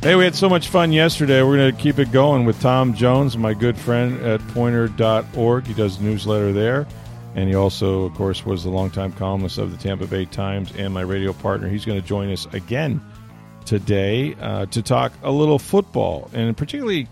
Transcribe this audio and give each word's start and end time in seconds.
Hey, 0.00 0.14
we 0.14 0.22
had 0.22 0.36
so 0.36 0.48
much 0.48 0.68
fun 0.68 0.92
yesterday. 0.92 1.42
We're 1.42 1.56
going 1.56 1.74
to 1.74 1.82
keep 1.82 1.98
it 1.98 2.12
going 2.12 2.44
with 2.44 2.60
Tom 2.60 2.94
Jones, 2.94 3.36
my 3.36 3.52
good 3.52 3.76
friend 3.76 4.24
at 4.24 4.40
poynter.org. 4.48 5.66
He 5.66 5.74
does 5.74 5.98
newsletter 5.98 6.52
there. 6.52 6.86
And 7.34 7.48
he 7.48 7.56
also, 7.56 8.04
of 8.04 8.14
course, 8.14 8.46
was 8.46 8.62
the 8.62 8.70
longtime 8.70 9.12
columnist 9.14 9.58
of 9.58 9.72
the 9.72 9.76
Tampa 9.76 10.06
Bay 10.06 10.24
Times 10.24 10.72
and 10.76 10.94
my 10.94 11.00
radio 11.00 11.32
partner. 11.32 11.68
He's 11.68 11.84
going 11.84 12.00
to 12.00 12.06
join 12.06 12.30
us 12.30 12.46
again 12.52 13.00
today 13.64 14.36
uh, 14.40 14.66
to 14.66 14.82
talk 14.82 15.12
a 15.24 15.32
little 15.32 15.58
football 15.58 16.30
and 16.32 16.56
particularly 16.56 17.08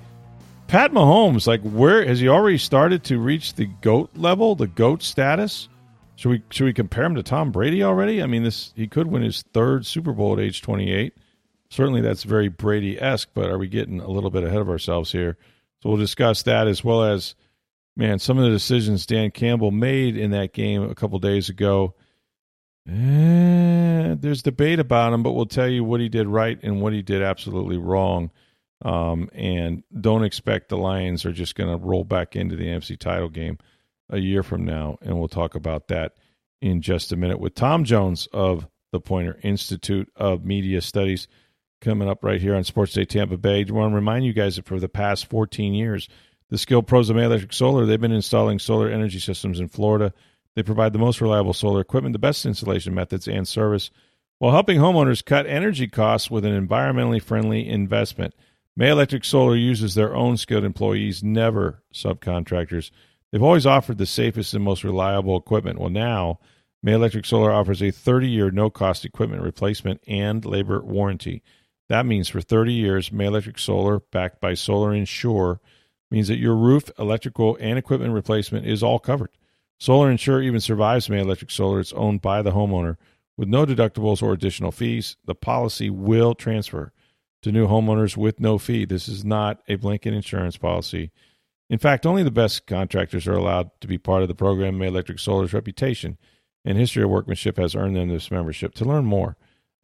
Pat 0.68 0.92
Mahomes. 0.92 1.48
Like, 1.48 1.62
where 1.62 2.06
has 2.06 2.20
he 2.20 2.28
already 2.28 2.58
started 2.58 3.02
to 3.04 3.18
reach 3.18 3.54
the 3.54 3.66
goat 3.66 4.10
level, 4.14 4.54
the 4.54 4.68
goat 4.68 5.02
status? 5.02 5.68
Should 6.14 6.28
we 6.30 6.42
should 6.50 6.64
we 6.64 6.72
compare 6.72 7.04
him 7.04 7.16
to 7.16 7.24
Tom 7.24 7.50
Brady 7.50 7.82
already? 7.82 8.22
I 8.22 8.26
mean, 8.26 8.44
this 8.44 8.72
he 8.76 8.86
could 8.86 9.08
win 9.08 9.22
his 9.22 9.42
third 9.52 9.84
Super 9.84 10.12
Bowl 10.12 10.34
at 10.34 10.38
age 10.38 10.62
twenty 10.62 10.92
eight. 10.92 11.14
Certainly, 11.70 12.02
that's 12.02 12.22
very 12.22 12.48
Brady 12.48 13.00
esque. 13.00 13.30
But 13.34 13.50
are 13.50 13.58
we 13.58 13.68
getting 13.68 14.00
a 14.00 14.08
little 14.08 14.30
bit 14.30 14.44
ahead 14.44 14.60
of 14.60 14.68
ourselves 14.68 15.12
here? 15.12 15.36
So 15.82 15.90
we'll 15.90 15.98
discuss 15.98 16.42
that 16.44 16.68
as 16.68 16.82
well 16.82 17.04
as 17.04 17.34
man 17.96 18.18
some 18.18 18.38
of 18.38 18.44
the 18.44 18.50
decisions 18.50 19.06
Dan 19.06 19.30
Campbell 19.30 19.70
made 19.70 20.16
in 20.16 20.32
that 20.32 20.52
game 20.52 20.82
a 20.82 20.94
couple 20.94 21.18
days 21.18 21.48
ago. 21.48 21.94
Eh, 22.88 24.14
there's 24.14 24.42
debate 24.42 24.78
about 24.78 25.12
him, 25.12 25.22
but 25.22 25.32
we'll 25.32 25.46
tell 25.46 25.68
you 25.68 25.82
what 25.82 26.00
he 26.00 26.08
did 26.08 26.28
right 26.28 26.58
and 26.62 26.80
what 26.80 26.92
he 26.92 27.02
did 27.02 27.22
absolutely 27.22 27.78
wrong. 27.78 28.30
Um, 28.84 29.30
and 29.32 29.82
don't 29.98 30.24
expect 30.24 30.68
the 30.68 30.76
Lions 30.76 31.24
are 31.24 31.32
just 31.32 31.54
going 31.54 31.70
to 31.70 31.84
roll 31.84 32.04
back 32.04 32.36
into 32.36 32.56
the 32.56 32.66
NFC 32.66 32.98
title 32.98 33.28
game 33.28 33.58
a 34.10 34.18
year 34.18 34.42
from 34.42 34.64
now. 34.64 34.98
And 35.02 35.18
we'll 35.18 35.28
talk 35.28 35.54
about 35.54 35.88
that 35.88 36.12
in 36.60 36.82
just 36.82 37.12
a 37.12 37.16
minute 37.16 37.40
with 37.40 37.54
Tom 37.54 37.84
Jones 37.84 38.28
of 38.32 38.68
the 38.92 39.00
Poynter 39.00 39.38
Institute 39.42 40.10
of 40.14 40.44
Media 40.44 40.80
Studies 40.80 41.26
coming 41.80 42.08
up 42.08 42.24
right 42.24 42.40
here 42.40 42.54
on 42.54 42.64
Sports 42.64 42.92
Day 42.92 43.04
Tampa 43.04 43.36
Bay. 43.36 43.64
I 43.68 43.72
want 43.72 43.92
to 43.92 43.96
remind 43.96 44.24
you 44.24 44.32
guys 44.32 44.56
that 44.56 44.66
for 44.66 44.80
the 44.80 44.88
past 44.88 45.26
14 45.26 45.74
years, 45.74 46.08
the 46.50 46.58
skilled 46.58 46.86
pros 46.86 47.10
of 47.10 47.16
May 47.16 47.24
Electric 47.24 47.52
Solar, 47.52 47.86
they've 47.86 48.00
been 48.00 48.12
installing 48.12 48.58
solar 48.58 48.88
energy 48.88 49.18
systems 49.18 49.60
in 49.60 49.68
Florida. 49.68 50.12
They 50.54 50.62
provide 50.62 50.92
the 50.92 50.98
most 50.98 51.20
reliable 51.20 51.52
solar 51.52 51.80
equipment, 51.80 52.12
the 52.12 52.18
best 52.18 52.46
installation 52.46 52.94
methods, 52.94 53.28
and 53.28 53.46
service 53.46 53.90
while 54.38 54.52
helping 54.52 54.78
homeowners 54.78 55.24
cut 55.24 55.46
energy 55.46 55.88
costs 55.88 56.30
with 56.30 56.44
an 56.44 56.66
environmentally 56.66 57.22
friendly 57.22 57.66
investment. 57.68 58.34
May 58.76 58.90
Electric 58.90 59.24
Solar 59.24 59.56
uses 59.56 59.94
their 59.94 60.14
own 60.14 60.36
skilled 60.36 60.64
employees, 60.64 61.22
never 61.22 61.82
subcontractors. 61.94 62.90
They've 63.32 63.42
always 63.42 63.66
offered 63.66 63.98
the 63.98 64.06
safest 64.06 64.52
and 64.52 64.62
most 64.62 64.84
reliable 64.84 65.36
equipment. 65.36 65.78
Well, 65.78 65.90
now, 65.90 66.40
May 66.82 66.92
Electric 66.92 67.24
Solar 67.24 67.50
offers 67.50 67.82
a 67.82 67.90
30 67.90 68.28
year 68.28 68.50
no 68.50 68.68
cost 68.68 69.04
equipment 69.04 69.42
replacement 69.42 70.02
and 70.06 70.44
labor 70.44 70.82
warranty. 70.82 71.42
That 71.88 72.06
means 72.06 72.28
for 72.28 72.40
30 72.40 72.72
years, 72.72 73.12
May 73.12 73.26
Electric 73.26 73.58
Solar, 73.58 74.00
backed 74.00 74.40
by 74.40 74.54
Solar 74.54 74.92
Insure, 74.94 75.60
means 76.10 76.28
that 76.28 76.38
your 76.38 76.56
roof, 76.56 76.90
electrical, 76.98 77.56
and 77.60 77.78
equipment 77.78 78.12
replacement 78.12 78.66
is 78.66 78.82
all 78.82 78.98
covered. 78.98 79.30
Solar 79.78 80.10
Insure 80.10 80.42
even 80.42 80.60
survives 80.60 81.08
May 81.08 81.20
Electric 81.20 81.50
Solar. 81.50 81.80
It's 81.80 81.92
owned 81.92 82.22
by 82.22 82.42
the 82.42 82.52
homeowner 82.52 82.96
with 83.36 83.48
no 83.48 83.66
deductibles 83.66 84.22
or 84.22 84.32
additional 84.32 84.72
fees. 84.72 85.16
The 85.26 85.34
policy 85.34 85.90
will 85.90 86.34
transfer 86.34 86.92
to 87.42 87.52
new 87.52 87.68
homeowners 87.68 88.16
with 88.16 88.40
no 88.40 88.58
fee. 88.58 88.84
This 88.84 89.08
is 89.08 89.24
not 89.24 89.62
a 89.68 89.76
blanket 89.76 90.14
insurance 90.14 90.56
policy. 90.56 91.10
In 91.68 91.78
fact, 91.78 92.06
only 92.06 92.22
the 92.22 92.30
best 92.30 92.66
contractors 92.66 93.26
are 93.26 93.34
allowed 93.34 93.70
to 93.80 93.88
be 93.88 93.98
part 93.98 94.22
of 94.22 94.28
the 94.28 94.34
program. 94.34 94.78
May 94.78 94.88
Electric 94.88 95.18
Solar's 95.18 95.52
reputation 95.52 96.16
and 96.64 96.78
history 96.78 97.02
of 97.02 97.10
workmanship 97.10 97.58
has 97.58 97.74
earned 97.74 97.96
them 97.96 98.08
this 98.08 98.30
membership. 98.30 98.74
To 98.74 98.84
learn 98.84 99.04
more 99.04 99.36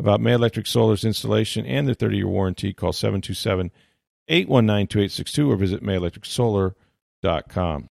about 0.03 0.21
May 0.21 0.33
Electric 0.33 0.67
Solar's 0.67 1.05
installation 1.05 1.65
and 1.65 1.87
their 1.87 1.95
30 1.95 2.17
year 2.19 2.29
warranty, 2.29 2.73
call 2.73 2.93
727 2.93 3.71
819 4.29 4.87
2862 4.89 5.51
or 5.51 5.57
visit 5.57 5.83
mayelectricsolar.com. 5.83 7.89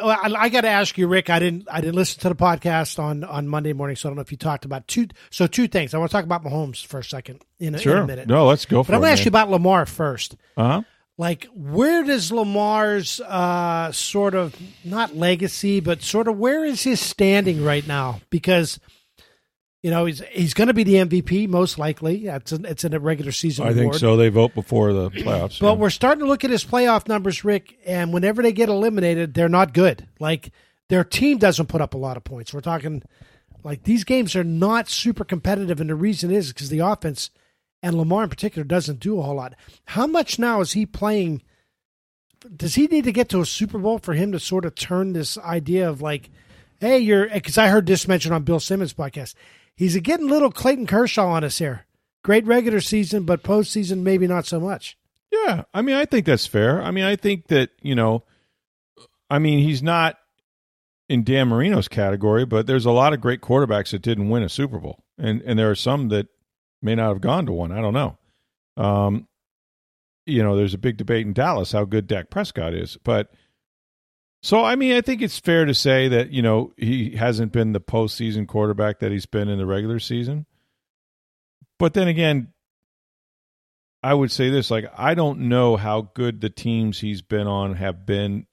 Well, 0.00 0.10
I, 0.10 0.44
I 0.44 0.48
got 0.48 0.60
to 0.60 0.68
ask 0.68 0.96
you, 0.96 1.08
Rick. 1.08 1.28
I 1.28 1.40
didn't. 1.40 1.66
I 1.70 1.80
didn't 1.80 1.96
listen 1.96 2.20
to 2.20 2.28
the 2.28 2.36
podcast 2.36 3.00
on 3.00 3.24
on 3.24 3.48
Monday 3.48 3.72
morning, 3.72 3.96
so 3.96 4.08
I 4.08 4.10
don't 4.10 4.16
know 4.16 4.22
if 4.22 4.30
you 4.30 4.38
talked 4.38 4.64
about 4.64 4.86
two. 4.86 5.08
So 5.30 5.48
two 5.48 5.66
things. 5.66 5.92
I 5.92 5.98
want 5.98 6.12
to 6.12 6.16
talk 6.16 6.24
about 6.24 6.44
Mahomes 6.44 6.86
for 6.86 7.00
a 7.00 7.04
second 7.04 7.42
in 7.58 7.74
a, 7.74 7.78
Sure. 7.78 7.96
in 7.96 8.02
a 8.04 8.06
minute. 8.06 8.28
No, 8.28 8.46
let's 8.46 8.64
go 8.64 8.84
for 8.84 8.92
but 8.92 8.94
I'm 8.94 9.00
going 9.00 9.08
to 9.08 9.12
ask 9.14 9.24
you 9.24 9.30
about 9.30 9.50
Lamar 9.50 9.86
first. 9.86 10.36
Uh 10.56 10.68
huh. 10.68 10.82
Like, 11.20 11.48
where 11.52 12.04
does 12.04 12.30
Lamar's 12.30 13.20
uh, 13.20 13.90
sort 13.90 14.36
of 14.36 14.54
not 14.84 15.16
legacy, 15.16 15.80
but 15.80 16.00
sort 16.00 16.28
of 16.28 16.38
where 16.38 16.64
is 16.64 16.84
his 16.84 17.00
standing 17.00 17.64
right 17.64 17.84
now? 17.84 18.20
Because 18.30 18.78
you 19.88 19.94
know 19.94 20.04
he's 20.04 20.22
he's 20.32 20.52
going 20.52 20.66
to 20.66 20.74
be 20.74 20.84
the 20.84 20.96
MVP 20.96 21.48
most 21.48 21.78
likely. 21.78 22.26
It's 22.26 22.52
a, 22.52 22.56
it's 22.56 22.84
in 22.84 22.92
a 22.92 23.00
regular 23.00 23.32
season. 23.32 23.66
I 23.66 23.72
think 23.72 23.94
so. 23.94 24.18
They 24.18 24.28
vote 24.28 24.54
before 24.54 24.92
the 24.92 25.10
playoffs. 25.10 25.60
But 25.60 25.72
yeah. 25.72 25.72
we're 25.78 25.88
starting 25.88 26.20
to 26.20 26.26
look 26.26 26.44
at 26.44 26.50
his 26.50 26.62
playoff 26.62 27.08
numbers, 27.08 27.42
Rick, 27.42 27.78
and 27.86 28.12
whenever 28.12 28.42
they 28.42 28.52
get 28.52 28.68
eliminated, 28.68 29.32
they're 29.32 29.48
not 29.48 29.72
good. 29.72 30.06
Like 30.20 30.50
their 30.90 31.04
team 31.04 31.38
doesn't 31.38 31.68
put 31.70 31.80
up 31.80 31.94
a 31.94 31.96
lot 31.96 32.18
of 32.18 32.24
points. 32.24 32.52
We're 32.52 32.60
talking 32.60 33.02
like 33.64 33.84
these 33.84 34.04
games 34.04 34.36
are 34.36 34.44
not 34.44 34.90
super 34.90 35.24
competitive, 35.24 35.80
and 35.80 35.88
the 35.88 35.94
reason 35.94 36.30
is 36.30 36.52
because 36.52 36.68
the 36.68 36.80
offense 36.80 37.30
and 37.82 37.96
Lamar 37.96 38.24
in 38.24 38.28
particular 38.28 38.64
doesn't 38.64 39.00
do 39.00 39.18
a 39.18 39.22
whole 39.22 39.36
lot. 39.36 39.54
How 39.86 40.06
much 40.06 40.38
now 40.38 40.60
is 40.60 40.72
he 40.72 40.84
playing? 40.84 41.40
Does 42.54 42.74
he 42.74 42.88
need 42.88 43.04
to 43.04 43.12
get 43.12 43.30
to 43.30 43.40
a 43.40 43.46
Super 43.46 43.78
Bowl 43.78 43.96
for 43.96 44.12
him 44.12 44.32
to 44.32 44.38
sort 44.38 44.66
of 44.66 44.74
turn 44.74 45.14
this 45.14 45.38
idea 45.38 45.88
of 45.88 46.02
like, 46.02 46.28
hey, 46.78 46.98
you're 46.98 47.26
because 47.30 47.56
I 47.56 47.68
heard 47.68 47.86
this 47.86 48.06
mentioned 48.06 48.34
on 48.34 48.42
Bill 48.42 48.60
Simmons' 48.60 48.92
podcast. 48.92 49.32
He's 49.78 49.96
getting 49.98 50.26
little 50.26 50.50
Clayton 50.50 50.88
Kershaw 50.88 51.28
on 51.28 51.44
us 51.44 51.58
here. 51.58 51.86
Great 52.24 52.44
regular 52.44 52.80
season, 52.80 53.22
but 53.22 53.44
postseason 53.44 54.02
maybe 54.02 54.26
not 54.26 54.44
so 54.44 54.58
much. 54.58 54.98
Yeah, 55.30 55.62
I 55.72 55.82
mean, 55.82 55.94
I 55.94 56.04
think 56.04 56.26
that's 56.26 56.48
fair. 56.48 56.82
I 56.82 56.90
mean, 56.90 57.04
I 57.04 57.14
think 57.14 57.46
that 57.46 57.70
you 57.80 57.94
know, 57.94 58.24
I 59.30 59.38
mean, 59.38 59.60
he's 59.60 59.80
not 59.80 60.18
in 61.08 61.22
Dan 61.22 61.46
Marino's 61.46 61.86
category, 61.86 62.44
but 62.44 62.66
there's 62.66 62.86
a 62.86 62.90
lot 62.90 63.12
of 63.12 63.20
great 63.20 63.40
quarterbacks 63.40 63.90
that 63.92 64.02
didn't 64.02 64.30
win 64.30 64.42
a 64.42 64.48
Super 64.48 64.78
Bowl, 64.80 65.04
and 65.16 65.42
and 65.42 65.56
there 65.56 65.70
are 65.70 65.76
some 65.76 66.08
that 66.08 66.26
may 66.82 66.96
not 66.96 67.10
have 67.10 67.20
gone 67.20 67.46
to 67.46 67.52
one. 67.52 67.70
I 67.70 67.80
don't 67.80 67.94
know. 67.94 68.18
Um, 68.76 69.28
you 70.26 70.42
know, 70.42 70.56
there's 70.56 70.74
a 70.74 70.78
big 70.78 70.96
debate 70.96 71.24
in 71.24 71.34
Dallas 71.34 71.70
how 71.70 71.84
good 71.84 72.08
Dak 72.08 72.30
Prescott 72.30 72.74
is, 72.74 72.98
but 73.04 73.30
so 74.42 74.64
I 74.64 74.76
mean, 74.76 74.94
I 74.94 75.00
think 75.00 75.22
it's 75.22 75.38
fair 75.38 75.64
to 75.64 75.74
say 75.74 76.08
that 76.08 76.30
you 76.30 76.42
know 76.42 76.72
he 76.76 77.16
hasn't 77.16 77.52
been 77.52 77.72
the 77.72 77.80
postseason 77.80 78.46
quarterback 78.46 79.00
that 79.00 79.12
he's 79.12 79.26
been 79.26 79.48
in 79.48 79.58
the 79.58 79.66
regular 79.66 79.98
season. 79.98 80.46
But 81.78 81.94
then 81.94 82.08
again, 82.08 82.52
I 84.02 84.14
would 84.14 84.30
say 84.30 84.50
this: 84.50 84.70
like, 84.70 84.86
I 84.96 85.14
don't 85.14 85.48
know 85.48 85.76
how 85.76 86.10
good 86.14 86.40
the 86.40 86.50
teams 86.50 87.00
he's 87.00 87.22
been 87.22 87.46
on 87.46 87.74
have 87.74 88.06
been 88.06 88.46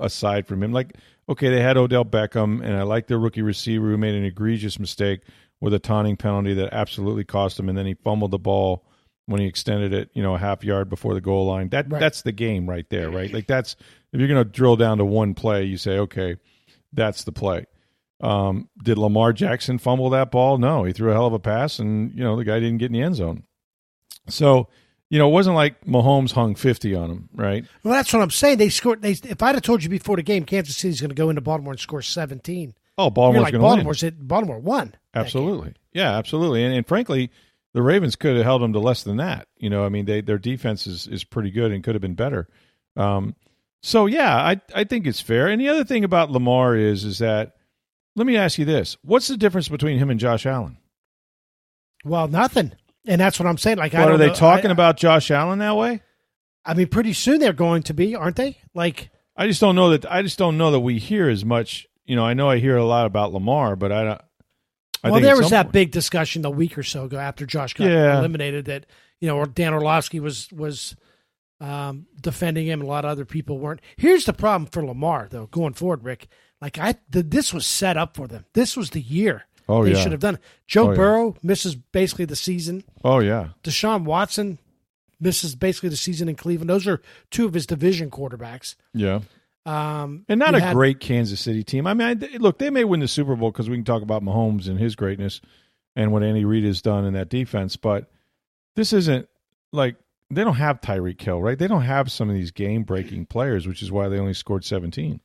aside 0.00 0.46
from 0.46 0.62
him. 0.62 0.72
Like, 0.72 0.96
okay, 1.28 1.48
they 1.48 1.60
had 1.60 1.76
Odell 1.76 2.04
Beckham, 2.04 2.62
and 2.64 2.76
I 2.76 2.82
like 2.82 3.06
their 3.06 3.18
rookie 3.18 3.42
receiver 3.42 3.88
who 3.88 3.96
made 3.96 4.14
an 4.14 4.24
egregious 4.24 4.78
mistake 4.80 5.22
with 5.60 5.74
a 5.74 5.78
taunting 5.78 6.16
penalty 6.16 6.54
that 6.54 6.72
absolutely 6.72 7.24
cost 7.24 7.58
him, 7.58 7.68
and 7.68 7.78
then 7.78 7.86
he 7.86 7.94
fumbled 7.94 8.32
the 8.32 8.38
ball 8.38 8.84
when 9.26 9.40
he 9.40 9.46
extended 9.46 9.92
it, 9.92 10.10
you 10.14 10.22
know, 10.22 10.34
a 10.34 10.38
half 10.38 10.64
yard 10.64 10.88
before 10.88 11.14
the 11.14 11.20
goal 11.20 11.46
line. 11.46 11.68
That 11.68 11.90
Right. 11.90 12.00
that's 12.00 12.22
the 12.22 12.32
game 12.32 12.68
right 12.68 12.88
there, 12.90 13.10
right? 13.10 13.32
Like 13.32 13.46
that's 13.46 13.76
if 14.12 14.18
you're 14.18 14.28
going 14.28 14.44
to 14.44 14.50
drill 14.50 14.76
down 14.76 14.98
to 14.98 15.04
one 15.04 15.34
play, 15.34 15.64
you 15.64 15.76
say, 15.76 15.98
okay, 15.98 16.36
that's 16.92 17.24
the 17.24 17.32
play. 17.32 17.66
Um, 18.20 18.68
did 18.82 18.98
Lamar 18.98 19.32
Jackson 19.32 19.78
fumble 19.78 20.10
that 20.10 20.30
ball? 20.30 20.58
No, 20.58 20.84
he 20.84 20.92
threw 20.92 21.10
a 21.10 21.14
hell 21.14 21.26
of 21.26 21.32
a 21.32 21.38
pass, 21.38 21.78
and 21.78 22.12
you 22.14 22.22
know 22.22 22.36
the 22.36 22.44
guy 22.44 22.58
didn't 22.60 22.78
get 22.78 22.86
in 22.86 22.92
the 22.92 23.02
end 23.02 23.14
zone. 23.16 23.44
So, 24.28 24.68
you 25.08 25.18
know, 25.18 25.28
it 25.28 25.32
wasn't 25.32 25.56
like 25.56 25.82
Mahomes 25.84 26.32
hung 26.32 26.54
fifty 26.54 26.94
on 26.94 27.10
him, 27.10 27.28
right? 27.34 27.64
Well, 27.82 27.94
that's 27.94 28.12
what 28.12 28.22
I'm 28.22 28.30
saying. 28.30 28.58
They 28.58 28.68
scored. 28.68 29.00
They 29.02 29.12
if 29.12 29.42
I'd 29.42 29.54
have 29.54 29.62
told 29.62 29.82
you 29.82 29.88
before 29.88 30.16
the 30.16 30.22
game, 30.22 30.44
Kansas 30.44 30.76
City's 30.76 31.00
going 31.00 31.08
to 31.10 31.14
go 31.14 31.30
into 31.30 31.40
Baltimore 31.40 31.72
and 31.72 31.80
score 31.80 32.02
17. 32.02 32.74
Oh, 32.98 33.08
Baltimore's 33.08 33.44
like 33.44 33.52
going 33.52 33.60
to 33.62 33.66
win. 33.66 33.70
Baltimore's 33.76 34.02
it. 34.02 34.28
Baltimore 34.28 34.58
won. 34.58 34.94
Absolutely, 35.14 35.72
yeah, 35.92 36.16
absolutely. 36.18 36.62
And, 36.64 36.74
and 36.74 36.86
frankly, 36.86 37.30
the 37.74 37.82
Ravens 37.82 38.16
could 38.16 38.36
have 38.36 38.44
held 38.44 38.62
them 38.62 38.72
to 38.72 38.78
less 38.80 39.02
than 39.02 39.18
that. 39.18 39.48
You 39.56 39.70
know, 39.70 39.84
I 39.84 39.88
mean, 39.88 40.04
they 40.06 40.20
their 40.20 40.38
defense 40.38 40.86
is 40.86 41.06
is 41.06 41.24
pretty 41.24 41.50
good 41.50 41.72
and 41.72 41.82
could 41.84 41.94
have 41.94 42.02
been 42.02 42.14
better. 42.14 42.48
Um, 42.96 43.34
so 43.82 44.06
yeah, 44.06 44.36
I 44.36 44.60
I 44.74 44.84
think 44.84 45.06
it's 45.06 45.20
fair. 45.20 45.48
And 45.48 45.60
the 45.60 45.68
other 45.68 45.84
thing 45.84 46.04
about 46.04 46.30
Lamar 46.30 46.76
is 46.76 47.04
is 47.04 47.18
that 47.18 47.56
let 48.16 48.26
me 48.26 48.36
ask 48.36 48.58
you 48.58 48.64
this: 48.64 48.96
What's 49.02 49.28
the 49.28 49.36
difference 49.36 49.68
between 49.68 49.98
him 49.98 50.10
and 50.10 50.18
Josh 50.20 50.46
Allen? 50.46 50.78
Well, 52.04 52.28
nothing, 52.28 52.72
and 53.06 53.20
that's 53.20 53.38
what 53.38 53.46
I'm 53.46 53.58
saying. 53.58 53.78
Like, 53.78 53.94
I 53.94 54.04
don't 54.04 54.12
are 54.14 54.18
they 54.18 54.28
know- 54.28 54.34
talking 54.34 54.70
I- 54.70 54.72
about 54.72 54.96
Josh 54.96 55.30
Allen 55.30 55.58
that 55.60 55.76
way? 55.76 56.02
I 56.64 56.74
mean, 56.74 56.88
pretty 56.88 57.14
soon 57.14 57.40
they're 57.40 57.52
going 57.54 57.82
to 57.84 57.94
be, 57.94 58.14
aren't 58.14 58.36
they? 58.36 58.58
Like, 58.74 59.10
I 59.34 59.46
just 59.46 59.60
don't 59.62 59.74
know 59.74 59.90
that. 59.90 60.10
I 60.10 60.20
just 60.22 60.38
don't 60.38 60.58
know 60.58 60.70
that 60.72 60.80
we 60.80 60.98
hear 60.98 61.28
as 61.28 61.44
much. 61.44 61.86
You 62.04 62.16
know, 62.16 62.24
I 62.24 62.34
know 62.34 62.50
I 62.50 62.58
hear 62.58 62.76
a 62.76 62.84
lot 62.84 63.06
about 63.06 63.32
Lamar, 63.32 63.76
but 63.76 63.92
I 63.92 64.04
don't. 64.04 64.20
I 65.02 65.10
well, 65.10 65.20
there 65.20 65.36
was 65.36 65.50
that 65.50 65.64
point- 65.64 65.72
big 65.72 65.90
discussion 65.92 66.44
a 66.44 66.50
week 66.50 66.76
or 66.78 66.82
so 66.82 67.04
ago 67.04 67.18
after 67.18 67.46
Josh 67.46 67.74
got 67.74 67.88
Yeah. 67.88 68.18
eliminated 68.18 68.66
that 68.66 68.86
you 69.20 69.28
know, 69.28 69.36
or 69.36 69.46
Dan 69.46 69.72
Orlovsky 69.74 70.20
was 70.20 70.50
was 70.52 70.96
um, 71.60 72.06
defending 72.20 72.66
him, 72.66 72.80
and 72.80 72.88
a 72.88 72.90
lot 72.90 73.04
of 73.04 73.10
other 73.10 73.24
people 73.26 73.58
weren't. 73.58 73.80
Here's 73.96 74.24
the 74.24 74.32
problem 74.32 74.66
for 74.70 74.84
Lamar 74.84 75.28
though, 75.30 75.46
going 75.46 75.74
forward, 75.74 76.04
Rick. 76.04 76.28
Like 76.60 76.78
I, 76.78 76.94
the, 77.08 77.22
this 77.22 77.52
was 77.52 77.66
set 77.66 77.96
up 77.96 78.16
for 78.16 78.26
them. 78.26 78.44
This 78.54 78.76
was 78.76 78.90
the 78.90 79.00
year 79.00 79.44
Oh 79.68 79.84
they 79.84 79.92
yeah. 79.92 80.00
should 80.02 80.12
have 80.12 80.20
done 80.20 80.34
it. 80.36 80.40
Joe 80.66 80.88
Oh, 80.88 80.90
yeah. 80.90 80.96
Burrow 80.96 81.36
misses 81.42 81.74
basically 81.74 82.24
the 82.24 82.36
season. 82.36 82.84
Oh 83.04 83.18
yeah. 83.20 83.48
Deshaun 83.62 84.04
Watson 84.04 84.58
misses 85.20 85.54
basically 85.54 85.90
the 85.90 85.96
season 85.96 86.28
in 86.28 86.34
Cleveland. 86.34 86.70
Those 86.70 86.86
are 86.86 87.00
two 87.30 87.44
of 87.46 87.54
his 87.54 87.66
division 87.66 88.10
quarterbacks. 88.10 88.74
Yeah. 88.94 89.20
Um, 89.66 90.24
And 90.28 90.38
not 90.38 90.54
a 90.54 90.60
had- 90.60 90.74
great 90.74 91.00
Kansas 91.00 91.40
City 91.40 91.62
team. 91.62 91.86
I 91.86 91.94
mean, 91.94 92.08
I, 92.22 92.36
look, 92.38 92.58
they 92.58 92.70
may 92.70 92.84
win 92.84 93.00
the 93.00 93.08
Super 93.08 93.36
Bowl 93.36 93.50
because 93.50 93.68
we 93.68 93.76
can 93.76 93.84
talk 93.84 94.02
about 94.02 94.22
Mahomes 94.22 94.68
and 94.68 94.78
his 94.78 94.96
greatness 94.96 95.40
and 95.94 96.12
what 96.12 96.22
Andy 96.22 96.44
Reid 96.44 96.64
has 96.64 96.80
done 96.80 97.04
in 97.04 97.12
that 97.14 97.28
defense. 97.28 97.76
But 97.76 98.10
this 98.74 98.92
isn't 98.92 99.28
like 99.72 99.96
they 100.30 100.44
don't 100.44 100.54
have 100.54 100.80
Tyreek 100.80 101.20
Hill, 101.20 101.42
right? 101.42 101.58
They 101.58 101.66
don't 101.66 101.82
have 101.82 102.10
some 102.10 102.28
of 102.30 102.34
these 102.34 102.50
game 102.52 102.84
breaking 102.84 103.26
players, 103.26 103.66
which 103.66 103.82
is 103.82 103.92
why 103.92 104.08
they 104.08 104.18
only 104.18 104.34
scored 104.34 104.64
17. 104.64 105.20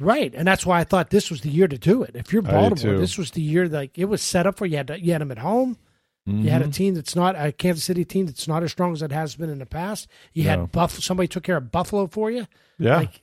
Right, 0.00 0.32
and 0.34 0.46
that's 0.46 0.64
why 0.64 0.78
I 0.78 0.84
thought 0.84 1.10
this 1.10 1.28
was 1.30 1.40
the 1.40 1.50
year 1.50 1.66
to 1.66 1.78
do 1.78 2.02
it. 2.04 2.12
If 2.14 2.32
you're 2.32 2.42
Baltimore, 2.42 2.98
this 2.98 3.18
was 3.18 3.32
the 3.32 3.42
year 3.42 3.68
like 3.68 3.98
it 3.98 4.04
was 4.04 4.22
set 4.22 4.46
up 4.46 4.56
for 4.56 4.64
you. 4.64 4.76
Had 4.76 4.94
you 5.00 5.12
had 5.12 5.20
them 5.20 5.32
at 5.32 5.38
home. 5.38 5.76
You 6.28 6.50
had 6.50 6.62
a 6.62 6.66
Mhm. 6.66 6.74
team 6.74 6.94
that's 6.94 7.16
not 7.16 7.34
a 7.36 7.52
Kansas 7.52 7.84
City 7.84 8.04
team 8.04 8.26
that's 8.26 8.46
not 8.46 8.62
as 8.62 8.70
strong 8.70 8.92
as 8.92 9.00
it 9.02 9.12
has 9.12 9.34
been 9.36 9.48
in 9.50 9.58
the 9.58 9.66
past. 9.66 10.06
You 10.34 10.44
No. 10.44 10.50
had 10.50 10.72
Buff. 10.72 10.92
Somebody 11.02 11.26
took 11.28 11.42
care 11.42 11.56
of 11.56 11.72
Buffalo 11.72 12.06
for 12.06 12.30
you. 12.30 12.46
yeah. 12.78 12.96
Like 12.98 13.22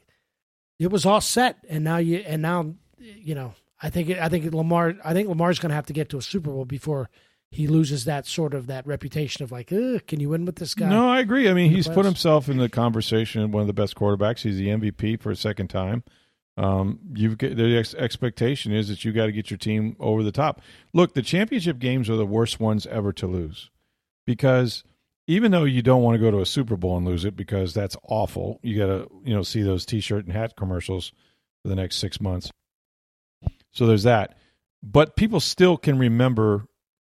it 0.80 0.92
was 0.92 1.06
all 1.06 1.22
set, 1.22 1.58
and 1.70 1.84
now 1.84 1.98
you 1.98 2.18
and 2.18 2.42
now 2.42 2.74
you 3.00 3.36
know. 3.36 3.54
I 3.82 3.90
think 3.90 4.10
I 4.10 4.30
think 4.30 4.52
Lamar. 4.54 4.96
I 5.04 5.14
think 5.14 5.28
Lamar's 5.30 5.60
going 5.60 5.70
to 5.70 5.76
have 5.76 5.86
to 5.88 5.94
get 5.94 6.10
to 6.10 6.18
a 6.18 6.22
Super 6.22 6.50
Bowl 6.50 6.66
before 6.66 7.10
he 7.52 7.68
loses 7.68 8.06
that 8.06 8.26
sort 8.26 8.54
of 8.54 8.68
that 8.68 8.88
reputation 8.88 9.44
of 9.44 9.52
like, 9.52 9.68
can 9.68 10.20
you 10.20 10.30
win 10.30 10.46
with 10.46 10.56
this 10.56 10.74
guy? 10.74 10.90
No, 10.90 11.08
I 11.10 11.20
agree. 11.20 11.48
I 11.50 11.54
mean, 11.54 11.72
he's 11.72 11.88
put 11.88 12.04
himself 12.06 12.50
in 12.50 12.58
the 12.58 12.68
conversation. 12.70 13.44
Of 13.44 13.54
one 13.54 13.62
of 13.62 13.68
the 13.68 13.74
best 13.74 13.96
quarterbacks. 13.96 14.40
He's 14.42 14.58
the 14.58 14.70
MVP 14.70 15.16
for 15.22 15.30
a 15.32 15.36
second 15.36 15.68
time. 15.70 16.04
Um, 16.58 17.00
you've 17.14 17.38
got, 17.38 17.56
the 17.56 17.78
ex- 17.78 17.94
expectation 17.96 18.72
is 18.72 18.88
that 18.88 19.04
you 19.04 19.12
got 19.12 19.26
to 19.26 19.32
get 19.32 19.52
your 19.52 19.58
team 19.58 19.96
over 20.00 20.24
the 20.24 20.32
top. 20.32 20.62
Look, 20.94 21.14
the 21.14 21.22
championship 21.22 21.80
games 21.80 22.10
are 22.10 22.16
the 22.16 22.26
worst 22.26 22.60
ones 22.60 22.88
ever 22.88 23.12
to 23.14 23.28
lose 23.28 23.70
because 24.26 24.84
even 25.28 25.52
though 25.52 25.64
you 25.64 25.82
don't 25.82 26.04
want 26.04 26.16
to 26.16 26.22
go 26.22 26.32
to 26.32 26.42
a 26.42 26.46
Super 26.46 26.78
Bowl 26.78 26.98
and 26.98 27.06
lose 27.06 27.26
it 27.26 27.36
because 27.36 27.74
that's 27.74 27.98
awful, 28.08 28.60
you 28.64 28.78
got 28.78 28.88
to 28.88 29.10
you 29.24 29.34
know 29.34 29.44
see 29.44 29.62
those 29.62 29.86
T-shirt 29.86 30.26
and 30.26 30.34
hat 30.34 30.56
commercials 30.56 31.12
for 31.64 31.70
the 31.70 31.76
next 31.76 31.98
six 31.98 32.22
months. 32.22 32.52
So 33.72 33.86
there's 33.86 34.04
that, 34.04 34.38
but 34.82 35.16
people 35.16 35.40
still 35.40 35.78
can 35.78 35.98
remember, 35.98 36.66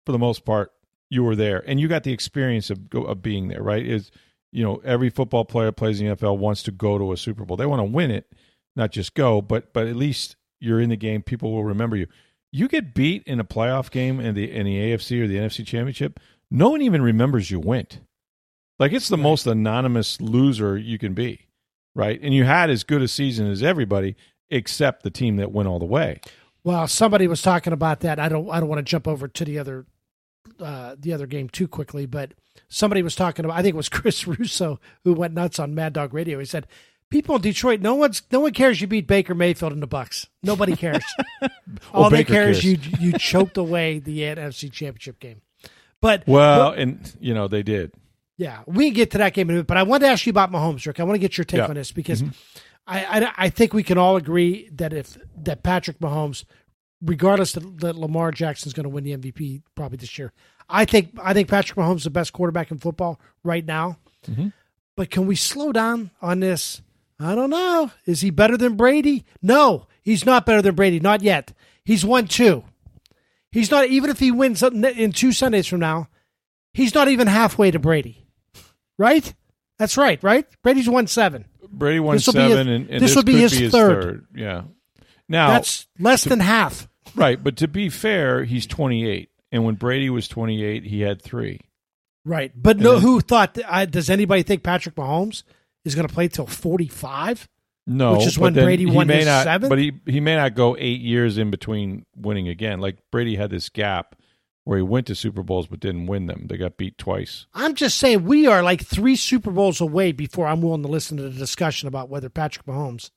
for 0.05 0.11
the 0.11 0.19
most 0.19 0.45
part, 0.45 0.71
you 1.09 1.23
were 1.23 1.35
there 1.35 1.63
and 1.67 1.79
you 1.79 1.87
got 1.87 2.03
the 2.03 2.13
experience 2.13 2.69
of 2.69 2.79
of 2.93 3.21
being 3.21 3.47
there. 3.47 3.63
Right? 3.63 3.85
Is 3.85 4.11
you 4.51 4.63
know 4.63 4.81
every 4.83 5.09
football 5.09 5.45
player 5.45 5.71
plays 5.71 5.99
in 5.99 6.07
the 6.07 6.15
NFL 6.15 6.37
wants 6.37 6.63
to 6.63 6.71
go 6.71 6.97
to 6.97 7.13
a 7.13 7.17
Super 7.17 7.45
Bowl. 7.45 7.57
They 7.57 7.65
want 7.65 7.79
to 7.79 7.85
win 7.85 8.11
it, 8.11 8.31
not 8.75 8.91
just 8.91 9.13
go, 9.13 9.41
but 9.41 9.73
but 9.73 9.87
at 9.87 9.95
least 9.95 10.35
you're 10.59 10.79
in 10.79 10.89
the 10.89 10.95
game. 10.95 11.21
People 11.21 11.51
will 11.51 11.63
remember 11.63 11.95
you. 11.95 12.07
You 12.51 12.67
get 12.67 12.93
beat 12.93 13.23
in 13.25 13.39
a 13.39 13.45
playoff 13.45 13.91
game 13.91 14.19
in 14.19 14.35
the 14.35 14.51
in 14.51 14.65
the 14.65 14.77
AFC 14.77 15.21
or 15.21 15.27
the 15.27 15.37
NFC 15.37 15.65
Championship. 15.65 16.19
No 16.49 16.69
one 16.69 16.81
even 16.81 17.01
remembers 17.01 17.49
you 17.49 17.59
went. 17.59 17.99
Like 18.79 18.93
it's 18.93 19.09
the 19.09 19.17
most 19.17 19.45
anonymous 19.47 20.19
loser 20.19 20.77
you 20.77 20.97
can 20.97 21.13
be, 21.13 21.47
right? 21.95 22.19
And 22.21 22.33
you 22.33 22.45
had 22.45 22.69
as 22.69 22.83
good 22.83 23.01
a 23.01 23.07
season 23.07 23.47
as 23.47 23.61
everybody 23.61 24.15
except 24.49 25.03
the 25.03 25.09
team 25.09 25.37
that 25.37 25.51
went 25.51 25.69
all 25.69 25.79
the 25.79 25.85
way. 25.85 26.19
Well, 26.63 26.87
somebody 26.87 27.27
was 27.27 27.41
talking 27.41 27.73
about 27.73 28.01
that. 28.01 28.19
I 28.19 28.29
don't. 28.29 28.49
I 28.49 28.59
don't 28.59 28.69
want 28.69 28.79
to 28.79 28.89
jump 28.89 29.07
over 29.07 29.27
to 29.27 29.45
the 29.45 29.57
other, 29.57 29.85
uh, 30.59 30.95
the 30.99 31.13
other 31.13 31.25
game 31.25 31.49
too 31.49 31.67
quickly. 31.67 32.05
But 32.05 32.33
somebody 32.69 33.01
was 33.01 33.15
talking 33.15 33.45
about. 33.45 33.57
I 33.57 33.63
think 33.63 33.73
it 33.73 33.77
was 33.77 33.89
Chris 33.89 34.27
Russo 34.27 34.79
who 35.03 35.13
went 35.13 35.33
nuts 35.33 35.57
on 35.57 35.73
Mad 35.73 35.93
Dog 35.93 36.13
Radio. 36.13 36.37
He 36.37 36.45
said, 36.45 36.67
"People 37.11 37.35
in 37.35 37.41
Detroit, 37.43 37.81
no 37.81 37.93
one's, 37.93 38.23
no 38.31 38.39
one 38.39 38.51
cares 38.53 38.81
you 38.81 38.87
beat 38.87 39.05
Baker 39.05 39.35
Mayfield 39.35 39.71
in 39.73 39.79
the 39.81 39.87
Bucs. 39.87 40.25
Nobody 40.41 40.75
cares. 40.75 41.03
All 41.93 42.09
they 42.09 42.17
Baker 42.23 42.33
care 42.33 42.49
is 42.49 42.63
you 42.63 42.79
you 42.99 43.13
choked 43.13 43.57
away 43.57 43.99
the 43.99 44.21
NFC 44.21 44.71
Championship 44.71 45.19
game." 45.19 45.41
But 46.01 46.23
Well, 46.25 46.71
and 46.71 47.15
you 47.19 47.35
know 47.35 47.47
they 47.47 47.61
did. 47.61 47.93
yeah, 48.37 48.61
we 48.65 48.85
can 48.85 48.95
get 48.95 49.11
to 49.11 49.19
that 49.19 49.35
game 49.35 49.49
in 49.49 49.53
a 49.53 49.57
minute, 49.57 49.67
but 49.67 49.77
I 49.77 49.83
want 49.83 50.01
to 50.01 50.07
ask 50.07 50.25
you 50.25 50.31
about 50.31 50.51
Mahomes, 50.51 50.85
Rick. 50.87 50.99
I 50.99 51.03
want 51.03 51.13
to 51.13 51.19
get 51.19 51.37
your 51.37 51.45
take 51.45 51.59
Yeah. 51.59 51.63
Mm-hmm. 51.65 51.69
on 51.71 51.75
this 51.75 51.91
because 51.91 52.23
I, 52.87 53.05
I 53.21 53.31
I 53.37 53.49
think 53.49 53.73
we 53.73 53.83
can 53.83 53.99
all 53.99 54.15
agree 54.15 54.67
that 54.73 54.93
if 54.93 55.15
that 55.43 55.61
Patrick 55.61 55.99
Mahomes, 55.99 56.43
regardless 57.03 57.51
that, 57.53 57.79
that 57.81 57.95
Lamar 57.95 58.31
is 58.31 58.39
going 58.73 58.83
to 58.83 58.89
win 58.89 59.03
the 59.03 59.15
MVP 59.15 59.61
probably 59.75 59.97
this 59.97 60.17
year, 60.17 60.31
I 60.67 60.85
think 60.85 61.11
I 61.21 61.33
think 61.33 61.49
Patrick 61.49 61.77
Mahomes 61.77 61.97
is 61.97 62.03
the 62.05 62.09
best 62.09 62.33
quarterback 62.33 62.71
in 62.71 62.79
football 62.79 63.19
right 63.43 63.65
now. 63.65 63.97
Mm-hmm. 64.27 64.47
But 64.95 65.11
can 65.11 65.27
we 65.27 65.35
slow 65.35 65.71
down 65.71 66.11
on 66.21 66.39
this? 66.39 66.81
I 67.21 67.35
don't 67.35 67.49
know. 67.51 67.91
Is 68.05 68.21
he 68.21 68.29
better 68.31 68.57
than 68.57 68.75
Brady? 68.75 69.25
No, 69.41 69.87
he's 70.01 70.25
not 70.25 70.45
better 70.45 70.61
than 70.61 70.75
Brady. 70.75 70.99
Not 70.99 71.21
yet. 71.21 71.53
He's 71.85 72.03
won 72.03 72.27
two. 72.27 72.63
He's 73.51 73.69
not 73.69 73.87
even 73.87 74.09
if 74.09 74.19
he 74.19 74.31
wins 74.31 74.63
in 74.63 75.11
two 75.11 75.31
Sundays 75.31 75.67
from 75.67 75.79
now. 75.81 76.07
He's 76.73 76.95
not 76.95 77.09
even 77.09 77.27
halfway 77.27 77.69
to 77.71 77.79
Brady. 77.79 78.25
Right? 78.97 79.33
That's 79.77 79.97
right. 79.97 80.21
Right? 80.23 80.47
Brady's 80.63 80.89
won 80.89 81.07
seven. 81.07 81.45
Brady 81.69 81.99
won 81.99 82.15
This'll 82.15 82.33
seven, 82.33 82.67
and, 82.67 82.89
and 82.89 83.01
this 83.01 83.11
this 83.11 83.15
would 83.15 83.25
be 83.25 83.37
his 83.39 83.51
be 83.51 83.63
his 83.63 83.71
third. 83.71 84.03
third. 84.03 84.27
Yeah. 84.35 84.61
Now 85.29 85.49
That's 85.49 85.87
less 85.99 86.23
than 86.23 86.39
half. 86.39 86.87
right, 87.15 87.41
but 87.41 87.57
to 87.57 87.67
be 87.67 87.89
fair, 87.89 88.43
he's 88.43 88.65
28, 88.67 89.29
and 89.51 89.63
when 89.63 89.75
Brady 89.75 90.09
was 90.09 90.27
28, 90.27 90.83
he 90.83 91.01
had 91.01 91.21
three. 91.21 91.61
Right. 92.25 92.51
But 92.55 92.77
no, 92.77 92.93
then- 92.93 93.01
who 93.01 93.21
thought? 93.21 93.57
I, 93.67 93.85
does 93.85 94.09
anybody 94.09 94.43
think 94.43 94.63
Patrick 94.63 94.95
Mahomes 94.95 95.43
is 95.85 95.95
going 95.95 96.07
to 96.07 96.13
play 96.13 96.27
till 96.27 96.47
forty-five? 96.47 97.47
No, 97.87 98.17
Which 98.17 98.27
is 98.27 98.37
when 98.37 98.53
Brady 98.53 98.85
won 98.85 99.09
his 99.09 99.25
not, 99.25 99.43
seventh? 99.43 99.69
But 99.69 99.79
he 99.79 99.93
he 100.05 100.19
may 100.19 100.35
not 100.35 100.55
go 100.55 100.75
eight 100.77 101.01
years 101.01 101.37
in 101.37 101.49
between 101.49 102.05
winning 102.15 102.47
again. 102.47 102.79
Like 102.79 102.97
Brady 103.11 103.35
had 103.35 103.49
this 103.49 103.69
gap 103.69 104.15
where 104.63 104.77
he 104.77 104.83
went 104.83 105.07
to 105.07 105.15
Super 105.15 105.41
Bowls 105.41 105.67
but 105.67 105.79
didn't 105.79 106.05
win 106.05 106.27
them. 106.27 106.45
They 106.47 106.57
got 106.57 106.77
beat 106.77 106.97
twice. 106.97 107.47
I'm 107.53 107.73
just 107.73 107.97
saying 107.97 108.23
we 108.23 108.45
are 108.45 108.61
like 108.61 108.85
three 108.85 109.15
Super 109.15 109.51
Bowls 109.51 109.81
away 109.81 110.11
before 110.11 110.47
I'm 110.47 110.61
willing 110.61 110.83
to 110.83 110.87
listen 110.87 111.17
to 111.17 111.23
the 111.23 111.29
discussion 111.31 111.87
about 111.87 112.09
whether 112.09 112.29
Patrick 112.29 112.65
Mahomes 112.65 113.09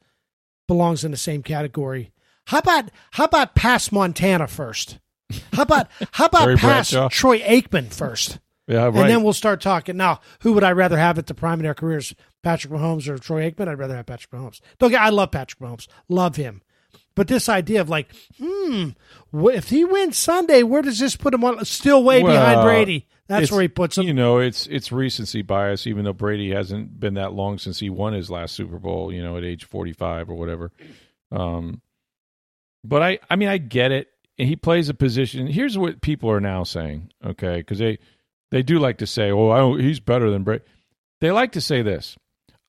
belongs 0.67 1.05
in 1.05 1.11
the 1.11 1.17
same 1.17 1.43
category. 1.43 2.13
How 2.47 2.59
about 2.59 2.91
how 3.13 3.25
about 3.25 3.55
past 3.55 3.93
Montana 3.93 4.47
first? 4.47 4.99
How 5.53 5.63
about 5.63 5.89
how 6.13 6.27
about 6.27 6.59
Bradshaw? 6.61 7.09
Troy 7.09 7.41
Aikman 7.41 7.93
first? 7.93 8.39
Yeah, 8.67 8.85
right. 8.85 8.97
And 8.97 9.11
then 9.11 9.23
we'll 9.23 9.35
start 9.35 9.61
talking. 9.61 9.97
Now, 9.99 10.21
who 10.41 10.55
would 10.55 10.65
I 10.65 10.73
rather 10.73 10.97
have 10.97 11.19
at 11.19 11.27
the 11.27 11.35
prime 11.35 11.59
of 11.59 11.65
their 11.65 11.75
careers, 11.75 12.15
Patrick 12.45 12.73
Mahomes 12.73 13.09
or 13.09 13.19
Troy 13.19 13.51
Aikman? 13.51 13.69
I'd 13.69 13.79
rather 13.79 13.97
have 13.97 14.07
Patrick 14.07 14.31
Mahomes. 14.31 14.61
Don't 14.79 14.91
get, 14.91 15.01
I 15.01 15.09
love 15.09 15.33
Patrick 15.33 15.61
Mahomes, 15.61 15.89
love 16.09 16.37
him. 16.37 16.63
But 17.17 17.29
this 17.29 17.49
idea 17.49 17.81
of 17.81 17.89
like, 17.89 18.13
hmm, 18.39 18.91
if 19.33 19.71
he 19.71 19.85
wins 19.85 20.19
Sunday, 20.19 20.63
where 20.63 20.83
does 20.83 20.99
this 20.99 21.17
put 21.17 21.33
him 21.33 21.45
on? 21.45 21.65
Still 21.65 22.03
way 22.03 22.23
behind 22.23 22.63
Brady. 22.63 23.07
That's 23.27 23.51
where 23.51 23.63
he 23.63 23.69
puts 23.69 23.97
him. 23.97 24.07
You 24.07 24.15
know, 24.15 24.39
it's 24.39 24.67
it's 24.67 24.93
recency 24.93 25.43
bias. 25.43 25.87
Even 25.87 26.05
though 26.05 26.13
Brady 26.13 26.51
hasn't 26.51 26.99
been 27.01 27.15
that 27.15 27.33
long 27.33 27.59
since 27.59 27.79
he 27.79 27.89
won 27.89 28.13
his 28.13 28.31
last 28.31 28.55
Super 28.55 28.79
Bowl, 28.79 29.13
you 29.13 29.23
know, 29.23 29.37
at 29.37 29.45
age 29.45 29.65
forty 29.65 29.93
five 29.93 30.29
or 30.29 30.35
whatever. 30.35 30.73
Um, 31.31 31.81
but 32.83 33.03
I, 33.03 33.19
I 33.31 33.37
mean, 33.37 33.49
I 33.49 33.59
get 33.59 33.93
it. 33.93 34.09
He 34.37 34.57
plays 34.57 34.89
a 34.89 34.95
position. 34.95 35.47
Here's 35.47 35.79
what 35.79 36.03
people 36.03 36.31
are 36.31 36.41
now 36.41 36.65
saying, 36.65 37.13
okay? 37.25 37.59
Because 37.59 37.79
they 37.79 37.99
they 38.51 38.63
do 38.63 38.79
like 38.79 38.99
to 38.99 39.07
say, 39.07 39.31
"Oh, 39.31 39.51
I 39.51 39.59
don't, 39.59 39.81
he's 39.81 40.01
better 40.01 40.31
than 40.31 40.43
Brady." 40.43 40.65
They 41.21 41.31
like 41.31 41.53
to 41.53 41.61
say 41.61 41.81
this. 41.81 42.17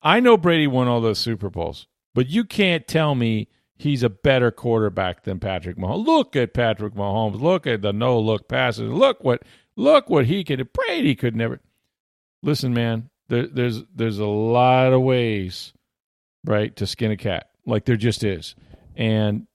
I 0.02 0.20
know 0.20 0.36
Brady 0.36 0.66
won 0.66 0.88
all 0.88 1.00
those 1.00 1.18
Super 1.18 1.50
Bowls, 1.50 1.86
but 2.14 2.28
you 2.28 2.44
can't 2.44 2.86
tell 2.86 3.14
me 3.14 3.48
he's 3.76 4.02
a 4.02 4.08
better 4.08 4.50
quarterback 4.50 5.24
than 5.24 5.38
Patrick 5.38 5.76
Mahomes. 5.76 6.06
Look 6.06 6.36
at 6.36 6.54
Patrick 6.54 6.94
Mahomes. 6.94 7.40
Look 7.40 7.66
at 7.66 7.82
the 7.82 7.92
no 7.92 8.18
look 8.18 8.48
passes. 8.48 8.90
Look 8.90 9.22
what 9.22 9.42
look 9.76 10.08
what 10.08 10.26
he 10.26 10.44
could. 10.44 10.72
Brady 10.72 11.14
could 11.14 11.36
never. 11.36 11.60
Listen, 12.42 12.72
man. 12.72 13.10
There, 13.28 13.46
there's 13.46 13.82
there's 13.94 14.18
a 14.18 14.26
lot 14.26 14.92
of 14.92 15.02
ways, 15.02 15.72
right, 16.44 16.74
to 16.76 16.86
skin 16.86 17.10
a 17.10 17.16
cat. 17.16 17.50
Like 17.66 17.84
there 17.84 17.96
just 17.96 18.22
is, 18.22 18.54
and 18.94 19.48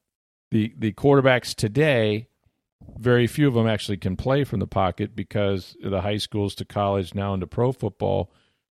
the 0.51 0.73
the 0.77 0.91
quarterbacks 0.91 1.55
today, 1.55 2.27
very 2.97 3.27
few 3.27 3.47
of 3.47 3.53
them 3.53 3.67
actually 3.67 3.97
can 3.97 4.17
play 4.17 4.43
from 4.43 4.59
the 4.59 4.67
pocket 4.67 5.15
because 5.15 5.77
the 5.81 6.01
high 6.01 6.17
schools 6.17 6.53
to 6.55 6.65
college 6.65 7.15
now 7.15 7.33
into 7.33 7.47
pro 7.47 7.71
football. 7.71 8.31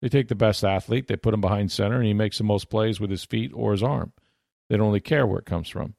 They 0.04 0.10
take 0.10 0.28
the 0.28 0.36
best 0.36 0.64
athlete, 0.64 1.08
they 1.08 1.16
put 1.16 1.34
him 1.34 1.42
behind 1.42 1.72
center, 1.72 1.96
and 1.96 2.06
he 2.06 2.14
makes 2.14 2.38
the 2.38 2.44
most 2.44 2.70
plays 2.70 3.00
with 3.00 3.10
his 3.10 3.24
feet 3.26 3.52
or 3.56 3.72
his 3.72 3.82
arm. 3.82 4.14
They 4.70 4.78
don't 4.78 4.86
really 4.88 5.00
care 5.00 5.26
where 5.26 5.40
it 5.40 5.48
comes 5.48 5.70
from. 5.70 5.96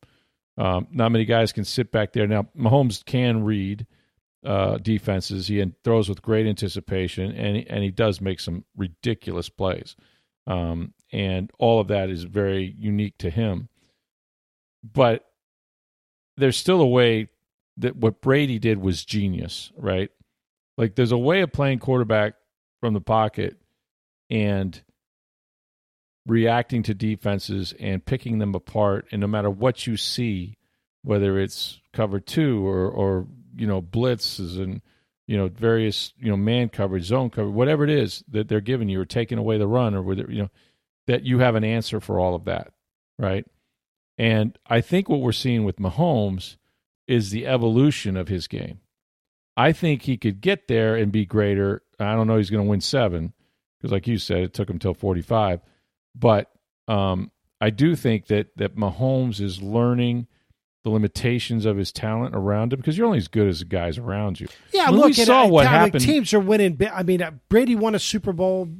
Um, 0.57 0.87
not 0.93 1.11
many 1.11 1.25
guys 1.25 1.53
can 1.53 1.65
sit 1.65 1.91
back 1.91 2.13
there. 2.13 2.29
Now, 2.29 2.47
Mahomes 2.57 3.05
can 3.05 3.43
read. 3.43 3.87
uh, 4.45 4.77
defenses. 4.79 5.49
He 5.49 5.65
throws 5.85 6.09
with 6.09 6.23
great 6.23 6.47
anticipation, 6.47 7.33
and 7.33 7.57
he, 7.57 7.67
and 7.67 7.83
he 7.83 7.91
does 7.91 8.21
make 8.21 8.41
some 8.41 8.65
ridiculous 8.77 9.49
plays. 9.49 9.97
Um, 10.47 10.93
and 11.13 11.51
all 11.59 11.81
of 11.81 11.89
that 11.89 12.11
is 12.11 12.25
very 12.25 12.75
unique 12.79 13.17
to 13.19 13.31
him. 13.31 13.69
But 14.83 15.25
there's 16.37 16.57
still 16.59 16.81
a 16.83 16.87
way 16.87 17.29
that 17.79 17.97
what 17.97 18.21
Brady 18.21 18.59
did 18.59 18.79
was 18.79 19.05
genius, 19.05 19.73
right? 19.77 20.11
Like 20.77 20.95
there's 20.95 21.13
a 21.13 21.19
way 21.19 21.41
of 21.41 21.53
playing 21.53 21.79
quarterback 21.79 22.35
from 22.81 22.93
the 22.95 23.01
pocket 23.01 23.57
and 24.31 24.83
reacting 26.27 26.83
to 26.85 26.95
defenses 26.95 27.75
and 27.79 28.05
picking 28.05 28.39
them 28.39 28.55
apart. 28.55 29.07
And 29.13 29.21
no 29.21 29.27
matter 29.27 29.51
what 29.51 29.87
you 29.87 29.97
see, 29.97 30.57
whether 31.03 31.39
it's 31.39 31.81
cover 31.93 32.21
two 32.21 32.67
or, 32.67 32.89
or 32.89 33.27
you 33.57 33.67
know, 33.67 33.83
blitzes 33.83 34.59
and, 34.59 34.81
you 35.27 35.37
know, 35.37 35.49
various, 35.49 36.13
you 36.19 36.31
know, 36.31 36.37
man 36.37 36.69
coverage, 36.69 37.05
zone 37.05 37.31
coverage, 37.31 37.55
whatever 37.55 37.85
it 37.85 37.91
is 37.91 38.25
that 38.29 38.49
they're 38.49 38.61
giving 38.61 38.89
you 38.89 39.01
or 39.01 39.05
taking 39.05 39.39
away 39.39 39.59
the 39.59 39.67
run 39.67 39.95
or 39.95 40.03
whether, 40.03 40.27
you 40.31 40.43
know, 40.43 40.51
that 41.07 41.25
you 41.25 41.41
have 41.41 41.55
an 41.55 41.65
answer 41.65 42.01
for 42.01 42.19
all 42.19 42.35
of 42.35 42.47
that, 42.47 42.73
right? 43.19 43.45
And 44.17 44.57
I 44.67 44.81
think 44.81 45.09
what 45.09 45.21
we're 45.21 45.33
seeing 45.33 45.65
with 45.65 45.77
Mahomes 45.77 46.57
is 47.07 47.31
the 47.31 47.47
evolution 47.47 48.17
of 48.17 48.29
his 48.29 48.47
game. 48.47 48.81
I 49.57 49.73
think 49.73 50.03
he 50.03 50.17
could 50.17 50.41
get 50.41 50.69
there 50.69 50.97
and 50.97 51.13
be 51.13 51.27
greater. 51.27 51.83
I 52.01 52.15
don't 52.15 52.27
know 52.27 52.39
he's 52.39 52.51
going 52.51 52.65
to 52.65 52.71
win 52.71 52.81
seven 52.81 53.35
because, 53.85 53.93
like 53.93 54.07
you 54.07 54.17
said, 54.17 54.39
it 54.39 54.55
took 54.55 54.71
him 54.71 54.79
till 54.79 54.95
45. 54.95 55.61
But 56.15 56.51
um, 56.89 57.31
I 57.61 57.69
do 57.69 57.95
think 57.95 58.29
that 58.29 58.57
that 58.57 58.77
Mahomes 58.77 59.43
is 59.43 59.61
learning 59.61 60.27
the 60.85 60.91
limitations 60.91 61.67
of 61.67 61.77
his 61.77 61.93
talent 61.93 62.35
around 62.35 62.73
him 62.73 62.79
because 62.79 62.97
you're 62.97 63.07
only 63.07 63.19
as 63.19 63.29
good 63.29 63.47
as 63.47 63.59
the 63.59 63.67
guys 63.67 63.99
around 63.99 64.41
you. 64.41 64.47
Yeah, 64.73 64.89
when 64.89 65.01
look, 65.01 65.07
we 65.09 65.13
saw 65.13 65.45
at, 65.45 65.51
what 65.51 65.67
happened. 65.67 66.03
Teams 66.03 66.33
are 66.33 66.41
winning. 66.41 66.81
I 66.95 67.03
mean, 67.03 67.21
uh, 67.21 67.33
Brady 67.51 67.77
won 67.77 67.95
a 67.95 67.99
Super 67.99 68.33
Bowl 68.33 68.71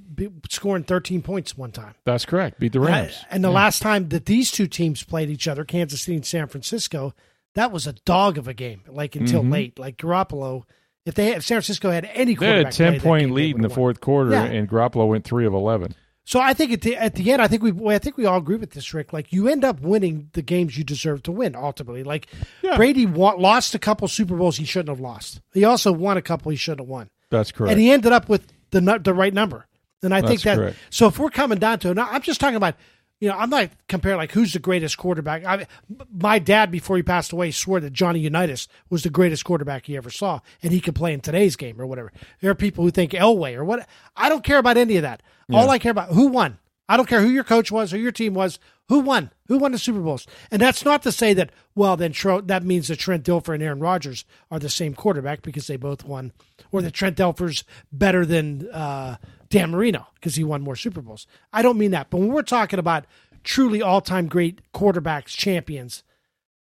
scoring 0.49 0.85
13 0.85 1.21
points 1.21 1.55
one 1.55 1.71
time. 1.71 1.95
That's 2.07 2.25
correct. 2.25 2.59
Beat 2.59 2.73
the 2.73 2.81
Rams. 2.81 3.23
and 3.31 3.45
the 3.45 3.49
yeah. 3.49 3.55
last 3.55 3.83
time 3.83 4.09
that 4.09 4.25
these 4.25 4.51
two 4.51 4.67
teams 4.67 5.03
played 5.03 5.29
each 5.29 5.47
other, 5.47 5.65
Kansas 5.67 6.01
City 6.01 6.17
and 6.17 6.25
San 6.25 6.47
Francisco, 6.49 7.13
that 7.57 7.71
was 7.71 7.87
a 7.87 7.93
dog 7.93 8.39
of 8.39 8.49
a 8.49 8.55
game. 8.55 8.83
Like 8.89 9.17
until 9.17 9.43
mm-hmm. 9.43 9.53
late, 9.53 9.79
like 9.79 9.99
Garoppolo. 9.99 10.65
If 11.07 11.15
they 11.15 11.35
if 11.35 11.45
San 11.45 11.57
Francisco 11.57 11.91
had 11.91 12.07
any, 12.15 12.35
they 12.35 12.47
had 12.47 12.67
a 12.67 12.71
ten 12.71 13.01
point 13.01 13.33
lead 13.33 13.57
in 13.57 13.63
the 13.63 13.69
fourth 13.69 14.01
quarter, 14.01 14.31
yeah. 14.31 14.45
and 14.45 14.69
Garoppolo 14.69 15.09
went 15.09 15.25
three 15.25 15.47
of 15.47 15.53
eleven. 15.53 15.95
So 16.27 16.41
I 16.41 16.55
think 16.55 16.73
at 16.73 16.81
the, 16.81 16.97
at 16.97 17.15
the 17.17 17.31
end, 17.33 17.43
I 17.43 17.49
think 17.49 17.63
we 17.63 17.95
I 17.95 17.99
think 17.99 18.17
we 18.17 18.25
all 18.25 18.39
agree 18.39 18.57
with 18.57 18.71
this, 18.71 18.95
Rick. 18.95 19.13
Like 19.13 19.31
you 19.31 19.47
end 19.47 19.63
up 19.63 19.81
winning 19.81 20.31
the 20.33 20.41
games 20.41 20.79
you 20.79 20.85
deserve 20.85 21.23
to 21.25 21.33
win. 21.33 21.55
Ultimately, 21.55 22.03
like 22.03 22.29
yeah. 22.63 22.77
Brady 22.77 23.05
wa- 23.05 23.35
lost 23.37 23.75
a 23.75 23.79
couple 23.79 24.09
Super 24.09 24.35
Bowls 24.35 24.57
he 24.57 24.65
shouldn't 24.65 24.89
have 24.89 25.01
lost. 25.01 25.43
He 25.53 25.65
also 25.65 25.93
won 25.93 26.17
a 26.17 26.23
couple 26.23 26.51
he 26.51 26.57
shouldn't 26.57 26.81
have 26.81 26.89
won. 26.89 27.11
That's 27.29 27.53
correct. 27.53 27.73
And 27.73 27.81
he 27.81 27.91
ended 27.91 28.13
up 28.13 28.31
with 28.31 28.47
the 28.71 28.81
the 29.03 29.13
right 29.13 29.35
number. 29.35 29.67
And 30.03 30.15
I 30.15 30.23
That's 30.23 30.31
think 30.31 30.43
that. 30.43 30.57
Correct. 30.57 30.77
So 30.89 31.07
if 31.09 31.19
we're 31.19 31.31
coming 31.31 31.59
down 31.59 31.79
to 31.81 31.91
it, 31.91 31.99
I'm 31.99 32.23
just 32.23 32.41
talking 32.41 32.57
about. 32.57 32.77
You 33.21 33.29
know, 33.29 33.37
I'm 33.39 33.49
not 33.49 33.71
comparing 33.89 34.19
like 34.19 34.33
who's 34.33 34.53
the 34.53 34.59
greatest 34.59 34.99
quarterback. 34.99 35.45
I, 35.45 35.67
my 36.13 36.39
dad, 36.39 36.71
before 36.71 36.97
he 36.97 37.03
passed 37.03 37.33
away, 37.33 37.53
swore 37.53 37.81
that 37.81 37.93
Johnny 37.93 38.21
Unitas 38.21 38.69
was 38.91 39.03
the 39.03 39.11
greatest 39.11 39.45
quarterback 39.45 39.87
he 39.87 39.97
ever 39.97 40.11
saw, 40.11 40.41
and 40.63 40.73
he 40.73 40.81
could 40.81 40.95
play 40.95 41.13
in 41.13 41.21
today's 41.21 41.57
game 41.57 41.81
or 41.81 41.87
whatever. 41.87 42.13
There 42.41 42.51
are 42.51 42.57
people 42.57 42.85
who 42.85 42.91
think 42.91 43.13
Elway 43.13 43.55
or 43.55 43.65
what. 43.65 43.89
I 44.17 44.29
don't 44.29 44.45
care 44.45 44.59
about 44.59 44.77
any 44.77 44.97
of 44.97 45.03
that. 45.03 45.23
Yeah. 45.49 45.59
All 45.59 45.71
I 45.71 45.79
care 45.79 45.93
about 45.93 46.11
who 46.11 46.27
won. 46.29 46.59
I 46.89 46.97
don't 46.97 47.09
care 47.09 47.23
who 47.23 47.31
your 47.31 47.45
coach 47.45 47.73
was, 47.73 47.91
who 47.91 47.99
your 47.99 48.13
team 48.13 48.35
was, 48.35 48.59
who 48.89 49.01
won, 49.01 49.31
who 49.49 49.59
won 49.59 49.73
the 49.73 49.79
Super 49.79 50.01
Bowls. 50.01 50.27
And 50.51 50.61
that's 50.61 50.85
not 50.85 51.03
to 51.05 51.13
say 51.13 51.33
that, 51.35 51.51
well, 51.75 51.97
then 51.97 52.13
that 52.47 52.63
means 52.63 52.89
that 52.89 52.99
Trent 52.99 53.25
Dilfer 53.25 53.55
and 53.55 53.63
Aaron 53.63 53.81
Rodgers 53.81 54.25
are 54.51 54.59
the 54.59 54.69
same 54.69 54.95
quarterback 54.95 55.43
because 55.43 55.67
they 55.67 55.77
both 55.77 56.05
won, 56.05 56.33
or 56.71 56.83
that 56.83 56.93
Trent 56.93 57.17
Dilfer's 57.17 57.65
better 57.91 58.27
than 58.27 58.69
uh, 58.71 59.17
Dan 59.49 59.71
Marino 59.71 60.07
because 60.15 60.35
he 60.35 60.45
won 60.45 60.63
more 60.63 60.77
Super 60.77 61.01
Bowls. 61.01 61.27
I 61.53 61.63
don't 61.63 61.79
mean 61.79 61.93
that. 61.93 62.11
But 62.11 62.19
when 62.19 62.33
we're 62.33 62.43
talking 62.43 62.79
about 62.79 63.07
truly 63.43 63.81
all 63.81 64.01
time 64.01 64.27
great 64.27 64.61
quarterbacks, 64.73 65.29
champions, 65.29 66.03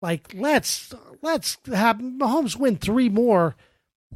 like 0.01 0.33
let's 0.33 0.93
let's 1.21 1.57
have 1.73 1.97
Mahomes 1.97 2.55
win 2.55 2.77
three 2.77 3.09
more 3.09 3.55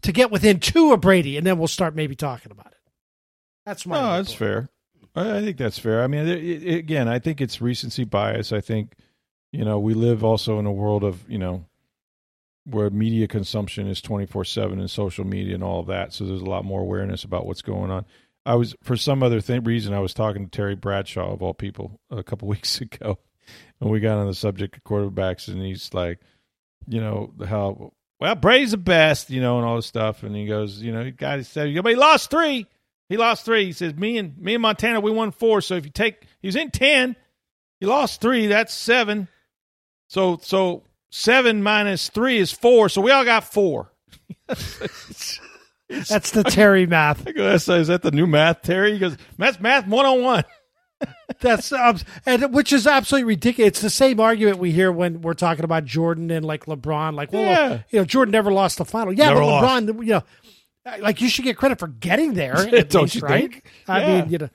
to 0.01 0.11
get 0.11 0.31
within 0.31 0.59
two 0.59 0.93
of 0.93 1.01
Brady, 1.01 1.37
and 1.37 1.45
then 1.45 1.57
we'll 1.57 1.67
start 1.67 1.95
maybe 1.95 2.15
talking 2.15 2.51
about 2.51 2.67
it. 2.67 2.77
That's 3.65 3.85
my. 3.85 3.97
Oh, 3.97 4.17
that's 4.17 4.33
fair. 4.33 4.69
I 5.17 5.41
think 5.41 5.57
that's 5.57 5.79
fair. 5.79 6.03
I 6.03 6.07
mean, 6.07 6.27
again, 6.27 7.07
I 7.07 7.19
think 7.19 7.41
it's 7.41 7.61
recency 7.61 8.03
bias. 8.03 8.51
I 8.51 8.61
think, 8.61 8.93
you 9.51 9.65
know, 9.65 9.79
we 9.79 9.93
live 9.93 10.23
also 10.23 10.59
in 10.59 10.65
a 10.65 10.71
world 10.71 11.03
of, 11.03 11.29
you 11.29 11.37
know, 11.37 11.65
where 12.65 12.89
media 12.89 13.27
consumption 13.27 13.87
is 13.87 14.01
24 14.01 14.45
7 14.45 14.79
and 14.79 14.89
social 14.89 15.25
media 15.25 15.55
and 15.55 15.63
all 15.63 15.79
of 15.79 15.87
that. 15.87 16.13
So 16.13 16.25
there's 16.25 16.41
a 16.41 16.45
lot 16.45 16.65
more 16.65 16.81
awareness 16.81 17.23
about 17.23 17.45
what's 17.45 17.61
going 17.61 17.89
on. 17.89 18.05
I 18.45 18.55
was, 18.55 18.75
for 18.83 18.95
some 18.95 19.23
other 19.23 19.41
reason, 19.61 19.93
I 19.93 19.99
was 19.99 20.13
talking 20.13 20.45
to 20.45 20.51
Terry 20.51 20.75
Bradshaw, 20.75 21.33
of 21.33 21.41
all 21.41 21.53
people, 21.53 21.99
a 22.09 22.23
couple 22.23 22.47
weeks 22.49 22.79
ago. 22.79 23.17
And 23.79 23.89
we 23.89 23.99
got 23.99 24.17
on 24.17 24.27
the 24.27 24.33
subject 24.33 24.75
of 24.77 24.83
quarterbacks, 24.83 25.47
and 25.47 25.61
he's 25.61 25.93
like, 25.93 26.19
you 26.87 26.99
know, 26.99 27.33
how, 27.45 27.93
well, 28.19 28.35
Brady's 28.35 28.71
the 28.71 28.77
best, 28.77 29.29
you 29.29 29.41
know, 29.41 29.57
and 29.57 29.65
all 29.65 29.77
this 29.77 29.85
stuff. 29.85 30.23
And 30.23 30.35
he 30.35 30.45
goes, 30.45 30.81
you 30.81 30.91
know, 30.91 31.03
he 31.03 31.11
got, 31.11 31.37
he 31.37 31.43
said, 31.43 31.73
but 31.81 31.89
he 31.89 31.95
lost 31.95 32.29
three. 32.29 32.67
He 33.09 33.17
lost 33.17 33.45
three. 33.45 33.65
He 33.65 33.71
says, 33.71 33.95
"Me 33.95 34.17
and 34.17 34.37
me 34.37 34.55
and 34.55 34.61
Montana, 34.61 34.99
we 34.99 35.11
won 35.11 35.31
four. 35.31 35.61
So 35.61 35.75
if 35.75 35.85
you 35.85 35.91
take, 35.91 36.25
he 36.41 36.47
was 36.47 36.55
in 36.55 36.71
ten. 36.71 37.15
He 37.79 37.85
lost 37.85 38.21
three. 38.21 38.47
That's 38.47 38.73
seven. 38.73 39.27
So 40.07 40.39
so 40.41 40.83
seven 41.09 41.63
minus 41.63 42.09
three 42.09 42.37
is 42.37 42.51
four. 42.51 42.89
So 42.89 43.01
we 43.01 43.11
all 43.11 43.25
got 43.25 43.43
four. 43.43 43.91
that's 44.47 46.31
the 46.31 46.43
Terry 46.43 46.85
math. 46.85 47.27
I 47.27 47.31
go, 47.31 47.53
is 47.53 47.65
that 47.65 48.01
the 48.01 48.11
new 48.11 48.27
math, 48.27 48.61
Terry? 48.61 48.93
He 48.93 48.99
goes, 48.99 49.17
that's 49.37 49.59
math 49.59 49.87
one 49.87 50.05
on 50.05 50.21
one. 50.21 50.43
That's 51.41 51.71
um, 51.71 51.99
and 52.25 52.53
which 52.53 52.73
is 52.73 52.87
absolutely 52.87 53.25
ridiculous. 53.25 53.67
It's 53.67 53.81
the 53.81 53.89
same 53.89 54.19
argument 54.19 54.57
we 54.57 54.71
hear 54.71 54.91
when 54.91 55.21
we're 55.21 55.35
talking 55.35 55.63
about 55.63 55.85
Jordan 55.85 56.31
and 56.31 56.43
like 56.43 56.65
LeBron. 56.65 57.13
Like, 57.13 57.31
well, 57.31 57.43
yeah. 57.43 57.81
you 57.91 57.99
know, 57.99 58.05
Jordan 58.05 58.31
never 58.31 58.51
lost 58.51 58.79
the 58.79 58.85
final. 58.85 59.13
Yeah, 59.13 59.27
never 59.27 59.41
but 59.41 59.47
lost. 59.47 59.85
LeBron, 59.85 60.05
you 60.05 60.13
know, 60.13 60.23
Uh, 60.87 60.97
like 61.01 61.19
you 61.21 61.27
should 61.29 61.43
get 61.43 61.57
credit 61.57 61.79
for 61.79 61.87
getting 61.87 62.33
there. 62.33 62.55
Don't 62.85 63.03
least, 63.03 63.15
you 63.15 63.21
right? 63.21 63.51
think? 63.51 63.65
I 63.87 63.99
Yeah. 64.01 64.21
mean, 64.21 64.31
you 64.31 64.37
know. 64.37 64.49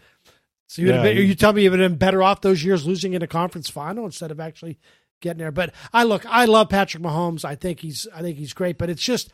So 0.68 0.80
you, 0.82 0.88
Yeah, 0.88 1.02
been, 1.02 1.16
you 1.18 1.34
tell 1.34 1.52
me 1.52 1.62
you 1.64 1.70
would 1.70 1.80
have 1.80 1.90
been 1.90 1.98
better 1.98 2.22
off 2.22 2.40
those 2.40 2.64
years 2.64 2.86
losing 2.86 3.12
in 3.12 3.22
a 3.22 3.26
conference 3.26 3.68
final 3.68 4.06
instead 4.06 4.30
of 4.30 4.40
actually 4.40 4.78
getting 5.20 5.38
there. 5.38 5.52
But 5.52 5.74
I 5.92 6.04
look, 6.04 6.24
I 6.26 6.46
love 6.46 6.70
Patrick 6.70 7.02
Mahomes. 7.02 7.44
I 7.44 7.54
think 7.54 7.80
he's, 7.80 8.08
I 8.14 8.22
think 8.22 8.38
he's 8.38 8.54
great. 8.54 8.78
But 8.78 8.88
it's 8.88 9.02
just, 9.02 9.30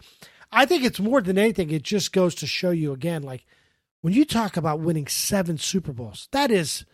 I 0.51 0.67
think 0.67 0.83
it's 0.83 0.99
more 0.99 1.21
than 1.21 1.39
anything. 1.39 1.71
It 1.71 1.83
just 1.85 2.13
goes 2.13 2.35
to 2.37 2.47
show 2.47 2.71
you 2.71 2.93
again, 2.93 3.23
like 3.23 3.47
when 4.01 4.13
you 4.15 4.25
talk 4.25 4.57
about 4.57 4.81
winning 4.81 5.07
seven 5.07 5.59
Super 5.59 5.93
Bowls, 5.93 6.29
that 6.33 6.51
is, 6.51 6.85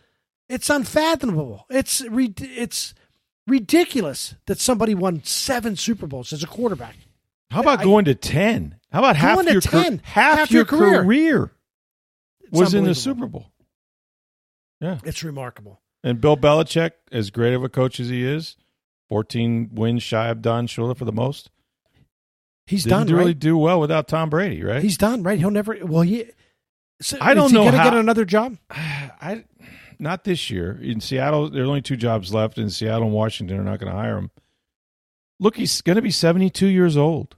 it's 0.47 0.69
unfathomable. 0.69 1.65
It's 1.71 2.01
re- 2.01 2.33
it's 2.37 2.93
ridiculous 3.47 4.35
that 4.45 4.59
somebody 4.59 4.93
won 4.95 5.23
seven 5.23 5.75
Super 5.75 6.07
Bowls 6.07 6.33
as 6.33 6.43
a 6.43 6.47
quarterback. 6.47 6.95
How 7.51 7.61
about 7.61 7.79
I- 7.79 7.83
going 7.83 8.05
to 8.05 8.15
ten? 8.15 8.75
How 8.95 9.01
about 9.01 9.17
half 9.17 9.35
Going 9.35 9.49
your 9.49 9.59
10, 9.59 9.99
half, 10.05 10.37
half 10.37 10.51
your, 10.51 10.63
career. 10.63 11.03
career, 11.03 11.51
was 12.49 12.73
in 12.73 12.85
the. 12.85 12.95
Super 12.95 13.27
Bowl? 13.27 13.51
Yeah, 14.79 14.99
It's 15.03 15.21
remarkable. 15.21 15.81
and 16.01 16.21
Bill 16.21 16.37
Belichick, 16.37 16.91
as 17.11 17.29
great 17.29 17.53
of 17.53 17.61
a 17.61 17.67
coach 17.67 17.99
as 17.99 18.07
he 18.07 18.23
is, 18.25 18.55
fourteen 19.09 19.69
wins 19.73 20.01
shy 20.01 20.29
of 20.29 20.41
Don 20.41 20.65
Shula 20.67 20.95
for 20.95 21.03
the 21.03 21.11
most. 21.11 21.49
He's 22.67 22.85
done, 22.85 23.07
really 23.07 23.25
right? 23.31 23.39
do 23.39 23.57
well 23.57 23.81
without 23.81 24.07
Tom 24.07 24.29
Brady, 24.29 24.63
right? 24.63 24.81
He's 24.81 24.97
done, 24.97 25.23
right? 25.23 25.39
He'll 25.39 25.51
never. 25.51 25.77
Well, 25.83 26.03
he. 26.03 26.27
So 27.01 27.17
I 27.19 27.33
don't 27.33 27.47
is 27.47 27.51
he 27.51 27.57
know 27.57 27.65
gonna 27.65 27.75
how- 27.77 27.89
get 27.89 27.95
another 27.95 28.23
job. 28.23 28.57
I 28.69 29.43
not 29.99 30.23
this 30.23 30.49
year 30.49 30.79
in 30.81 31.01
Seattle. 31.01 31.49
There 31.49 31.63
are 31.63 31.67
only 31.67 31.81
two 31.81 31.97
jobs 31.97 32.33
left 32.33 32.57
in 32.57 32.69
Seattle 32.69 33.07
and 33.07 33.13
Washington. 33.13 33.59
Are 33.59 33.63
not 33.63 33.81
going 33.81 33.91
to 33.91 33.97
hire 33.99 34.17
him. 34.17 34.31
Look, 35.37 35.57
he's 35.57 35.81
going 35.81 35.97
to 35.97 36.01
be 36.01 36.11
seventy-two 36.11 36.67
years 36.67 36.95
old. 36.95 37.35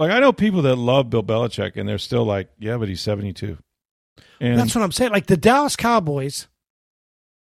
Like 0.00 0.12
I 0.12 0.18
know 0.18 0.32
people 0.32 0.62
that 0.62 0.76
love 0.76 1.10
Bill 1.10 1.22
Belichick, 1.22 1.76
and 1.76 1.86
they're 1.86 1.98
still 1.98 2.24
like, 2.24 2.48
"Yeah, 2.58 2.78
but 2.78 2.88
he's 2.88 3.02
seventy-two. 3.02 3.58
And 4.40 4.58
That's 4.58 4.74
what 4.74 4.82
I'm 4.82 4.92
saying. 4.92 5.12
Like 5.12 5.26
the 5.26 5.36
Dallas 5.36 5.76
Cowboys 5.76 6.48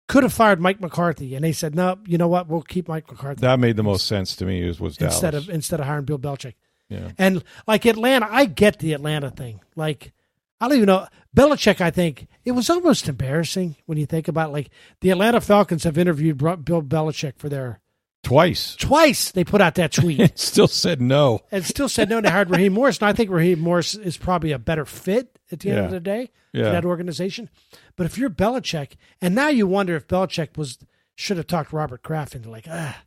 could 0.07 0.21
have 0.21 0.33
fired 0.33 0.61
Mike 0.61 0.79
McCarthy, 0.79 1.33
and 1.33 1.43
they 1.43 1.51
said, 1.51 1.73
"No, 1.73 1.97
you 2.05 2.19
know 2.19 2.27
what? 2.27 2.47
We'll 2.47 2.61
keep 2.61 2.87
Mike 2.87 3.09
McCarthy 3.09 3.41
that 3.41 3.59
made 3.59 3.75
the 3.75 3.83
most 3.83 4.05
sense 4.05 4.35
to 4.35 4.45
me. 4.45 4.63
Was 4.67 4.79
was 4.79 4.97
Dallas 4.97 5.15
instead 5.15 5.33
of 5.33 5.49
instead 5.49 5.79
of 5.79 5.87
hiring 5.87 6.05
Bill 6.05 6.19
Belichick." 6.19 6.53
yeah. 6.89 7.11
And 7.17 7.43
like 7.65 7.87
Atlanta, 7.87 8.27
I 8.29 8.45
get 8.45 8.77
the 8.77 8.93
Atlanta 8.93 9.31
thing. 9.31 9.59
Like 9.75 10.13
I 10.61 10.67
don't 10.67 10.77
even 10.77 10.85
know 10.85 11.07
Belichick. 11.35 11.81
I 11.81 11.89
think 11.89 12.27
it 12.45 12.51
was 12.51 12.69
almost 12.69 13.09
embarrassing 13.09 13.77
when 13.87 13.97
you 13.97 14.05
think 14.05 14.27
about 14.27 14.51
like 14.51 14.69
the 15.01 15.09
Atlanta 15.09 15.41
Falcons 15.41 15.85
have 15.85 15.97
interviewed 15.97 16.37
Bill 16.37 16.83
Belichick 16.83 17.39
for 17.39 17.49
their 17.49 17.79
twice. 18.23 18.75
twice. 18.77 19.31
They 19.31 19.43
put 19.43 19.61
out 19.61 19.75
that 19.75 19.91
tweet. 19.91 20.35
Still 20.39 20.67
said 20.67 21.01
no. 21.01 21.41
and 21.51 21.63
still 21.65 21.89
said 21.89 22.09
no 22.09 22.21
to 22.21 22.29
hired 22.29 22.49
Raheem 22.49 22.73
Morris. 22.73 22.97
And 22.99 23.07
I 23.09 23.13
think 23.13 23.29
Raheem 23.29 23.59
Morris 23.59 23.93
is 23.95 24.17
probably 24.17 24.51
a 24.51 24.59
better 24.59 24.85
fit 24.85 25.37
at 25.51 25.59
the 25.59 25.69
end 25.69 25.77
Yeah. 25.77 25.83
of 25.85 25.91
the 25.91 25.99
day 25.99 26.29
Yeah. 26.53 26.63
for 26.65 26.71
that 26.71 26.85
organization. 26.85 27.49
But 27.95 28.05
if 28.05 28.17
you're 28.17 28.29
Belichick, 28.29 28.93
and 29.21 29.35
now 29.35 29.49
you 29.49 29.67
wonder 29.67 29.95
if 29.95 30.07
Belichick 30.07 30.57
was 30.57 30.77
should 31.15 31.37
have 31.37 31.45
talked 31.47 31.71
Robert 31.73 32.01
Kraft 32.01 32.33
into 32.33 32.49
like, 32.49 32.65
ah, 32.69 33.03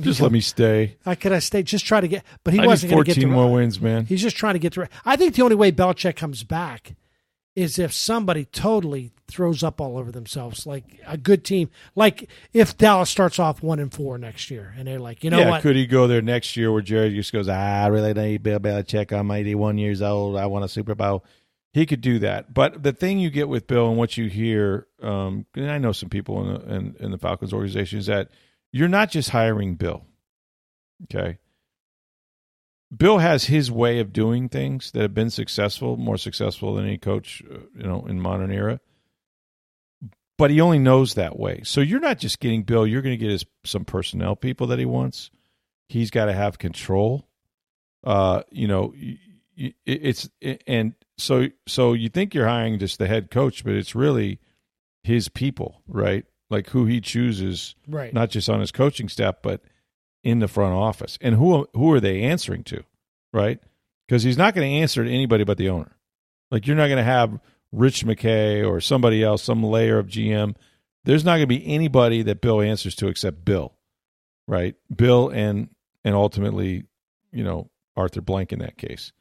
Just 0.00 0.20
let 0.20 0.32
me 0.32 0.40
stay. 0.40 0.96
How 1.04 1.14
could 1.14 1.32
I 1.32 1.38
stay? 1.38 1.62
Just 1.62 1.84
try 1.84 2.00
to 2.00 2.08
get. 2.08 2.24
But 2.44 2.54
he 2.54 2.60
I 2.60 2.66
wasn't 2.66 2.90
going 2.92 3.04
to 3.04 3.06
get 3.08 3.16
14 3.16 3.30
more 3.30 3.52
wins, 3.52 3.80
man. 3.80 4.06
He's 4.06 4.22
just 4.22 4.36
trying 4.36 4.54
to 4.54 4.58
get 4.58 4.72
through. 4.74 4.86
I 5.04 5.16
think 5.16 5.34
the 5.34 5.42
only 5.42 5.54
way 5.54 5.70
Belichick 5.70 6.16
comes 6.16 6.42
back 6.44 6.94
is 7.54 7.78
if 7.78 7.92
somebody 7.92 8.46
totally 8.46 9.12
throws 9.32 9.62
up 9.62 9.80
all 9.80 9.98
over 9.98 10.12
themselves, 10.12 10.66
like 10.66 11.00
a 11.06 11.16
good 11.16 11.44
team. 11.44 11.70
Like 11.94 12.28
if 12.52 12.76
Dallas 12.76 13.10
starts 13.10 13.38
off 13.38 13.62
one 13.62 13.78
and 13.78 13.92
four 13.92 14.18
next 14.18 14.50
year, 14.50 14.74
and 14.76 14.86
they're 14.86 14.98
like, 14.98 15.24
you 15.24 15.30
know 15.30 15.38
yeah, 15.38 15.50
what? 15.50 15.62
could 15.62 15.76
he 15.76 15.86
go 15.86 16.06
there 16.06 16.22
next 16.22 16.56
year 16.56 16.70
where 16.72 16.82
Jerry 16.82 17.14
just 17.14 17.32
goes, 17.32 17.48
I 17.48 17.86
really 17.88 18.14
need 18.14 18.42
Bill 18.42 18.60
Belichick. 18.60 19.12
I'm 19.12 19.30
81 19.30 19.78
years 19.78 20.02
old. 20.02 20.36
I 20.36 20.46
want 20.46 20.64
a 20.64 20.68
Super 20.68 20.94
Bowl. 20.94 21.24
He 21.72 21.86
could 21.86 22.02
do 22.02 22.18
that. 22.18 22.52
But 22.52 22.82
the 22.82 22.92
thing 22.92 23.18
you 23.18 23.30
get 23.30 23.48
with 23.48 23.66
Bill 23.66 23.88
and 23.88 23.96
what 23.96 24.16
you 24.16 24.28
hear, 24.28 24.86
um, 25.02 25.46
and 25.56 25.70
I 25.70 25.78
know 25.78 25.92
some 25.92 26.10
people 26.10 26.46
in 26.46 26.54
the, 26.54 26.74
in, 26.74 26.96
in 27.00 27.10
the 27.10 27.18
Falcons 27.18 27.52
organization, 27.52 27.98
is 27.98 28.06
that 28.06 28.28
you're 28.72 28.88
not 28.88 29.10
just 29.10 29.30
hiring 29.30 29.76
Bill. 29.76 30.04
Okay. 31.04 31.38
Bill 32.94 33.18
has 33.18 33.44
his 33.44 33.70
way 33.70 34.00
of 34.00 34.12
doing 34.12 34.48
things 34.48 34.90
that 34.90 35.00
have 35.00 35.14
been 35.14 35.30
successful, 35.30 35.96
more 35.96 36.18
successful 36.18 36.74
than 36.74 36.84
any 36.84 36.98
coach, 36.98 37.42
uh, 37.50 37.58
you 37.74 37.84
know, 37.84 38.04
in 38.06 38.20
modern 38.20 38.52
era. 38.52 38.80
But 40.42 40.50
he 40.50 40.60
only 40.60 40.80
knows 40.80 41.14
that 41.14 41.38
way. 41.38 41.60
So 41.62 41.80
you're 41.80 42.00
not 42.00 42.18
just 42.18 42.40
getting 42.40 42.64
Bill. 42.64 42.84
You're 42.84 43.00
going 43.00 43.16
to 43.16 43.16
get 43.16 43.30
his 43.30 43.46
some 43.62 43.84
personnel 43.84 44.34
people 44.34 44.66
that 44.66 44.80
he 44.80 44.84
wants. 44.84 45.30
He's 45.88 46.10
got 46.10 46.24
to 46.24 46.32
have 46.32 46.58
control. 46.58 47.28
Uh, 48.02 48.42
you 48.50 48.66
know, 48.66 48.92
it's 49.86 50.28
and 50.66 50.94
so 51.16 51.46
so 51.68 51.92
you 51.92 52.08
think 52.08 52.34
you're 52.34 52.48
hiring 52.48 52.80
just 52.80 52.98
the 52.98 53.06
head 53.06 53.30
coach, 53.30 53.62
but 53.62 53.74
it's 53.74 53.94
really 53.94 54.40
his 55.04 55.28
people, 55.28 55.80
right? 55.86 56.24
Like 56.50 56.70
who 56.70 56.86
he 56.86 57.00
chooses, 57.00 57.76
right? 57.86 58.12
Not 58.12 58.30
just 58.30 58.50
on 58.50 58.58
his 58.58 58.72
coaching 58.72 59.08
staff, 59.08 59.36
but 59.44 59.62
in 60.24 60.40
the 60.40 60.48
front 60.48 60.74
office. 60.74 61.18
And 61.20 61.36
who 61.36 61.68
who 61.72 61.92
are 61.92 62.00
they 62.00 62.20
answering 62.20 62.64
to, 62.64 62.82
right? 63.32 63.60
Because 64.08 64.24
he's 64.24 64.36
not 64.36 64.56
going 64.56 64.68
to 64.68 64.78
answer 64.78 65.04
to 65.04 65.08
anybody 65.08 65.44
but 65.44 65.56
the 65.56 65.68
owner. 65.68 65.96
Like 66.50 66.66
you're 66.66 66.74
not 66.74 66.88
going 66.88 66.98
to 66.98 67.04
have 67.04 67.38
Rich 67.72 68.04
McKay 68.04 68.68
or 68.68 68.80
somebody 68.80 69.24
else, 69.24 69.42
some 69.42 69.62
layer 69.62 69.98
of 69.98 70.06
GM. 70.06 70.54
There's 71.04 71.24
not 71.24 71.32
going 71.32 71.42
to 71.42 71.46
be 71.46 71.66
anybody 71.66 72.22
that 72.22 72.40
Bill 72.40 72.60
answers 72.60 72.94
to 72.96 73.08
except 73.08 73.44
Bill, 73.44 73.74
right? 74.46 74.76
Bill 74.94 75.30
and 75.30 75.70
and 76.04 76.14
ultimately, 76.14 76.84
you 77.32 77.42
know, 77.42 77.70
Arthur 77.96 78.20
Blank 78.20 78.52
in 78.52 78.60
that 78.60 78.76
case. 78.76 79.12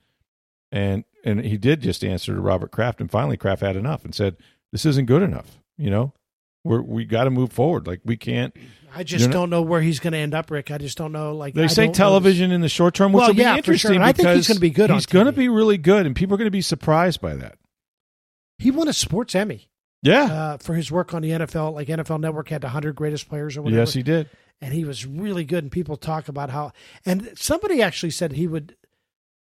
And 0.72 1.05
and 1.24 1.43
he 1.43 1.58
did 1.58 1.81
just 1.81 2.03
answer 2.03 2.34
to 2.34 2.41
Robert 2.41 2.72
Kraft, 2.72 3.01
and 3.01 3.10
finally 3.10 3.38
Kraft 3.38 3.62
had 3.62 3.75
enough 3.75 4.05
and 4.05 4.13
said, 4.13 4.38
"This 4.72 4.86
isn't 4.86 5.05
good 5.05 5.22
enough." 5.22 5.60
You 5.77 5.89
know, 5.89 6.13
we're 6.63 6.81
we 6.81 7.05
got 7.05 7.25
to 7.25 7.29
move 7.29 7.51
forward. 7.51 7.88
Like 7.88 8.01
we 8.05 8.17
can't. 8.17 8.55
I 8.93 9.03
just 9.03 9.31
don't 9.31 9.50
know 9.50 9.62
where 9.62 9.81
he's 9.81 10.00
going 10.00 10.13
to 10.13 10.20
end 10.20 10.34
up, 10.34 10.51
Rick. 10.51 10.70
I 10.70 10.77
just 10.77 10.98
don't 10.98 11.13
know. 11.13 11.34
Like 11.34 11.53
they 11.53 11.63
I 11.63 11.67
say, 11.67 11.88
television 11.88 12.51
in 12.51 12.62
the 12.62 12.70
short 12.70 12.93
term, 12.93 13.13
which 13.13 13.22
well, 13.22 13.29
will 13.29 13.36
be 13.36 13.41
yeah, 13.41 13.55
interesting. 13.55 13.93
Sure. 13.93 14.03
I 14.03 14.12
think 14.12 14.29
he's 14.29 14.48
going 14.48 14.58
to 14.58 14.62
be 14.62 14.70
good. 14.70 14.91
He's 14.91 15.05
going 15.05 15.27
to 15.27 15.31
be 15.31 15.48
really 15.50 15.77
good, 15.77 16.05
and 16.05 16.15
people 16.15 16.36
are 16.36 16.38
going 16.38 16.48
to 16.48 16.51
be 16.51 16.62
surprised 16.62 17.22
by 17.22 17.36
that. 17.36 17.58
He 18.62 18.72
won 18.72 18.88
a 18.88 18.94
sports 18.94 19.36
Emmy. 19.36 19.70
Yeah, 20.03 20.24
uh, 20.24 20.58
for 20.58 20.74
his 20.74 20.91
work 20.91 21.13
on 21.13 21.22
the 21.22 21.30
NFL, 21.30 21.74
like 21.74 21.88
NFL 21.88 22.20
Network 22.20 22.50
had 22.50 22.62
the 22.62 22.70
hundred 22.70 22.96
greatest 22.96 23.30
players 23.30 23.56
or 23.56 23.62
whatever. 23.62 23.82
Yes, 23.82 23.94
he 23.94 24.01
did, 24.01 24.30
and 24.60 24.74
he 24.74 24.84
was 24.84 25.06
really 25.06 25.46
good. 25.46 25.63
And 25.63 25.72
people 25.72 25.96
talk 25.96 26.27
about 26.27 26.50
how. 26.50 26.72
And 27.06 27.32
somebody 27.36 27.84
actually 27.84 28.10
said 28.10 28.32
he 28.32 28.48
would 28.48 28.75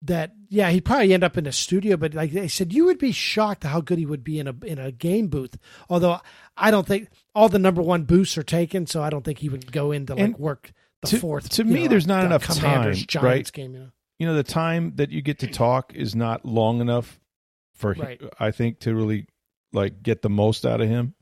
that 0.06 0.34
yeah 0.50 0.70
he'd 0.70 0.86
probably 0.86 1.14
end 1.14 1.24
up 1.24 1.38
in 1.38 1.48
a 1.48 1.52
studio 1.52 1.98
but 1.98 2.14
like 2.14 2.32
they 2.32 2.48
said 2.48 2.74
you 2.74 2.86
would 2.86 2.98
be 2.98 3.12
shocked 3.12 3.64
how 3.64 3.82
good 3.82 3.98
he 3.98 4.06
would 4.06 4.24
be 4.24 4.40
in 4.40 4.48
a 4.48 4.56
in 4.64 4.78
a 4.78 4.92
game 4.92 5.28
booth 5.28 5.58
although 5.90 6.20
i 6.58 6.70
don't 6.70 6.86
think 6.86 7.10
all 7.34 7.50
the 7.50 7.58
number 7.58 7.82
one 7.82 8.04
booths 8.04 8.38
are 8.38 8.44
taken 8.44 8.86
so 8.86 9.02
i 9.02 9.10
don't 9.10 9.24
think 9.24 9.40
he 9.40 9.50
would 9.50 9.72
go 9.72 9.92
into 9.92 10.14
like 10.14 10.24
and 10.24 10.38
work 10.38 10.72
the 11.02 11.08
to, 11.08 11.18
fourth 11.18 11.50
to 11.50 11.64
me 11.64 11.84
know, 11.84 11.88
there's 11.88 12.08
not 12.08 12.22
the 12.22 12.28
enough 12.28 12.44
Commanders, 12.44 13.00
time 13.00 13.08
Giants 13.08 13.24
right 13.24 13.52
game 13.52 13.74
you 13.74 13.80
know? 13.80 13.90
you 14.20 14.28
know 14.28 14.36
the 14.36 14.44
time 14.44 14.94
that 14.96 15.12
you 15.12 15.22
get 15.22 15.40
to 15.40 15.48
talk 15.48 15.94
is 15.96 16.16
not 16.16 16.46
long 16.46 16.82
enough 16.82 17.20
for 17.76 17.94
right. 17.94 18.22
i 18.40 18.52
think 18.52 18.80
to 18.80 18.96
really 18.96 19.28
like 19.74 20.02
get 20.02 20.22
the 20.22 20.30
most 20.30 20.66
out 20.66 20.82
of 20.82 20.90
him 20.90 21.14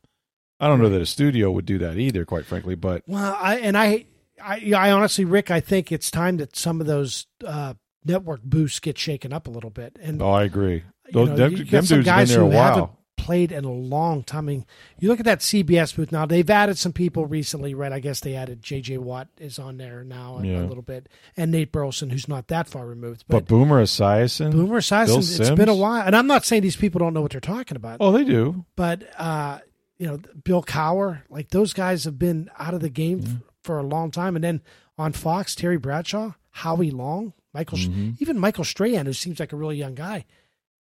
i 0.60 0.68
don't 0.68 0.80
know 0.80 0.90
that 0.90 1.02
a 1.02 1.06
studio 1.06 1.52
would 1.52 1.66
do 1.66 1.78
that 1.78 1.98
either 1.98 2.26
quite 2.26 2.46
frankly 2.46 2.76
but 2.76 3.04
well 3.08 3.38
i 3.42 3.58
and 3.58 3.78
i 3.78 4.06
I, 4.42 4.74
I 4.76 4.92
honestly, 4.92 5.26
Rick, 5.26 5.52
I 5.52 5.60
think 5.60 5.92
it's 5.92 6.12
time 6.12 6.38
that 6.38 6.56
some 6.56 6.82
of 6.82 6.88
those 6.88 7.28
uh, 7.46 7.76
network 8.04 8.42
boosts 8.44 8.80
get 8.80 8.98
shaken 8.98 9.32
up 9.32 9.48
a 9.48 9.52
little 9.52 9.70
bit. 9.70 9.98
And 10.02 10.22
oh, 10.22 10.32
I 10.32 10.44
agree. 10.44 10.84
Those, 11.12 11.30
know, 11.30 11.36
them, 11.36 11.52
you 11.52 11.66
them 11.66 11.86
dudes 11.86 12.06
guys 12.06 12.30
been 12.30 12.40
there 12.40 12.46
a 12.46 12.50
while. 12.50 13.00
Played 13.24 13.52
in 13.54 13.64
a 13.64 13.72
long 13.72 14.22
time. 14.24 14.46
I 14.50 14.52
mean, 14.52 14.66
you 15.00 15.08
look 15.08 15.20
at 15.20 15.26
that 15.26 15.40
CBS 15.40 15.96
booth 15.96 16.12
now. 16.12 16.26
They've 16.26 16.50
added 16.50 16.78
some 16.78 16.92
people 16.92 17.26
recently, 17.26 17.74
right? 17.74 17.92
I 17.94 18.00
guess 18.00 18.20
they 18.20 18.36
added 18.36 18.62
J.J. 18.62 18.98
Watt 18.98 19.30
is 19.40 19.58
on 19.60 19.78
there 19.78 20.04
now 20.04 20.40
a, 20.40 20.46
Yeah. 20.46 20.64
a 20.64 20.68
little 20.68 20.84
bit, 20.84 21.08
and 21.38 21.50
Nate 21.52 21.72
Burleson, 21.72 22.10
who's 22.10 22.28
not 22.28 22.48
that 22.50 22.68
far 22.68 22.86
removed. 22.86 23.24
But, 23.28 23.46
But 23.46 23.48
Boomer 23.48 23.82
Esiason, 23.82 24.52
Boomer 24.52 24.82
Esiason, 24.82 25.40
it's 25.40 25.50
been 25.52 25.70
a 25.70 25.76
while, 25.76 26.06
and 26.06 26.16
I'm 26.16 26.28
not 26.28 26.44
saying 26.44 26.64
these 26.64 26.76
people 26.76 27.00
don't 27.00 27.14
know 27.14 27.22
what 27.22 27.32
they're 27.32 27.40
talking 27.40 27.78
about, 27.78 27.98
Oh, 28.02 28.12
they 28.12 28.26
do. 28.26 28.66
but 28.76 29.04
uh, 29.18 29.60
you 29.98 30.08
know, 30.08 30.20
Bill 30.44 30.62
Cowher, 30.64 31.22
like 31.30 31.50
those 31.50 31.72
guys 31.72 32.04
have 32.04 32.20
been 32.20 32.50
out 32.60 32.74
of 32.74 32.82
the 32.82 32.90
game 32.90 33.22
f- 33.24 33.32
for 33.64 33.80
a 33.80 33.84
long 33.84 34.12
time, 34.12 34.36
and 34.36 34.44
then 34.44 34.62
on 34.98 35.14
Fox, 35.14 35.56
Terry 35.56 35.78
Bradshaw, 35.78 36.34
Howie 36.52 36.92
Long, 36.92 37.32
Michael, 37.54 37.78
Mm-hmm. 37.78 38.12
even 38.20 38.38
Michael 38.38 38.66
Strahan, 38.66 39.06
who 39.06 39.14
seems 39.14 39.40
like 39.40 39.54
a 39.54 39.56
really 39.56 39.78
young 39.78 39.96
guy. 39.96 40.26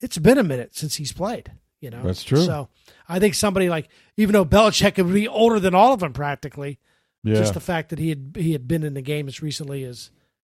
It's 0.01 0.17
been 0.17 0.37
a 0.37 0.43
minute 0.43 0.75
since 0.75 0.95
he's 0.95 1.13
played. 1.13 1.51
You 1.83 1.89
know, 1.89 2.01
That's 2.01 2.23
true. 2.23 2.45
So 2.45 2.69
I 3.09 3.19
think 3.19 3.35
somebody 3.35 3.67
like, 3.67 3.89
even 4.15 4.31
though 4.31 4.45
Belichick 4.45 5.03
would 5.03 5.13
be 5.13 5.27
older 5.27 5.59
than 5.59 5.75
all 5.75 5.91
of 5.93 5.99
them 5.99 6.13
practically, 6.13 6.79
Yeah. 7.25 7.35
just 7.35 7.53
the 7.55 7.59
fact 7.59 7.89
that 7.89 7.99
he 7.99 8.07
had 8.07 8.37
he 8.37 8.53
had 8.53 8.69
been 8.69 8.83
in 8.83 8.93
the 8.93 9.01
game 9.01 9.27
as 9.27 9.41
recently 9.41 9.83
as 9.83 10.09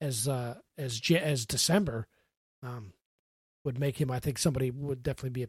as 0.03 0.29
uh, 0.29 0.57
as 0.77 1.01
as 1.11 1.47
December 1.47 2.07
um, 2.63 2.93
would 3.65 3.79
make 3.79 3.99
him. 3.99 4.11
I 4.11 4.19
think 4.21 4.37
somebody 4.37 4.71
would 4.71 5.03
definitely 5.03 5.31
be 5.31 5.45
a 5.45 5.49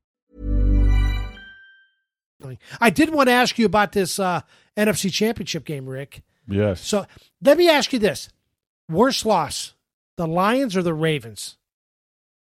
I 2.79 2.89
did 2.89 3.09
want 3.13 3.27
to 3.27 3.33
ask 3.33 3.57
you 3.59 3.65
about 3.65 3.91
this 3.91 4.19
uh, 4.19 4.41
NFC 4.77 5.11
Championship 5.11 5.65
game, 5.65 5.87
Rick. 5.87 6.23
Yes. 6.47 6.81
So 6.85 7.05
let 7.41 7.57
me 7.57 7.69
ask 7.69 7.91
you 7.93 7.99
this: 7.99 8.29
worst 8.89 9.25
loss, 9.25 9.73
the 10.17 10.27
Lions 10.27 10.75
or 10.75 10.83
the 10.83 10.93
Ravens? 10.93 11.57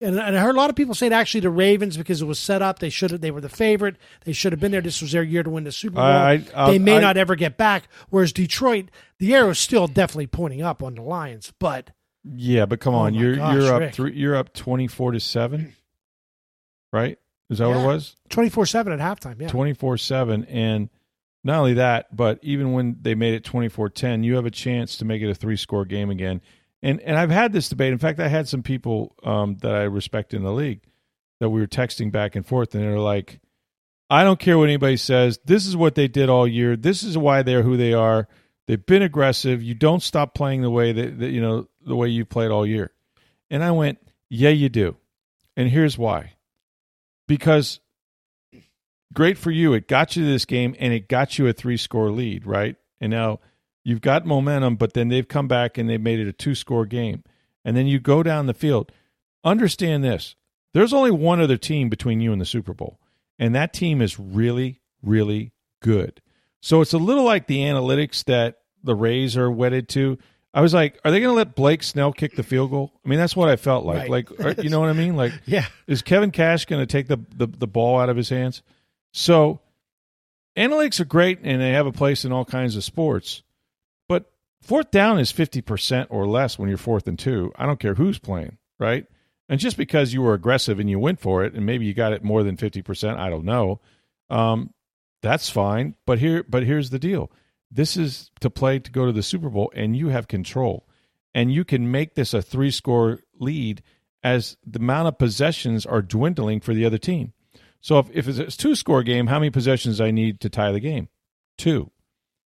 And, 0.01 0.19
and 0.19 0.35
I 0.37 0.41
heard 0.41 0.55
a 0.55 0.57
lot 0.57 0.69
of 0.69 0.75
people 0.75 0.95
saying 0.95 1.13
actually 1.13 1.41
the 1.41 1.49
Ravens 1.49 1.95
because 1.95 2.21
it 2.21 2.25
was 2.25 2.37
set 2.37 2.61
up. 2.61 2.79
They 2.79 2.89
should 2.89 3.11
have. 3.11 3.21
They 3.21 3.31
were 3.31 3.39
the 3.39 3.47
favorite. 3.47 3.95
They 4.25 4.33
should 4.33 4.51
have 4.51 4.59
been 4.59 4.73
there. 4.73 4.81
This 4.81 5.01
was 5.01 5.13
their 5.13 5.23
year 5.23 5.43
to 5.43 5.49
win 5.49 5.63
the 5.63 5.71
Super 5.71 5.95
Bowl. 5.95 6.03
I- 6.03 6.45
I- 6.53 6.71
they 6.71 6.79
may 6.79 6.97
I- 6.97 7.01
not 7.01 7.15
ever 7.15 7.35
get 7.35 7.55
back. 7.55 7.87
Whereas 8.09 8.33
Detroit, 8.33 8.89
the 9.19 9.33
arrow 9.33 9.51
is 9.51 9.59
still 9.59 9.87
definitely 9.87 10.27
pointing 10.27 10.61
up 10.61 10.83
on 10.83 10.95
the 10.95 11.01
Lions. 11.03 11.53
But 11.57 11.91
Yeah, 12.25 12.65
but 12.65 12.81
come 12.81 12.93
Oh 12.95 12.99
on, 12.99 13.13
my 13.13 13.19
you're 13.21 13.35
gosh, 13.37 13.55
you're 13.55 13.73
up 13.73 13.79
Rick. 13.79 13.93
three, 13.93 14.13
you're 14.13 14.35
up 14.35 14.53
twenty 14.53 14.87
four 14.87 15.11
to 15.13 15.21
seven, 15.21 15.73
right? 16.91 17.17
Is 17.53 17.59
that 17.59 17.67
what 17.69 17.77
it 17.77 17.85
was? 17.85 18.15
twenty 18.29 18.49
four 18.49 18.65
seven 18.65 18.93
at 18.93 18.99
halftime. 18.99 19.39
Yeah, 19.41 19.47
Twenty 19.47 19.73
four 19.73 19.97
seven, 19.97 20.43
and 20.45 20.89
not 21.43 21.59
only 21.59 21.73
that, 21.75 22.15
but 22.15 22.39
even 22.41 22.73
when 22.73 22.97
they 23.01 23.15
made 23.15 23.33
it 23.33 23.43
24-10, 23.43 24.23
you 24.23 24.35
have 24.35 24.45
a 24.45 24.51
chance 24.51 24.97
to 24.97 25.05
make 25.05 25.21
it 25.21 25.29
a 25.29 25.35
three 25.35 25.57
score 25.57 25.83
game 25.85 26.09
again. 26.09 26.41
And 26.81 26.99
and 27.01 27.17
I've 27.17 27.29
had 27.29 27.53
this 27.53 27.69
debate. 27.69 27.93
In 27.93 27.99
fact, 27.99 28.19
I 28.19 28.27
had 28.27 28.47
some 28.47 28.61
people 28.61 29.15
um, 29.23 29.57
that 29.61 29.73
I 29.73 29.83
respect 29.83 30.33
in 30.33 30.43
the 30.43 30.51
league 30.51 30.81
that 31.39 31.49
we 31.49 31.61
were 31.61 31.67
texting 31.67 32.11
back 32.11 32.35
and 32.35 32.45
forth, 32.45 32.75
and 32.75 32.83
they're 32.83 32.99
like, 32.99 33.39
"I 34.09 34.25
don't 34.25 34.39
care 34.39 34.57
what 34.57 34.65
anybody 34.65 34.97
says. 34.97 35.39
This 35.45 35.65
is 35.65 35.77
what 35.77 35.95
they 35.95 36.09
did 36.09 36.27
all 36.27 36.45
year. 36.45 36.75
This 36.75 37.03
is 37.03 37.17
why 37.17 37.41
they're 37.41 37.63
who 37.63 37.77
they 37.77 37.93
are. 37.93 38.27
They've 38.67 38.85
been 38.85 39.01
aggressive. 39.01 39.63
You 39.63 39.75
don't 39.75 40.03
stop 40.03 40.35
playing 40.35 40.61
the 40.61 40.69
way 40.69 40.91
that, 40.91 41.19
that 41.19 41.29
you 41.29 41.39
know 41.39 41.69
the 41.85 41.95
way 41.95 42.09
you 42.09 42.25
played 42.25 42.51
all 42.51 42.65
year." 42.65 42.91
And 43.49 43.63
I 43.63 43.71
went, 43.71 43.99
"Yeah, 44.27 44.49
you 44.49 44.67
do." 44.67 44.97
And 45.55 45.69
here's 45.69 45.97
why. 45.97 46.33
Because 47.33 47.79
great 49.13 49.37
for 49.37 49.51
you. 49.51 49.73
It 49.73 49.87
got 49.87 50.15
you 50.15 50.25
this 50.25 50.45
game 50.45 50.75
and 50.79 50.93
it 50.93 51.07
got 51.07 51.39
you 51.39 51.47
a 51.47 51.53
three 51.53 51.77
score 51.77 52.11
lead, 52.11 52.45
right? 52.45 52.75
And 53.01 53.11
now 53.11 53.39
you've 53.83 54.01
got 54.01 54.25
momentum, 54.25 54.75
but 54.75 54.93
then 54.93 55.07
they've 55.07 55.27
come 55.27 55.47
back 55.47 55.77
and 55.77 55.89
they've 55.89 55.99
made 55.99 56.19
it 56.19 56.27
a 56.27 56.33
two 56.33 56.55
score 56.55 56.85
game. 56.85 57.23
And 57.65 57.75
then 57.75 57.87
you 57.87 57.99
go 57.99 58.23
down 58.23 58.45
the 58.45 58.53
field. 58.53 58.91
Understand 59.43 60.03
this 60.03 60.35
there's 60.73 60.93
only 60.93 61.11
one 61.11 61.39
other 61.39 61.57
team 61.57 61.89
between 61.89 62.19
you 62.19 62.31
and 62.31 62.41
the 62.41 62.45
Super 62.45 62.73
Bowl, 62.73 62.99
and 63.37 63.53
that 63.55 63.73
team 63.73 64.01
is 64.01 64.19
really, 64.19 64.81
really 65.01 65.53
good. 65.81 66.21
So 66.61 66.81
it's 66.81 66.93
a 66.93 66.97
little 66.97 67.23
like 67.23 67.47
the 67.47 67.59
analytics 67.59 68.23
that 68.25 68.57
the 68.83 68.95
Rays 68.95 69.37
are 69.37 69.51
wedded 69.51 69.87
to. 69.89 70.17
I 70.53 70.61
was 70.61 70.73
like, 70.73 70.99
are 71.03 71.09
they 71.11 71.19
going 71.19 71.31
to 71.31 71.35
let 71.35 71.55
Blake 71.55 71.81
Snell 71.81 72.13
kick 72.13 72.35
the 72.35 72.43
field 72.43 72.69
goal? 72.69 72.91
I 73.03 73.09
mean, 73.09 73.17
that's 73.17 73.35
what 73.35 73.49
I 73.49 73.55
felt 73.55 73.85
like. 73.85 74.01
Right. 74.01 74.09
Like, 74.09 74.39
are- 74.39 74.61
you 74.61 74.69
know 74.69 74.79
what 74.79 74.89
I 74.89 74.93
mean? 74.93 75.15
Like, 75.15 75.33
Yeah. 75.45 75.65
is 75.87 76.01
Kevin 76.03 76.29
Cash 76.31 76.65
going 76.65 76.81
to 76.81 76.85
take 76.85 77.07
the, 77.07 77.17
the 77.35 77.47
the 77.47 77.67
ball 77.67 77.99
out 77.99 78.09
of 78.09 78.15
his 78.17 78.29
hands? 78.29 78.61
So 79.13 79.61
analytics 80.57 80.99
are 80.99 81.05
great 81.05 81.39
and 81.43 81.61
they 81.61 81.71
have 81.71 81.87
a 81.87 81.91
place 81.91 82.25
in 82.25 82.31
all 82.31 82.45
kinds 82.45 82.75
of 82.75 82.83
sports. 82.83 83.41
But 84.07 84.31
fourth 84.61 84.91
down 84.91 85.19
is 85.19 85.31
50% 85.33 86.07
or 86.09 86.27
less 86.27 86.59
when 86.59 86.69
you're 86.69 86.77
fourth 86.77 87.07
and 87.07 87.17
2. 87.17 87.53
I 87.55 87.65
don't 87.65 87.79
care 87.79 87.95
who's 87.95 88.19
playing, 88.19 88.57
right? 88.79 89.05
And 89.49 89.59
just 89.59 89.77
because 89.77 90.13
you 90.13 90.21
were 90.21 90.33
aggressive 90.33 90.79
and 90.79 90.89
you 90.89 90.99
went 90.99 91.19
for 91.19 91.43
it 91.43 91.53
and 91.53 91.65
maybe 91.65 91.85
you 91.85 91.93
got 91.93 92.13
it 92.13 92.23
more 92.23 92.43
than 92.43 92.57
50%, 92.57 93.17
I 93.17 93.29
don't 93.29 93.45
know. 93.45 93.81
Um, 94.29 94.73
that's 95.21 95.49
fine, 95.49 95.95
but 96.05 96.19
here 96.19 96.43
but 96.47 96.63
here's 96.63 96.89
the 96.89 96.99
deal. 96.99 97.31
This 97.73 97.97
is 97.97 98.31
to 98.41 98.49
play 98.49 98.79
to 98.79 98.91
go 98.91 99.05
to 99.05 99.11
the 99.11 99.23
Super 99.23 99.49
Bowl 99.49 99.71
and 99.75 99.95
you 99.95 100.09
have 100.09 100.27
control. 100.27 100.87
And 101.33 101.51
you 101.51 101.65
can 101.65 101.89
make 101.89 102.13
this 102.13 102.33
a 102.33 102.41
three-score 102.41 103.21
lead 103.39 103.81
as 104.23 104.55
the 104.65 104.79
amount 104.79 105.07
of 105.07 105.17
possessions 105.17 105.85
are 105.85 106.01
dwindling 106.01 106.59
for 106.59 106.73
the 106.73 106.85
other 106.85 106.99
team. 106.99 107.33
So 107.81 107.99
if, 107.99 108.09
if 108.13 108.27
it's 108.27 108.39
a 108.39 108.57
two 108.57 108.75
score 108.75 109.03
game, 109.03 109.27
how 109.27 109.39
many 109.39 109.49
possessions 109.49 109.99
I 109.99 110.11
need 110.11 110.39
to 110.41 110.49
tie 110.49 110.71
the 110.71 110.79
game? 110.79 111.09
Two. 111.57 111.91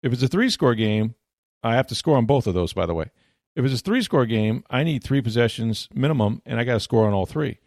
If 0.03 0.13
it's 0.13 0.21
a 0.21 0.27
three 0.27 0.49
score 0.49 0.75
game, 0.75 1.15
I 1.63 1.75
have 1.75 1.87
to 1.87 1.95
score 1.95 2.17
on 2.17 2.25
both 2.25 2.45
of 2.45 2.53
those, 2.53 2.73
by 2.73 2.85
the 2.85 2.93
way. 2.93 3.09
If 3.55 3.65
it's 3.65 3.79
a 3.79 3.83
three 3.83 4.01
score 4.01 4.25
game, 4.25 4.63
I 4.69 4.83
need 4.83 5.03
three 5.03 5.21
possessions 5.21 5.87
minimum, 5.93 6.41
and 6.45 6.59
I 6.59 6.63
got 6.65 6.73
to 6.73 6.79
score 6.79 7.07
on 7.07 7.13
all 7.13 7.25
three. 7.25 7.57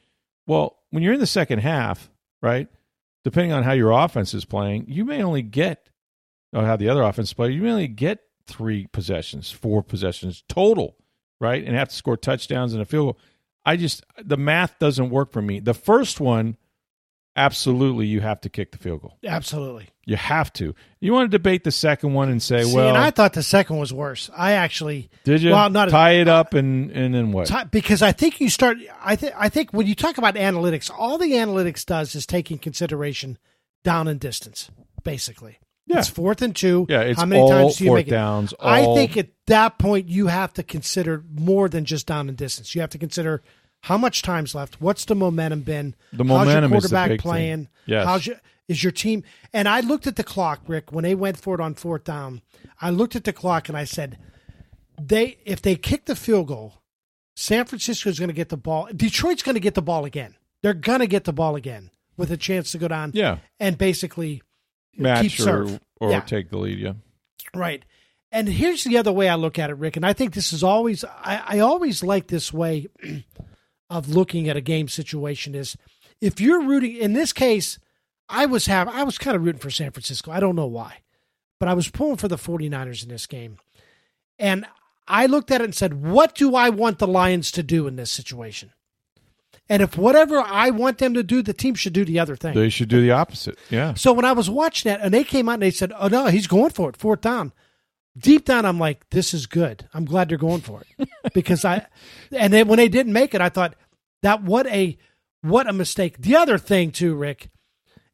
Well, 0.47 0.79
when 0.91 1.03
you're 1.03 1.15
in 1.15 1.21
the 1.21 1.27
second 1.27 1.61
half, 1.61 2.11
right, 2.43 2.69
depending 3.25 3.53
on 3.53 3.65
how 3.65 3.73
your 3.73 3.91
offense 3.91 4.35
is 4.35 4.45
playing, 4.45 4.85
you 4.89 5.05
may 5.05 5.23
only 5.23 5.43
get, 5.43 5.89
or 6.53 6.65
how 6.65 6.77
the 6.77 6.89
other 6.89 7.03
offense 7.03 7.33
play, 7.33 7.51
you 7.51 7.69
only 7.69 7.89
get 7.89 8.21
three 8.47 8.87
possessions, 8.89 9.51
four 9.51 9.83
possessions 9.83 10.43
total, 10.49 10.97
right, 11.41 11.65
and 11.65 11.77
have 11.77 11.89
to 11.89 11.95
score 11.95 12.17
touchdowns 12.17 12.73
and 12.73 12.83
a 12.83 12.85
field 12.85 13.07
goal. 13.07 13.19
I 13.65 13.77
just, 13.77 14.05
the 14.23 14.37
math 14.37 14.79
doesn't 14.79 15.11
work 15.11 15.33
for 15.33 15.43
me. 15.43 15.61
The 15.61 15.75
first 15.75 16.21
one, 16.21 16.57
absolutely 17.39 18.07
you 18.07 18.21
have 18.21 18.41
to 18.41 18.49
kick 18.49 18.73
the 18.73 18.79
field 18.79 19.03
goal. 19.03 19.17
Absolutely. 19.25 19.89
You 20.05 20.17
have 20.17 20.53
to. 20.55 20.75
You 21.01 21.13
want 21.13 21.31
to 21.31 21.39
debate 21.39 21.65
the 21.65 21.71
second 21.71 22.13
one 22.15 22.29
and 22.31 22.43
say, 22.43 22.65
See, 22.65 22.75
well, 22.75 22.89
and 22.89 22.99
I 22.99 23.11
thought 23.11 23.35
the 23.35 23.43
second 23.43 23.77
was 23.77 23.93
worse. 23.93 24.29
I 24.37 24.53
actually 24.53 25.11
did 25.25 25.43
you 25.43 25.51
well, 25.51 25.71
not 25.71 25.91
tie 25.91 26.13
it 26.13 26.29
uh, 26.29 26.37
up 26.37 26.55
and 26.55 26.91
and 26.91 27.15
then 27.15 27.31
what? 27.31 27.71
Because 27.71 28.03
I 28.03 28.13
think 28.13 28.41
you 28.41 28.49
start. 28.49 28.79
I 29.03 29.17
think 29.17 29.35
I 29.37 29.49
think 29.49 29.73
when 29.73 29.87
you 29.87 29.95
talk 29.95 30.19
about 30.19 30.35
analytics, 30.35 30.91
all 30.91 31.19
the 31.19 31.33
analytics 31.33 31.85
does 31.87 32.15
is 32.15 32.27
take 32.27 32.51
in 32.51 32.59
consideration 32.59 33.39
down 33.85 34.09
and 34.09 34.19
distance. 34.19 34.71
Basically, 35.05 35.59
Yeah. 35.89 35.99
it's 36.01 36.09
fourth 36.09 36.43
and 36.43 36.55
two. 36.55 36.87
Yeah, 36.89 37.01
it's 37.01 37.19
how 37.19 37.27
many 37.27 37.41
all 37.43 37.49
times 37.51 37.77
do 37.77 37.85
you 37.85 37.91
fourth 37.91 37.99
make 38.01 38.09
it? 38.09 38.11
downs, 38.11 38.55
I 38.61 38.83
all- 38.83 38.95
think 38.95 39.17
at 39.17 39.29
that 39.47 39.79
point 39.79 40.09
you 40.09 40.27
have 40.29 40.53
to 40.55 40.63
consider 40.63 41.25
more 41.35 41.69
than 41.69 41.85
just 41.85 42.07
down 42.07 42.29
and 42.29 42.37
distance. 42.37 42.75
You 42.75 42.81
have 42.83 42.91
to 42.91 42.99
consider 42.99 43.43
how 43.83 43.97
much 43.97 44.23
time's 44.23 44.55
left. 44.55 44.81
What's 44.81 45.05
the 45.05 45.15
momentum 45.15 45.61
been? 45.63 45.95
The 46.13 46.19
How's 46.25 46.27
momentum 46.47 46.71
your 46.73 46.79
is 46.79 46.83
the 46.85 46.89
quarterback 46.91 47.09
big 47.11 47.21
thing. 47.23 47.31
playing? 47.31 47.69
Yes. 47.87 48.07
How's 48.07 48.27
your 48.27 48.37
is 48.69 48.83
your 48.85 48.93
team? 48.93 49.23
And 49.55 49.67
I 49.69 49.81
looked 49.81 50.07
at 50.07 50.17
the 50.17 50.25
clock, 50.25 50.61
Rick, 50.67 50.93
when 50.93 51.03
they 51.05 51.15
went 51.15 51.39
for 51.39 51.55
it 51.55 51.61
on 51.61 51.75
fourth 51.75 52.05
down. 52.05 52.43
I 52.83 52.91
looked 52.91 53.17
at 53.17 53.25
the 53.25 53.33
clock 53.33 53.69
and 53.71 53.79
I 53.79 53.85
said, 53.85 54.19
they 55.01 55.39
if 55.45 55.63
they 55.63 55.77
kick 55.77 56.05
the 56.07 56.17
field 56.17 56.49
goal, 56.49 56.83
San 57.37 57.65
Francisco's 57.65 58.19
going 58.19 58.29
to 58.29 58.35
get 58.35 58.49
the 58.49 58.57
ball. 58.57 58.89
Detroit's 58.95 59.43
going 59.43 59.55
to 59.55 59.61
get 59.61 59.75
the 59.75 59.83
ball 59.83 60.05
again. 60.05 60.35
They're 60.63 60.75
going 60.75 60.99
to 61.01 61.07
get 61.07 61.25
the 61.25 61.33
ball 61.33 61.55
again 61.57 61.91
with 62.17 62.31
a 62.33 62.37
chance 62.37 62.73
to 62.73 62.79
go 62.79 62.89
down. 62.89 63.13
Yeah. 63.15 63.39
and 63.61 63.79
basically 63.79 64.43
Match 64.99 65.41
or 65.41 65.79
or 66.01 66.11
Yeah. 66.11 66.21
take 66.21 66.51
the 66.51 66.59
lead. 66.59 66.79
Yeah, 66.79 66.93
Right. 67.55 67.85
And 68.31 68.47
here's 68.47 68.85
the 68.85 68.99
other 68.99 69.11
way 69.13 69.29
I 69.29 69.37
look 69.37 69.59
at 69.59 69.71
it, 69.71 69.79
Rick, 69.79 69.97
and 69.97 70.05
I 70.05 70.13
think 70.13 70.35
this 70.35 70.53
is 70.53 70.63
always 70.63 71.05
I, 71.05 71.43
I 71.47 71.59
always 71.61 72.03
like 72.03 72.27
this 72.27 72.53
way 72.53 72.87
of 73.91 74.09
looking 74.09 74.49
at 74.49 74.57
a 74.57 74.61
game 74.61 74.89
situation 74.89 75.55
is 75.55 75.77
if 76.21 76.41
you're 76.41 76.63
rooting 76.63 76.97
in 76.97 77.15
this 77.15 77.33
case, 77.33 77.79
I 78.29 78.45
was 78.47 78.67
have 78.67 78.89
I 78.89 79.05
was 79.05 79.17
kind 79.19 79.35
of 79.37 79.45
rooting 79.45 79.61
for 79.61 79.71
San 79.71 79.93
Francisco. 79.93 80.31
I 80.31 80.41
don't 80.41 80.57
know 80.57 80.67
why. 80.67 80.99
But 81.59 81.69
I 81.69 81.75
was 81.75 81.89
pulling 81.91 82.19
for 82.19 82.29
the 82.29 82.37
49ers 82.37 83.03
in 83.03 83.09
this 83.09 83.27
game. 83.27 83.59
And 84.39 84.65
I 85.09 85.27
looked 85.27 85.51
at 85.51 85.61
it 85.61 85.65
and 85.65 85.75
said, 85.75 86.05
what 86.05 86.37
do 86.37 86.55
I 86.55 86.69
want 86.71 86.99
the 87.01 87.07
Lions 87.09 87.51
to 87.53 87.65
do 87.65 87.89
in 87.89 87.97
this 87.97 88.13
situation? 88.13 88.73
And 89.71 89.83
if 89.83 89.99
whatever 89.99 90.39
I 90.41 90.71
want 90.71 90.99
them 90.99 91.13
to 91.15 91.23
do, 91.23 91.43
the 91.43 91.53
team 91.53 91.75
should 91.75 91.93
do 91.93 92.05
the 92.05 92.19
other 92.19 92.37
thing. 92.37 92.55
they 92.55 92.71
should 92.71 92.89
do 92.89 93.03
the 93.03 93.11
opposite. 93.11 93.59
Yeah, 93.69 93.95
So 93.95 94.13
when 94.13 94.25
I 94.25 94.33
was 94.33 94.49
watching 94.49 94.91
that, 94.91 95.01
and 95.03 95.13
they 95.13 95.25
came 95.25 95.49
out 95.49 95.55
and 95.55 95.63
they 95.63 95.71
said, 95.71 95.93
"Oh 95.99 96.09
no, 96.09 96.27
he's 96.27 96.47
going 96.47 96.71
for 96.71 96.89
it, 96.89 96.97
fourth 96.97 97.21
down." 97.21 97.53
Deep 98.17 98.45
down, 98.47 98.65
I'm 98.65 98.79
like, 98.79 99.09
"This 99.11 99.33
is 99.35 99.47
good. 99.47 99.87
I'm 99.95 100.05
glad 100.05 100.29
they're 100.29 100.39
going 100.39 100.63
for 100.63 100.83
it," 100.99 101.09
because 101.35 101.65
I. 101.65 101.87
And 102.33 102.53
then 102.53 102.67
when 102.67 102.79
they 102.79 102.89
didn't 102.89 103.13
make 103.13 103.35
it, 103.35 103.41
I 103.41 103.49
thought 103.51 103.75
that 104.23 104.43
what 104.43 104.67
a 104.69 104.97
what 105.43 105.69
a 105.69 105.73
mistake. 105.73 106.19
The 106.19 106.35
other 106.37 106.59
thing 106.59 106.91
too, 106.91 107.15
Rick, 107.15 107.51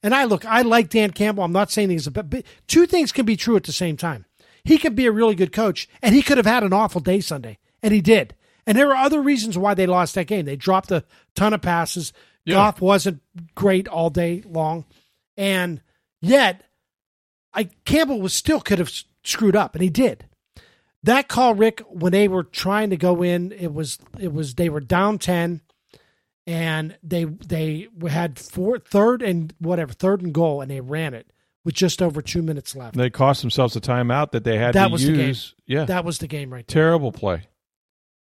and 0.03 0.14
I 0.14 0.25
look, 0.25 0.45
I 0.45 0.62
like 0.62 0.90
Dan 0.90 1.12
Campbell. 1.12 1.45
I'm 1.45 1.53
not 1.53 1.71
saying 1.71 1.90
he's 1.90 2.07
a 2.07 2.11
but 2.11 2.29
but 2.29 2.45
two 2.67 2.87
things 2.87 3.12
can 3.12 3.25
be 3.25 3.37
true 3.37 3.57
at 3.57 3.64
the 3.64 3.73
same 3.73 3.97
time. 3.97 4.27
He 4.64 4.77
could 4.77 4.97
be 4.97 5.07
a 5.07 5.12
really 5.12 5.35
good 5.35 5.53
coach, 5.53 5.88
and 6.03 6.14
he 6.14 6.23
could 6.23 6.37
have 6.37 6.47
had 6.47 6.64
an 6.64 6.73
awful 6.73 7.01
day 7.01 7.21
Sunday, 7.21 7.59
and 7.83 7.95
he 7.95 8.01
did. 8.01 8.35
And 8.66 8.79
there 8.79 8.87
were 8.87 8.94
other 8.96 9.20
reasons 9.20 9.59
why 9.59 9.74
they 9.74 9.87
lost 9.87 10.14
that 10.14 10.27
game. 10.27 10.46
They 10.46 10.57
dropped 10.57 10.90
a 10.90 11.05
ton 11.35 11.53
of 11.53 11.61
passes. 11.62 12.12
Yeah. 12.44 12.55
Goff 12.55 12.81
wasn't 12.81 13.20
great 13.55 13.88
all 13.88 14.11
day 14.11 14.42
long, 14.46 14.85
and 15.37 15.81
yet, 16.20 16.62
I 17.55 17.70
Campbell 17.85 18.20
was 18.20 18.35
still 18.35 18.61
could 18.61 18.79
have 18.79 18.90
screwed 19.22 19.57
up, 19.57 19.74
and 19.74 19.83
he 19.83 19.88
did. 19.90 20.27
That 21.05 21.29
call, 21.29 21.55
Rick, 21.55 21.81
when 21.88 22.12
they 22.12 22.29
were 22.29 22.42
trying 22.44 22.90
to 22.90 22.96
go 22.96 23.22
in, 23.22 23.53
it 23.53 23.72
was 23.72 23.98
it 24.18 24.33
was 24.33 24.55
they 24.55 24.68
were 24.68 24.81
down 24.81 25.18
ten, 25.18 25.62
and 26.46 26.96
they 27.03 27.24
they 27.24 27.88
had 28.09 28.38
four 28.38 28.79
third 28.79 29.22
and 29.22 29.55
whatever 29.59 29.92
third 29.92 30.20
and 30.22 30.33
goal, 30.35 30.61
and 30.61 30.70
they 30.70 30.81
ran 30.81 31.14
it 31.14 31.27
with 31.64 31.74
just 31.74 32.03
over 32.03 32.20
two 32.20 32.42
minutes 32.42 32.77
left. 32.77 32.94
they 32.96 33.09
cost 33.09 33.40
themselves 33.40 33.74
a 33.74 33.81
timeout 33.81 34.33
that 34.33 34.44
they 34.44 34.59
had 34.59 34.74
That 34.74 34.87
to 34.88 34.92
was 34.92 35.03
the 35.07 35.12
game. 35.12 35.29
use. 35.29 35.55
Yeah, 35.66 35.85
That 35.85 36.05
was 36.05 36.18
the 36.18 36.27
game 36.27 36.53
right 36.53 36.66
there. 36.66 36.74
terrible 36.83 37.11
play. 37.12 37.48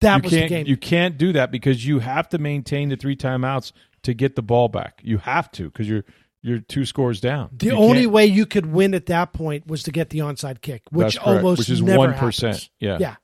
That 0.02 0.18
you 0.18 0.22
was 0.24 0.32
the 0.32 0.38
can't 0.40 0.50
game. 0.50 0.68
you 0.68 0.78
can't 0.78 1.18
do 1.18 1.34
that 1.34 1.52
because 1.52 1.86
you 1.86 2.00
have 2.00 2.28
to 2.30 2.38
maintain 2.38 2.90
the 2.90 2.96
three 2.98 3.16
timeouts 3.16 3.72
to 4.04 4.14
get 4.14 4.36
the 4.36 4.42
ball 4.42 4.68
back. 4.68 5.00
You 5.04 5.20
have 5.20 5.50
to 5.54 5.66
because 5.70 5.88
you're 5.88 6.04
you're 6.44 6.60
two 6.60 6.86
scores 6.86 7.22
down. 7.22 7.50
The 7.54 7.68
You 7.68 7.72
only 7.74 8.02
can't- 8.02 8.12
way 8.14 8.26
you 8.26 8.46
could 8.48 8.66
win 8.66 8.94
at 8.96 9.06
that 9.08 9.32
point 9.32 9.68
was 9.68 9.84
to 9.84 9.92
get 9.92 10.10
the 10.10 10.20
onside 10.20 10.62
kick, 10.62 10.82
which 10.90 11.14
That's 11.16 11.18
almost 11.26 11.60
which 11.60 11.70
is 11.70 11.82
1%. 11.82 12.70
Yeah. 12.80 12.98
yeah. 13.00 13.16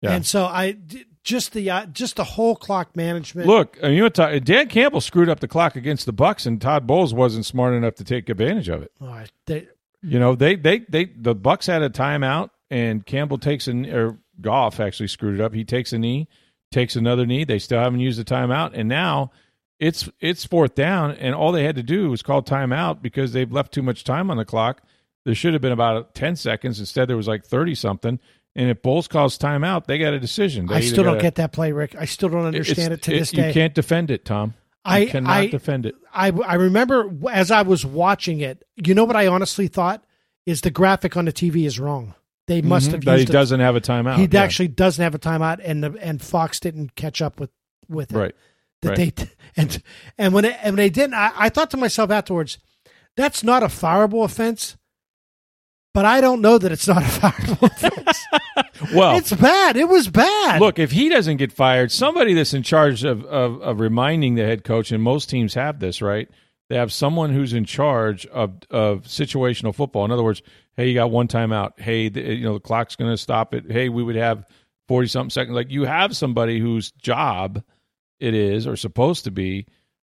Yeah. 0.00 0.12
And 0.12 0.24
so 0.26 0.44
I 0.46 0.78
just 1.22 1.52
the 1.52 1.68
uh, 1.70 1.86
just 1.86 2.16
the 2.16 2.24
whole 2.24 2.56
clock 2.56 2.96
management. 2.96 3.46
Look, 3.46 3.76
I 3.82 3.88
mean, 3.88 3.96
you 3.98 4.02
know, 4.16 4.38
Dan 4.38 4.68
Campbell 4.68 5.02
screwed 5.02 5.28
up 5.28 5.40
the 5.40 5.48
clock 5.48 5.76
against 5.76 6.06
the 6.06 6.14
Bucs, 6.14 6.46
and 6.46 6.58
Todd 6.58 6.86
Bowles 6.86 7.12
wasn't 7.12 7.44
smart 7.44 7.74
enough 7.74 7.96
to 7.96 8.04
take 8.04 8.30
advantage 8.30 8.70
of 8.70 8.82
it. 8.82 8.92
All 9.00 9.08
right, 9.08 9.30
they, 9.46 9.68
You 10.02 10.18
know, 10.18 10.34
they 10.34 10.56
they 10.56 10.78
they 10.88 11.04
the 11.04 11.36
Bucs 11.36 11.66
had 11.66 11.82
a 11.82 11.90
timeout, 11.90 12.48
and 12.70 13.04
Campbell 13.04 13.36
takes 13.36 13.68
an 13.68 13.84
or 13.94 14.16
Goff 14.40 14.80
actually 14.80 15.08
screwed 15.08 15.38
it 15.38 15.42
up. 15.42 15.54
He 15.54 15.64
takes 15.64 15.92
a 15.92 15.98
knee, 15.98 16.28
takes 16.72 16.96
another 16.96 17.26
knee. 17.26 17.44
They 17.44 17.58
still 17.58 17.80
haven't 17.80 18.00
used 18.00 18.18
the 18.18 18.24
timeout, 18.24 18.72
and 18.74 18.88
now 18.88 19.30
it's 19.78 20.08
it's 20.20 20.44
fourth 20.44 20.74
down, 20.74 21.12
and 21.12 21.34
all 21.34 21.52
they 21.52 21.64
had 21.64 21.76
to 21.76 21.82
do 21.82 22.10
was 22.10 22.22
call 22.22 22.42
timeout 22.42 23.02
because 23.02 23.32
they've 23.32 23.50
left 23.50 23.72
too 23.72 23.82
much 23.82 24.04
time 24.04 24.30
on 24.30 24.36
the 24.36 24.44
clock. 24.44 24.82
There 25.24 25.34
should 25.34 25.52
have 25.52 25.62
been 25.62 25.72
about 25.72 26.14
ten 26.14 26.36
seconds. 26.36 26.78
Instead, 26.80 27.08
there 27.08 27.16
was 27.16 27.28
like 27.28 27.44
thirty 27.44 27.74
something. 27.74 28.20
And 28.56 28.68
if 28.68 28.82
Bowles 28.82 29.06
calls 29.06 29.38
timeout, 29.38 29.86
they 29.86 29.96
got 29.98 30.12
a 30.12 30.18
decision. 30.18 30.66
They 30.66 30.76
I 30.76 30.80
still 30.80 31.04
don't 31.04 31.20
get 31.20 31.36
that 31.36 31.52
play, 31.52 31.72
Rick. 31.72 31.94
I 31.98 32.04
still 32.04 32.28
don't 32.28 32.46
understand 32.46 32.92
it 32.92 33.02
to 33.02 33.10
this 33.12 33.30
day. 33.30 33.48
You 33.48 33.54
can't 33.54 33.74
defend 33.74 34.10
it, 34.10 34.24
Tom. 34.24 34.54
You 34.86 34.92
I- 34.92 35.06
cannot 35.06 35.30
I- 35.30 35.46
defend 35.46 35.86
it. 35.86 35.94
I 36.12 36.30
I 36.30 36.54
remember 36.54 37.10
as 37.30 37.50
I 37.50 37.62
was 37.62 37.86
watching 37.86 38.40
it. 38.40 38.64
You 38.76 38.94
know 38.94 39.04
what 39.04 39.16
I 39.16 39.26
honestly 39.28 39.68
thought 39.68 40.04
is 40.46 40.62
the 40.62 40.70
graphic 40.70 41.16
on 41.16 41.26
the 41.26 41.32
TV 41.32 41.64
is 41.66 41.78
wrong. 41.78 42.14
They 42.50 42.62
must 42.62 42.88
Mhm. 42.88 42.92
have 42.94 43.04
that 43.04 43.18
he 43.20 43.24
doesn't 43.26 43.60
have 43.60 43.76
a 43.76 43.80
timeout. 43.80 44.16
he 44.16 44.28
yeah. 44.28 44.42
actually 44.42 44.66
doesn't 44.66 45.00
have 45.00 45.14
a 45.14 45.20
timeout, 45.20 45.60
and 45.64 45.84
the, 45.84 45.96
and 46.02 46.20
Fox 46.20 46.58
didn't 46.58 46.96
catch 46.96 47.22
up 47.22 47.38
with 47.38 47.50
with 47.88 48.10
it. 48.12 48.16
right. 48.18 48.34
that 48.82 48.98
Right. 48.98 49.14
they 49.16 49.28
and 49.56 49.80
and 50.18 50.34
when 50.34 50.44
it, 50.44 50.56
and 50.60 50.74
when 50.74 50.84
they 50.84 50.90
didn't, 50.90 51.14
I, 51.14 51.30
I 51.36 51.48
thought 51.48 51.70
to 51.70 51.76
myself 51.76 52.10
afterwards, 52.10 52.58
that's 53.16 53.44
not 53.44 53.62
a 53.62 53.66
fireable 53.66 54.24
offense. 54.24 54.76
But 55.94 56.04
I 56.04 56.20
don't 56.20 56.40
know 56.40 56.58
that 56.58 56.72
it's 56.72 56.88
not 56.88 57.02
a 57.02 57.06
fireable 57.20 57.70
offense. 57.70 58.18
Well, 58.94 59.16
it's 59.18 59.32
bad. 59.32 59.76
It 59.76 59.88
was 59.88 60.08
bad. 60.08 60.58
Look, 60.60 60.78
if 60.78 60.90
he 60.90 61.10
doesn't 61.10 61.36
get 61.36 61.52
fired, 61.52 61.92
somebody 61.92 62.32
that's 62.32 62.54
in 62.54 62.62
charge 62.62 63.04
of, 63.04 63.24
of, 63.26 63.60
of 63.60 63.78
reminding 63.78 64.34
the 64.36 64.42
head 64.42 64.64
coach, 64.64 64.90
and 64.90 65.02
most 65.02 65.28
teams 65.28 65.52
have 65.54 65.78
this, 65.80 66.00
right? 66.00 66.28
They 66.70 66.76
have 66.76 66.90
someone 66.90 67.30
who's 67.30 67.52
in 67.52 67.66
charge 67.66 68.24
of, 68.26 68.54
of 68.70 69.02
situational 69.02 69.74
football. 69.74 70.06
In 70.06 70.10
other 70.10 70.22
words, 70.22 70.40
hey, 70.80 70.88
you 70.88 70.94
got 70.94 71.10
one 71.10 71.28
timeout. 71.28 71.78
Hey, 71.78 72.08
the, 72.08 72.20
you 72.20 72.44
know 72.44 72.54
the 72.54 72.60
clock's 72.60 72.96
going 72.96 73.10
to 73.10 73.16
stop 73.18 73.54
it. 73.54 73.70
Hey, 73.70 73.88
we 73.88 74.02
would 74.02 74.16
have 74.16 74.46
forty 74.88 75.08
something 75.08 75.30
seconds. 75.30 75.54
Like 75.54 75.70
you 75.70 75.84
have 75.84 76.16
somebody 76.16 76.58
whose 76.58 76.90
job 76.92 77.62
it 78.18 78.34
is 78.34 78.66
or 78.66 78.76
supposed 78.76 79.24
to 79.24 79.30
be 79.30 79.66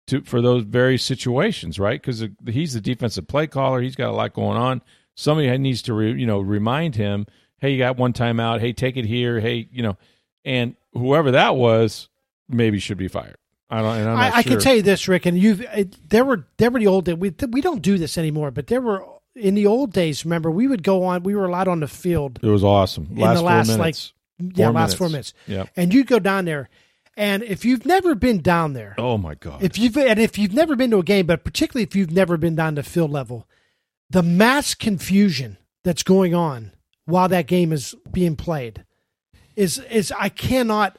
to 0.07 0.21
for 0.21 0.41
those 0.41 0.63
very 0.63 0.97
situations, 0.97 1.79
right? 1.79 2.01
Because 2.01 2.23
he's 2.47 2.73
the 2.73 2.81
defensive 2.81 3.27
play 3.27 3.47
caller. 3.47 3.81
He's 3.81 3.95
got 3.95 4.09
a 4.09 4.15
lot 4.15 4.33
going 4.33 4.57
on. 4.57 4.81
somebody 5.15 5.55
needs 5.57 5.81
to 5.83 5.93
re, 5.93 6.13
you 6.13 6.25
know 6.25 6.39
remind 6.39 6.95
him, 6.95 7.25
hey, 7.59 7.71
you 7.71 7.77
got 7.77 7.97
one 7.97 8.13
timeout. 8.13 8.59
Hey, 8.59 8.73
take 8.73 8.97
it 8.97 9.05
here. 9.05 9.39
Hey, 9.39 9.67
you 9.71 9.83
know, 9.83 9.97
and 10.45 10.75
whoever 10.93 11.31
that 11.31 11.55
was 11.55 12.09
maybe 12.49 12.79
should 12.79 12.97
be 12.97 13.07
fired. 13.07 13.37
I 13.69 13.81
don't. 13.81 13.87
I, 13.87 14.03
not 14.03 14.33
I 14.33 14.41
sure. 14.41 14.51
can 14.53 14.61
tell 14.61 14.75
you 14.75 14.81
this, 14.81 15.07
Rick, 15.07 15.25
and 15.25 15.37
you've 15.37 15.61
it, 15.61 16.09
there 16.09 16.25
were 16.25 16.45
there 16.57 16.71
were 16.71 16.79
the 16.79 16.87
old 16.87 17.05
days. 17.05 17.15
We 17.15 17.33
we 17.49 17.61
don't 17.61 17.81
do 17.81 17.97
this 17.97 18.17
anymore, 18.17 18.51
but 18.51 18.67
there 18.67 18.81
were 18.81 19.05
in 19.35 19.55
the 19.55 19.65
old 19.67 19.93
days. 19.93 20.25
Remember, 20.25 20.51
we 20.51 20.67
would 20.67 20.83
go 20.83 21.03
on. 21.03 21.23
We 21.23 21.35
were 21.35 21.45
allowed 21.45 21.67
on 21.67 21.79
the 21.79 21.87
field. 21.87 22.39
it 22.41 22.47
was 22.47 22.63
awesome. 22.63 23.07
Last 23.15 23.37
the 23.37 23.43
last, 23.43 23.67
four 23.67 23.77
like, 23.77 23.79
minutes. 23.79 24.13
yeah, 24.39 24.65
Four 24.65 24.73
last 24.73 24.97
four 24.97 25.09
minutes. 25.09 25.33
Yeah, 25.47 25.65
And 25.75 25.93
you'd 25.93 26.07
go 26.07 26.19
down 26.19 26.45
there, 26.45 26.69
and 27.17 27.43
if 27.43 27.63
you've 27.65 27.85
never 27.85 28.15
been 28.15 28.41
down 28.41 28.73
there, 28.73 28.95
Oh 28.97 29.17
my 29.17 29.35
god. 29.35 29.63
if 29.63 29.77
you've 29.77 29.97
and 29.97 30.19
if 30.19 30.37
you've 30.37 30.53
never 30.53 30.75
been 30.75 30.91
to 30.91 30.99
a 30.99 31.03
game, 31.03 31.25
but 31.25 31.43
particularly 31.43 31.83
if 31.83 31.95
you've 31.95 32.11
never 32.11 32.37
been 32.37 32.55
down 32.55 32.75
to 32.75 32.83
field 32.83 33.11
level, 33.11 33.47
the 34.09 34.23
mass 34.23 34.73
confusion 34.75 35.57
that's 35.83 36.03
going 36.03 36.33
on 36.35 36.71
while 37.05 37.27
that 37.29 37.47
game 37.47 37.71
is 37.73 37.95
being 38.11 38.35
played 38.35 38.85
is 39.55 39.77
is 39.89 40.11
I 40.17 40.29
cannot 40.29 40.97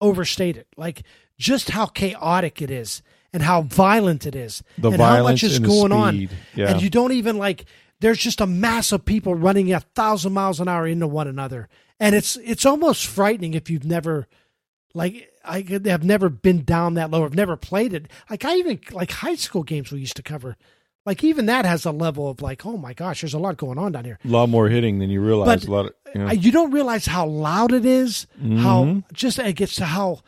overstate 0.00 0.56
it. 0.56 0.66
Like 0.76 1.02
just 1.38 1.70
how 1.70 1.86
chaotic 1.86 2.60
it 2.62 2.70
is 2.70 3.02
and 3.36 3.42
how 3.44 3.60
violent 3.60 4.26
it 4.26 4.34
is 4.34 4.62
The 4.78 4.90
and 4.92 5.02
how 5.02 5.22
much 5.22 5.42
is 5.42 5.58
going 5.58 5.92
on. 5.92 6.30
Yeah. 6.54 6.70
And 6.70 6.80
you 6.80 6.88
don't 6.88 7.12
even 7.12 7.36
like 7.36 7.66
there's 8.00 8.16
just 8.18 8.40
a 8.40 8.46
mass 8.46 8.92
of 8.92 9.04
people 9.04 9.34
running 9.34 9.70
a 9.74 9.80
thousand 9.80 10.32
miles 10.32 10.58
an 10.58 10.68
hour 10.68 10.86
into 10.86 11.06
one 11.06 11.28
another. 11.28 11.68
And 12.00 12.14
it's 12.14 12.36
it's 12.38 12.64
almost 12.64 13.06
frightening 13.06 13.52
if 13.52 13.68
you've 13.68 13.84
never 13.84 14.26
like 14.94 15.30
I 15.44 15.60
have 15.84 16.02
never 16.02 16.30
been 16.30 16.64
down 16.64 16.94
that 16.94 17.10
low. 17.10 17.26
I've 17.26 17.34
never 17.34 17.58
played 17.58 17.92
it. 17.92 18.06
Like 18.30 18.46
I 18.46 18.56
even 18.56 18.80
like 18.90 19.10
high 19.10 19.34
school 19.36 19.64
games 19.64 19.92
we 19.92 20.00
used 20.00 20.16
to 20.16 20.22
cover. 20.22 20.56
Like 21.04 21.22
even 21.22 21.44
that 21.44 21.66
has 21.66 21.84
a 21.84 21.92
level 21.92 22.30
of 22.30 22.40
like, 22.40 22.64
oh 22.64 22.78
my 22.78 22.94
gosh, 22.94 23.20
there's 23.20 23.34
a 23.34 23.38
lot 23.38 23.58
going 23.58 23.76
on 23.76 23.92
down 23.92 24.06
here. 24.06 24.18
a 24.24 24.28
lot 24.28 24.48
more 24.48 24.70
hitting 24.70 24.98
than 24.98 25.10
you 25.10 25.20
realize. 25.20 25.60
But 25.60 25.68
a 25.68 25.70
lot 25.70 25.86
of, 25.86 25.92
you 26.14 26.20
know. 26.24 26.32
You 26.32 26.50
don't 26.50 26.70
realize 26.72 27.04
how 27.04 27.26
loud 27.26 27.72
it 27.72 27.84
is, 27.84 28.26
how 28.40 28.84
Mhm. 28.84 29.04
just 29.12 29.38
it 29.38 29.52
gets 29.56 29.74
to 29.76 29.84
how, 29.84 30.22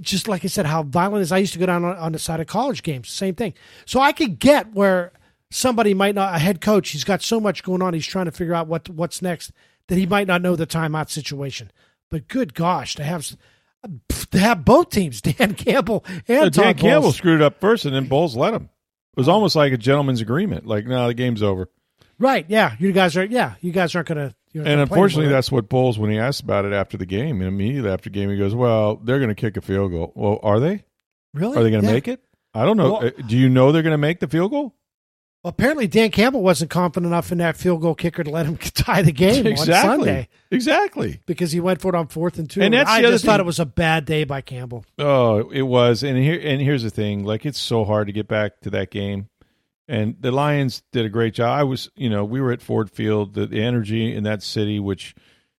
just 0.00 0.26
like 0.28 0.44
I 0.44 0.48
said, 0.48 0.66
how 0.66 0.82
violent 0.82 1.22
is 1.22 1.32
I 1.32 1.38
used 1.38 1.52
to 1.52 1.58
go 1.58 1.66
down 1.66 1.84
on, 1.84 1.96
on 1.96 2.12
the 2.12 2.18
side 2.18 2.40
of 2.40 2.46
college 2.46 2.82
games, 2.82 3.08
same 3.10 3.34
thing. 3.34 3.54
So 3.86 4.00
I 4.00 4.12
could 4.12 4.38
get 4.38 4.72
where 4.74 5.12
somebody 5.50 5.94
might 5.94 6.14
not, 6.14 6.34
a 6.34 6.38
head 6.38 6.60
coach, 6.60 6.90
he's 6.90 7.04
got 7.04 7.22
so 7.22 7.38
much 7.40 7.62
going 7.62 7.80
on, 7.82 7.94
he's 7.94 8.06
trying 8.06 8.24
to 8.26 8.32
figure 8.32 8.54
out 8.54 8.66
what 8.66 8.88
what's 8.88 9.22
next 9.22 9.52
that 9.88 9.96
he 9.98 10.06
might 10.06 10.26
not 10.26 10.42
know 10.42 10.56
the 10.56 10.66
timeout 10.66 11.10
situation. 11.10 11.70
But 12.10 12.28
good 12.28 12.54
gosh, 12.54 12.94
to 12.96 13.04
have 13.04 13.36
to 14.30 14.38
have 14.38 14.64
both 14.64 14.90
teams, 14.90 15.20
Dan 15.22 15.54
Campbell 15.54 16.04
and 16.26 16.44
Uh, 16.46 16.48
Dan 16.48 16.74
Campbell 16.74 17.12
screwed 17.12 17.42
up 17.42 17.60
first, 17.60 17.84
and 17.84 17.94
then 17.94 18.06
Bowles 18.06 18.36
let 18.36 18.54
him. 18.54 18.64
It 19.16 19.20
was 19.20 19.28
almost 19.28 19.54
like 19.54 19.72
a 19.72 19.76
gentleman's 19.76 20.20
agreement. 20.20 20.66
Like, 20.66 20.86
no, 20.86 21.06
the 21.06 21.14
game's 21.14 21.42
over. 21.42 21.68
right? 22.18 22.44
Yeah, 22.48 22.74
you 22.80 22.90
guys 22.92 23.16
are. 23.16 23.24
Yeah, 23.24 23.54
you 23.60 23.70
guys 23.72 23.94
aren't 23.94 24.08
going 24.08 24.30
to. 24.30 24.34
And 24.54 24.80
unfortunately, 24.80 25.30
that's 25.32 25.50
what 25.50 25.68
Bowles, 25.68 25.98
when 25.98 26.10
he 26.10 26.18
asked 26.18 26.42
about 26.42 26.64
it 26.64 26.72
after 26.72 26.96
the 26.96 27.06
game, 27.06 27.40
and 27.40 27.48
immediately 27.48 27.90
after 27.90 28.08
the 28.08 28.14
game, 28.14 28.30
he 28.30 28.36
goes, 28.36 28.54
"Well, 28.54 28.96
they're 28.96 29.18
going 29.18 29.28
to 29.30 29.34
kick 29.34 29.56
a 29.56 29.60
field 29.60 29.90
goal. 29.90 30.12
Well, 30.14 30.38
are 30.42 30.60
they? 30.60 30.84
really 31.32 31.56
Are 31.58 31.62
they 31.64 31.70
going 31.70 31.82
to 31.82 31.88
Yeah. 31.88 31.94
make 31.94 32.06
it? 32.08 32.20
I 32.54 32.64
don't 32.64 32.76
know. 32.76 32.92
Well- 32.92 33.06
Uh, 33.06 33.10
Do 33.26 33.36
you 33.36 33.48
know 33.48 33.72
they're 33.72 33.82
going 33.82 33.90
to 33.90 33.98
make 33.98 34.20
the 34.20 34.28
field 34.28 34.52
goal? 34.52 34.74
Well, 35.42 35.50
apparently, 35.50 35.86
Dan 35.88 36.10
Campbell 36.10 36.42
wasn't 36.42 36.70
confident 36.70 37.10
enough 37.10 37.30
in 37.32 37.36
that 37.38 37.56
field 37.56 37.82
goal 37.82 37.94
kicker 37.94 38.24
to 38.24 38.30
let 38.30 38.46
him 38.46 38.56
tie 38.74 39.02
the 39.02 39.12
game 39.12 39.44
on 39.44 39.52
exactly. 39.52 39.90
Sunday 40.06 40.28
Exactly. 40.50 41.20
because 41.26 41.52
he 41.52 41.60
went 41.60 41.82
for 41.82 41.88
it 41.88 41.94
on 41.94 42.06
fourth 42.06 42.38
and 42.38 42.48
two. 42.48 42.62
And 42.62 42.72
that's 42.72 42.88
I 42.88 43.00
the 43.02 43.08
other 43.08 43.14
just 43.16 43.24
thought 43.26 43.40
it 43.40 43.44
was 43.46 43.58
a 43.58 43.66
bad 43.66 44.04
day 44.06 44.24
by 44.24 44.40
Campbell. 44.40 44.86
Oh, 44.98 45.50
it 45.50 45.62
was. 45.62 46.02
And 46.02 46.16
here 46.16 46.40
and 46.42 46.62
here's 46.62 46.82
the 46.82 46.88
thing. 46.90 47.24
Like 47.24 47.44
it's 47.44 47.58
so 47.58 47.84
hard 47.84 48.06
to 48.06 48.12
get 48.14 48.26
back 48.28 48.60
to 48.62 48.70
that 48.70 48.90
game. 48.90 49.28
And 49.86 50.16
the 50.18 50.32
Lions 50.32 50.82
did 50.92 51.04
a 51.04 51.10
great 51.10 51.34
job. 51.34 51.58
I 51.58 51.64
was, 51.64 51.90
you 51.94 52.08
know, 52.08 52.24
we 52.24 52.40
were 52.40 52.52
at 52.52 52.62
Ford 52.62 52.90
Field. 52.90 53.34
The, 53.34 53.46
the 53.46 53.62
energy 53.62 54.14
in 54.14 54.24
that 54.24 54.42
city, 54.42 54.80
which, 54.80 55.14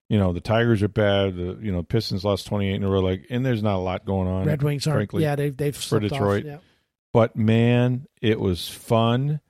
you 0.10 0.18
know, 0.18 0.34
the 0.34 0.42
Tigers 0.42 0.82
are 0.82 0.88
bad. 0.88 1.36
The 1.36 1.58
you 1.62 1.72
know 1.72 1.84
Pistons 1.84 2.26
lost 2.26 2.48
twenty 2.48 2.70
eight 2.70 2.76
in 2.76 2.84
a 2.84 2.90
row. 2.90 3.02
Like, 3.02 3.26
and 3.30 3.46
there's 3.46 3.62
not 3.64 3.76
a 3.76 3.80
lot 3.82 4.06
going 4.06 4.28
on. 4.28 4.46
Red 4.46 4.64
Wings 4.64 4.88
aren't. 4.88 4.98
frankly. 4.98 5.24
yeah, 5.24 5.36
they've 5.36 5.56
they've 5.56 5.78
off. 5.78 6.02
Detroit. 6.02 6.46
Yeah. 6.46 6.58
But 7.14 7.36
man, 7.36 8.08
it 8.22 8.40
was 8.40 8.68
fun. 8.68 9.42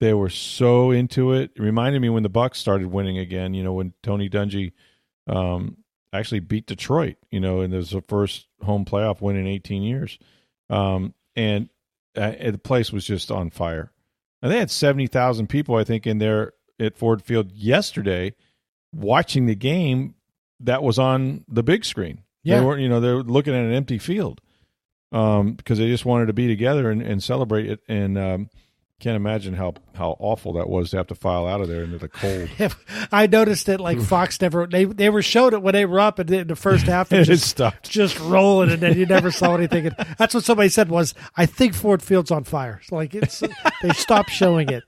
They 0.00 0.14
were 0.14 0.30
so 0.30 0.90
into 0.90 1.32
it. 1.32 1.52
It 1.54 1.62
reminded 1.62 2.02
me 2.02 2.08
when 2.08 2.24
the 2.24 2.30
Bucs 2.30 2.56
started 2.56 2.88
winning 2.88 3.18
again. 3.18 3.54
You 3.54 3.62
know, 3.62 3.74
when 3.74 3.92
Tony 4.02 4.28
Dungy 4.28 4.72
um, 5.28 5.76
actually 6.12 6.40
beat 6.40 6.66
Detroit. 6.66 7.16
You 7.30 7.40
know, 7.40 7.60
and 7.60 7.72
it 7.72 7.76
was 7.76 7.90
the 7.90 8.00
first 8.00 8.48
home 8.62 8.84
playoff 8.84 9.20
win 9.20 9.36
in 9.36 9.46
18 9.46 9.82
years. 9.82 10.18
Um, 10.68 11.14
and 11.36 11.68
uh, 12.16 12.32
the 12.50 12.58
place 12.58 12.92
was 12.92 13.04
just 13.04 13.30
on 13.30 13.50
fire. 13.50 13.91
And 14.42 14.50
they 14.50 14.58
had 14.58 14.70
70,000 14.70 15.48
people, 15.48 15.76
I 15.76 15.84
think, 15.84 16.06
in 16.06 16.18
there 16.18 16.52
at 16.80 16.96
Ford 16.96 17.22
Field 17.22 17.52
yesterday 17.52 18.34
watching 18.92 19.46
the 19.46 19.54
game 19.54 20.14
that 20.60 20.82
was 20.82 20.98
on 20.98 21.44
the 21.48 21.62
big 21.62 21.84
screen. 21.84 22.22
Yeah. 22.42 22.58
They 22.58 22.66
weren't, 22.66 22.80
you 22.82 22.88
know, 22.88 23.00
they 23.00 23.12
were 23.12 23.22
looking 23.22 23.54
at 23.54 23.64
an 23.64 23.72
empty 23.72 23.98
field 23.98 24.40
um, 25.12 25.54
because 25.54 25.78
they 25.78 25.86
just 25.86 26.04
wanted 26.04 26.26
to 26.26 26.32
be 26.32 26.48
together 26.48 26.90
and, 26.90 27.00
and 27.00 27.22
celebrate 27.22 27.70
it. 27.70 27.80
And 27.88 28.18
um, 28.18 28.50
can't 29.02 29.16
imagine 29.16 29.54
how, 29.54 29.74
how 29.96 30.16
awful 30.20 30.52
that 30.52 30.68
was 30.68 30.90
to 30.90 30.96
have 30.96 31.08
to 31.08 31.16
file 31.16 31.44
out 31.44 31.60
of 31.60 31.66
there 31.66 31.82
into 31.82 31.98
the 31.98 32.08
cold. 32.08 32.48
I 33.12 33.26
noticed 33.26 33.66
that 33.66 33.80
like 33.80 34.00
Fox 34.00 34.40
never 34.40 34.64
they 34.64 34.84
they 34.84 35.10
were 35.10 35.22
showed 35.22 35.54
it 35.54 35.60
when 35.60 35.72
they 35.72 35.84
were 35.84 35.98
up 35.98 36.20
in 36.20 36.28
the, 36.28 36.38
in 36.38 36.46
the 36.46 36.54
first 36.54 36.86
half 36.86 37.12
it 37.12 37.24
just 37.24 37.48
stopped. 37.48 37.90
just 37.90 38.16
rolling 38.20 38.70
and 38.70 38.80
then 38.80 38.96
you 38.96 39.04
never 39.04 39.32
saw 39.32 39.56
anything. 39.56 39.86
And 39.86 39.96
that's 40.18 40.34
what 40.34 40.44
somebody 40.44 40.68
said 40.68 40.88
was 40.88 41.14
I 41.36 41.46
think 41.46 41.74
Ford 41.74 42.00
Field's 42.00 42.30
on 42.30 42.44
fire. 42.44 42.78
It's 42.80 42.92
like 42.92 43.12
it's 43.12 43.42
they 43.82 43.90
stopped 43.90 44.30
showing 44.30 44.68
it. 44.68 44.84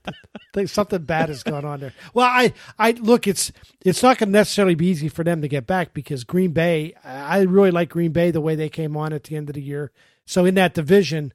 Think 0.53 0.69
something 0.69 1.03
bad 1.03 1.27
has 1.27 1.43
gone 1.43 1.65
on 1.65 1.81
there. 1.81 1.93
Well, 2.13 2.25
I 2.25 2.53
I 2.79 2.91
look 2.91 3.27
it's 3.27 3.51
it's 3.83 4.01
not 4.01 4.17
going 4.17 4.29
to 4.29 4.33
necessarily 4.33 4.75
be 4.75 4.87
easy 4.87 5.09
for 5.09 5.25
them 5.25 5.41
to 5.41 5.49
get 5.49 5.67
back 5.67 5.93
because 5.93 6.23
Green 6.23 6.51
Bay. 6.51 6.93
I 7.03 7.41
really 7.41 7.71
like 7.71 7.89
Green 7.89 8.13
Bay 8.13 8.31
the 8.31 8.39
way 8.39 8.55
they 8.55 8.69
came 8.69 8.95
on 8.95 9.11
at 9.11 9.25
the 9.25 9.35
end 9.35 9.49
of 9.49 9.55
the 9.55 9.61
year. 9.61 9.91
So 10.25 10.45
in 10.45 10.55
that 10.55 10.73
division, 10.73 11.33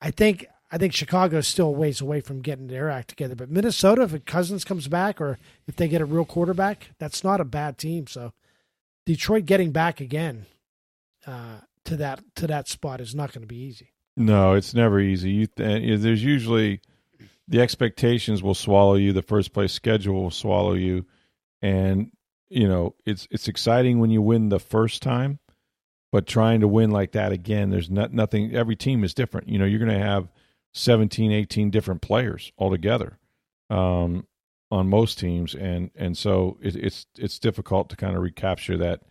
I 0.00 0.12
think 0.12 0.46
I 0.72 0.78
think 0.78 0.92
Chicago 0.92 1.38
is 1.38 1.48
still 1.48 1.68
a 1.68 1.72
ways 1.72 2.00
away 2.00 2.20
from 2.20 2.42
getting 2.42 2.68
their 2.68 2.90
act 2.90 3.08
together. 3.08 3.34
But 3.34 3.50
Minnesota, 3.50 4.02
if 4.02 4.24
Cousins 4.24 4.64
comes 4.64 4.86
back 4.86 5.20
or 5.20 5.38
if 5.66 5.76
they 5.76 5.88
get 5.88 6.00
a 6.00 6.04
real 6.04 6.24
quarterback, 6.24 6.90
that's 6.98 7.24
not 7.24 7.40
a 7.40 7.44
bad 7.44 7.76
team. 7.76 8.06
So 8.06 8.32
Detroit 9.04 9.46
getting 9.46 9.72
back 9.72 10.00
again 10.00 10.46
uh, 11.26 11.60
to 11.84 11.96
that 11.96 12.22
to 12.36 12.46
that 12.46 12.68
spot 12.68 13.00
is 13.00 13.14
not 13.14 13.32
going 13.32 13.42
to 13.42 13.48
be 13.48 13.60
easy. 13.60 13.92
No, 14.16 14.54
it's 14.54 14.74
never 14.74 15.00
easy. 15.00 15.30
You 15.30 15.46
th- 15.46 16.00
there's 16.00 16.22
usually 16.22 16.80
the 17.48 17.60
expectations 17.60 18.42
will 18.42 18.54
swallow 18.54 18.94
you. 18.94 19.12
The 19.12 19.22
first 19.22 19.52
place 19.52 19.72
schedule 19.72 20.22
will 20.22 20.30
swallow 20.30 20.74
you, 20.74 21.06
and 21.60 22.12
you 22.48 22.68
know 22.68 22.94
it's 23.04 23.26
it's 23.30 23.48
exciting 23.48 23.98
when 23.98 24.10
you 24.10 24.22
win 24.22 24.50
the 24.50 24.60
first 24.60 25.02
time, 25.02 25.40
but 26.12 26.26
trying 26.26 26.60
to 26.60 26.68
win 26.68 26.90
like 26.90 27.12
that 27.12 27.32
again, 27.32 27.70
there's 27.70 27.90
not 27.90 28.12
nothing. 28.12 28.54
Every 28.54 28.76
team 28.76 29.02
is 29.02 29.14
different. 29.14 29.48
You 29.48 29.58
know, 29.58 29.64
you're 29.64 29.84
going 29.84 29.98
to 29.98 30.06
have 30.06 30.28
17, 30.72 31.32
18 31.32 31.70
different 31.70 32.00
players 32.00 32.52
altogether 32.58 33.18
um, 33.68 34.26
on 34.70 34.88
most 34.88 35.18
teams, 35.18 35.54
and 35.54 35.90
and 35.96 36.16
so 36.16 36.58
it, 36.62 36.76
it's 36.76 37.06
it's 37.18 37.38
difficult 37.38 37.88
to 37.90 37.96
kind 37.96 38.16
of 38.16 38.22
recapture 38.22 38.76
that 38.78 39.02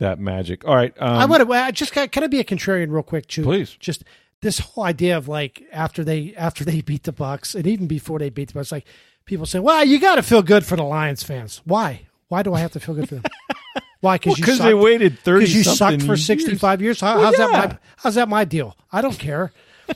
that 0.00 0.18
magic. 0.18 0.66
All 0.66 0.74
right, 0.74 0.94
um, 1.00 1.16
I 1.16 1.24
want 1.26 1.46
to 1.46 1.52
I 1.52 1.70
just 1.70 1.92
can, 1.92 2.08
can 2.08 2.24
I 2.24 2.26
be 2.26 2.40
a 2.40 2.44
contrarian 2.44 2.90
real 2.90 3.02
quick, 3.02 3.26
Chew? 3.28 3.42
Please. 3.44 3.76
Just 3.78 4.04
this 4.40 4.58
whole 4.60 4.84
idea 4.84 5.16
of 5.16 5.28
like 5.28 5.62
after 5.72 6.04
they 6.04 6.34
after 6.36 6.64
they 6.64 6.80
beat 6.90 7.04
the 7.04 7.12
Bucs 7.12 7.54
and 7.54 7.66
even 7.66 7.86
before 7.86 8.18
they 8.18 8.30
beat 8.30 8.52
the 8.52 8.58
Bucs, 8.58 8.72
like 8.72 8.86
people 9.24 9.46
say, 9.46 9.58
"Well, 9.60 9.84
you 9.84 10.00
got 10.00 10.16
to 10.16 10.22
feel 10.22 10.42
good 10.42 10.64
for 10.64 10.76
the 10.76 10.84
Lions 10.84 11.22
fans." 11.22 11.60
Why? 11.64 12.02
Why 12.28 12.42
do 12.42 12.52
I 12.52 12.60
have 12.60 12.72
to 12.72 12.80
feel 12.80 12.94
good 12.94 13.08
for 13.08 13.16
them? 13.16 13.24
Why? 14.00 14.16
Because 14.18 14.38
you 14.38 14.44
because 14.44 14.58
they 14.58 14.74
waited 14.74 15.18
thirty. 15.20 15.46
because 15.46 15.54
you 15.56 15.64
sucked 15.64 16.02
for 16.02 16.16
65 16.16 16.82
years. 16.82 17.00
How, 17.00 17.16
Well, 17.16 17.24
how's 17.24 17.36
that 17.36 17.50
my 17.50 17.78
how's 17.96 18.14
that 18.14 18.28
my 18.28 18.44
deal? 18.44 18.76
I 18.92 19.00
don't 19.00 19.18
care. 19.18 19.52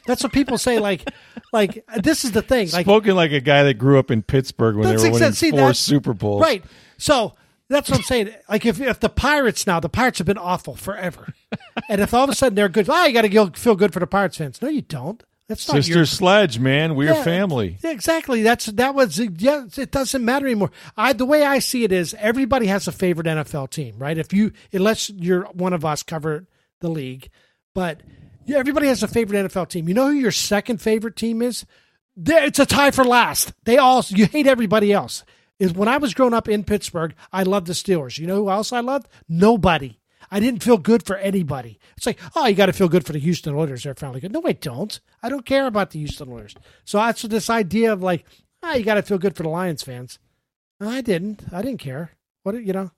That's 0.06 0.22
what 0.22 0.32
people 0.32 0.58
say. 0.58 0.78
Like, 0.78 1.08
like 1.52 1.84
this 1.96 2.24
is 2.24 2.32
the 2.32 2.42
thing. 2.42 2.70
Like, 2.70 2.86
Spoken 2.86 3.14
like 3.16 3.32
a 3.32 3.40
guy 3.40 3.64
that 3.64 3.74
grew 3.74 3.98
up 3.98 4.10
in 4.10 4.22
Pittsburgh 4.22 4.76
when 4.76 4.88
they 4.88 4.96
were 4.96 5.12
winning 5.12 5.32
see, 5.32 5.50
four 5.50 5.74
Super 5.74 6.12
Bowls. 6.14 6.42
right? 6.42 6.64
So 6.98 7.34
that's 7.68 7.88
what 7.88 7.98
I'm 7.98 8.04
saying. 8.04 8.30
Like, 8.48 8.66
if 8.66 8.80
if 8.80 9.00
the 9.00 9.08
Pirates 9.08 9.66
now, 9.66 9.80
the 9.80 9.88
Pirates 9.88 10.18
have 10.18 10.26
been 10.26 10.38
awful 10.38 10.76
forever, 10.76 11.34
and 11.88 12.00
if 12.00 12.12
all 12.14 12.24
of 12.24 12.30
a 12.30 12.34
sudden 12.34 12.54
they're 12.54 12.68
good, 12.68 12.88
ah, 12.88 13.06
you 13.06 13.12
got 13.12 13.22
to 13.22 13.60
feel 13.60 13.76
good 13.76 13.92
for 13.92 14.00
the 14.00 14.06
Pirates 14.06 14.36
fans. 14.36 14.60
No, 14.60 14.68
you 14.68 14.82
don't. 14.82 15.22
That's 15.48 15.68
not 15.68 15.74
Sister 15.74 15.94
your 15.94 16.06
Sledge, 16.06 16.58
man. 16.58 16.94
We're 16.94 17.12
Yeah, 17.12 17.24
family. 17.24 17.76
Exactly. 17.82 18.42
That's 18.42 18.66
that 18.66 18.94
was 18.94 19.18
yeah. 19.18 19.64
It 19.76 19.90
doesn't 19.90 20.24
matter 20.24 20.46
anymore. 20.46 20.70
I 20.96 21.12
the 21.12 21.26
way 21.26 21.44
I 21.44 21.58
see 21.58 21.84
it 21.84 21.92
is 21.92 22.14
everybody 22.18 22.66
has 22.66 22.88
a 22.88 22.92
favorite 22.92 23.26
NFL 23.26 23.70
team, 23.70 23.96
right? 23.98 24.16
If 24.16 24.32
you 24.32 24.52
unless 24.72 25.10
you're 25.10 25.44
one 25.46 25.72
of 25.72 25.84
us 25.84 26.02
cover 26.02 26.46
the 26.80 26.88
league, 26.88 27.28
but 27.74 28.00
yeah, 28.44 28.58
everybody 28.58 28.86
has 28.88 29.02
a 29.02 29.08
favorite 29.08 29.46
NFL 29.46 29.68
team. 29.68 29.88
You 29.88 29.94
know 29.94 30.08
who 30.08 30.14
your 30.14 30.30
second 30.30 30.80
favorite 30.80 31.16
team 31.16 31.42
is? 31.42 31.64
There, 32.16 32.44
it's 32.44 32.58
a 32.58 32.66
tie 32.66 32.90
for 32.90 33.04
last. 33.04 33.52
They 33.64 33.78
all 33.78 34.04
you 34.08 34.26
hate 34.26 34.46
everybody 34.46 34.92
else. 34.92 35.24
Is 35.58 35.72
when 35.72 35.88
I 35.88 35.98
was 35.98 36.14
growing 36.14 36.34
up 36.34 36.48
in 36.48 36.64
Pittsburgh, 36.64 37.14
I 37.32 37.44
loved 37.44 37.68
the 37.68 37.72
Steelers. 37.72 38.18
You 38.18 38.26
know 38.26 38.36
who 38.36 38.50
else 38.50 38.72
I 38.72 38.80
loved? 38.80 39.06
Nobody. 39.28 40.00
I 40.30 40.40
didn't 40.40 40.62
feel 40.62 40.78
good 40.78 41.04
for 41.04 41.16
anybody. 41.16 41.78
It's 41.96 42.06
like, 42.06 42.18
oh, 42.34 42.46
you 42.46 42.54
got 42.54 42.66
to 42.66 42.72
feel 42.72 42.88
good 42.88 43.04
for 43.04 43.12
the 43.12 43.18
Houston 43.18 43.54
Oilers. 43.54 43.82
They're 43.84 43.94
finally 43.94 44.20
good. 44.20 44.32
No, 44.32 44.42
I 44.44 44.52
don't. 44.52 44.98
I 45.22 45.28
don't 45.28 45.46
care 45.46 45.66
about 45.66 45.90
the 45.90 45.98
Houston 45.98 46.32
Oilers. 46.32 46.54
So 46.84 46.98
that's 46.98 47.22
this 47.22 47.50
idea 47.50 47.92
of 47.92 48.02
like, 48.02 48.24
ah, 48.62 48.74
you 48.74 48.82
got 48.82 48.94
to 48.94 49.02
feel 49.02 49.18
good 49.18 49.36
for 49.36 49.42
the 49.42 49.50
Lions 49.50 49.82
fans. 49.82 50.18
I 50.80 51.00
didn't. 51.00 51.44
I 51.52 51.62
didn't 51.62 51.80
care. 51.80 52.12
What 52.42 52.54
you 52.54 52.72
know? 52.72 52.90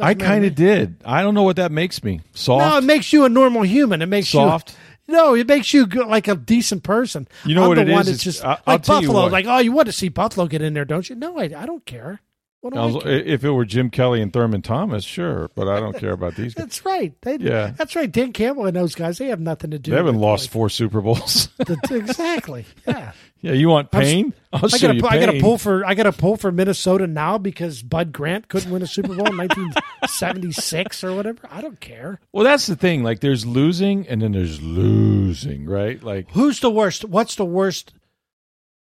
I 0.00 0.14
Doesn't 0.14 0.18
to 0.18 0.24
kind 0.24 0.44
of 0.44 0.54
did. 0.54 0.96
I 1.04 1.22
don't 1.22 1.34
know 1.34 1.42
what 1.44 1.56
that 1.56 1.70
makes 1.70 2.02
me. 2.02 2.20
Soft. 2.34 2.64
No, 2.64 2.78
it 2.78 2.84
makes 2.84 3.12
you 3.12 3.24
a 3.24 3.28
normal 3.28 3.62
human. 3.62 4.02
It 4.02 4.06
makes 4.06 4.28
Soft. 4.28 4.76
you 5.06 5.14
no. 5.14 5.34
It 5.34 5.46
makes 5.46 5.72
you 5.72 5.86
like 5.86 6.26
a 6.28 6.34
decent 6.34 6.82
person. 6.82 7.28
You 7.44 7.54
know 7.54 7.62
I'm 7.64 7.68
what 7.68 7.74
the 7.76 7.82
it 7.82 7.92
one 7.92 8.00
is? 8.02 8.08
It's- 8.08 8.24
just 8.24 8.44
I- 8.44 8.58
like 8.66 8.84
Buffalo. 8.86 9.26
Like, 9.26 9.46
oh, 9.46 9.58
you 9.58 9.70
want 9.72 9.86
to 9.86 9.92
see 9.92 10.08
Buffalo 10.08 10.46
get 10.46 10.62
in 10.62 10.74
there, 10.74 10.84
don't 10.84 11.08
you? 11.08 11.14
No, 11.14 11.38
I, 11.38 11.44
I 11.44 11.66
don't 11.66 11.84
care. 11.86 12.20
What 12.64 12.72
do 12.72 12.78
I 12.78 12.82
I 12.82 12.86
was- 12.86 13.02
if 13.04 13.44
it 13.44 13.50
were 13.50 13.66
Jim 13.66 13.90
Kelly 13.90 14.22
and 14.22 14.32
Thurman 14.32 14.62
Thomas, 14.62 15.04
sure, 15.04 15.50
but 15.54 15.68
I 15.68 15.80
don't 15.80 15.94
care 15.98 16.12
about 16.12 16.34
these 16.34 16.54
guys. 16.54 16.64
That's 16.64 16.84
right. 16.86 17.12
They, 17.20 17.36
Yeah. 17.36 17.74
that's 17.76 17.94
right. 17.94 18.10
Dan 18.10 18.32
Campbell 18.32 18.64
and 18.64 18.74
those 18.74 18.94
guys, 18.94 19.18
they 19.18 19.26
have 19.26 19.38
nothing 19.38 19.70
to 19.72 19.78
do. 19.78 19.90
They 19.90 19.98
haven't 19.98 20.16
lost 20.18 20.44
like, 20.44 20.52
four 20.52 20.70
Super 20.70 21.02
Bowls. 21.02 21.48
the- 21.58 21.76
exactly. 21.94 22.64
Yeah. 22.88 23.12
yeah, 23.42 23.52
you 23.52 23.68
want 23.68 23.90
pain? 23.90 24.32
I'll 24.50 24.64
I 24.64 24.68
show 24.68 24.86
got 24.86 24.96
you 24.96 25.02
pain. 25.02 25.12
I 25.12 25.26
got 25.26 25.32
to 25.32 25.40
pull 25.42 25.58
for 25.58 25.84
I 25.84 25.92
got 25.92 26.04
to 26.04 26.12
pull 26.12 26.38
for 26.38 26.50
Minnesota 26.50 27.06
now 27.06 27.36
because 27.36 27.82
Bud 27.82 28.12
Grant 28.12 28.48
couldn't 28.48 28.72
win 28.72 28.80
a 28.80 28.86
Super 28.86 29.08
Bowl 29.14 29.26
in 29.28 29.36
1976 29.36 31.04
or 31.04 31.14
whatever. 31.14 31.46
I 31.50 31.60
don't 31.60 31.80
care. 31.80 32.18
Well, 32.32 32.44
that's 32.44 32.66
the 32.66 32.76
thing. 32.76 33.02
Like, 33.02 33.20
there's 33.20 33.44
losing, 33.44 34.08
and 34.08 34.22
then 34.22 34.32
there's 34.32 34.62
losing, 34.62 35.66
right? 35.66 36.02
Like, 36.02 36.30
Who's 36.30 36.60
the 36.60 36.70
worst? 36.70 37.04
What's 37.04 37.34
the 37.34 37.44
worst? 37.44 37.92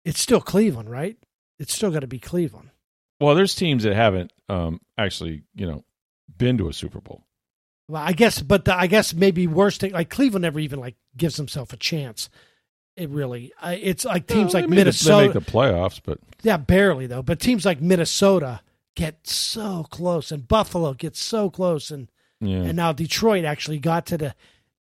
It's 0.04 0.20
still 0.20 0.42
Cleveland, 0.42 0.90
right? 0.90 1.16
It's 1.58 1.72
still 1.74 1.90
got 1.90 2.00
to 2.00 2.06
be 2.06 2.18
Cleveland. 2.18 2.68
Well, 3.22 3.35
there's 3.35 3.54
teams 3.54 3.85
that 3.85 3.94
haven't 3.94 4.32
um, 4.48 4.80
actually, 4.98 5.42
you 5.54 5.66
know, 5.66 5.85
been 6.37 6.58
to 6.58 6.68
a 6.68 6.72
Super 6.72 7.00
Bowl. 7.00 7.24
Well, 7.88 8.02
I 8.02 8.12
guess, 8.12 8.40
but 8.40 8.64
the, 8.64 8.74
I 8.76 8.87
guess 8.87 9.12
maybe 9.14 9.46
worst 9.46 9.80
thing, 9.80 9.92
like 9.92 10.08
Cleveland 10.11 10.42
never 10.42 10.58
even 10.61 10.78
like 10.80 10.96
gives 11.16 11.37
himself 11.37 11.72
a 11.72 11.76
chance. 11.76 12.28
It 12.96 13.08
really, 13.08 13.52
it's 13.62 14.04
like 14.04 14.26
teams 14.26 14.52
like 14.54 14.64
the- 14.68 14.74
Minnesota. 14.74 15.28
they 15.28 15.35
make 15.35 15.46
the 15.46 15.50
playoffs, 15.52 16.00
but 16.04 16.18
Yeah, 16.42 16.58
barely 16.58 17.06
though. 17.06 17.22
But 17.22 17.40
teams 17.40 17.64
like 17.64 17.80
Minnesota 17.80 18.61
get 18.96 19.26
so 19.26 19.85
close, 19.90 20.30
and 20.30 20.46
Buffalo 20.46 20.92
gets 20.94 21.20
so 21.22 21.48
close, 21.48 21.90
and 21.90 22.11
yeah, 22.40 22.58
and 22.58 22.76
now 22.76 22.92
Detroit 22.92 23.44
actually 23.44 23.78
got 23.78 24.04
to 24.06 24.18
the 24.18 24.35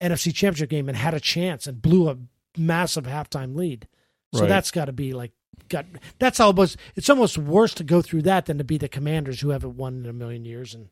NFC 0.01 0.33
Championship 0.33 0.69
game 0.69 0.89
and 0.89 0.97
had 0.97 1.13
a 1.13 1.19
chance 1.21 1.67
and 1.67 1.81
blew 1.81 2.09
a 2.09 2.17
massive 2.57 3.05
halftime 3.05 3.55
lead. 3.55 3.87
So 4.33 4.41
Right. 4.41 4.49
that's 4.49 4.71
got 4.71 4.85
to 4.85 4.93
be 4.93 5.13
like 5.13 5.31
got 5.69 5.85
that's 6.19 6.39
almost 6.39 6.77
it's 6.95 7.09
almost 7.09 7.37
worse 7.37 7.73
to 7.75 7.83
go 7.83 8.01
through 8.01 8.23
that 8.23 8.45
than 8.45 8.57
to 8.57 8.63
be 8.63 8.77
the 8.77 8.89
Commanders 8.89 9.41
who 9.41 9.49
haven't 9.49 9.77
won 9.77 10.03
in 10.03 10.09
a 10.09 10.13
million 10.13 10.45
years 10.45 10.73
and 10.73 10.89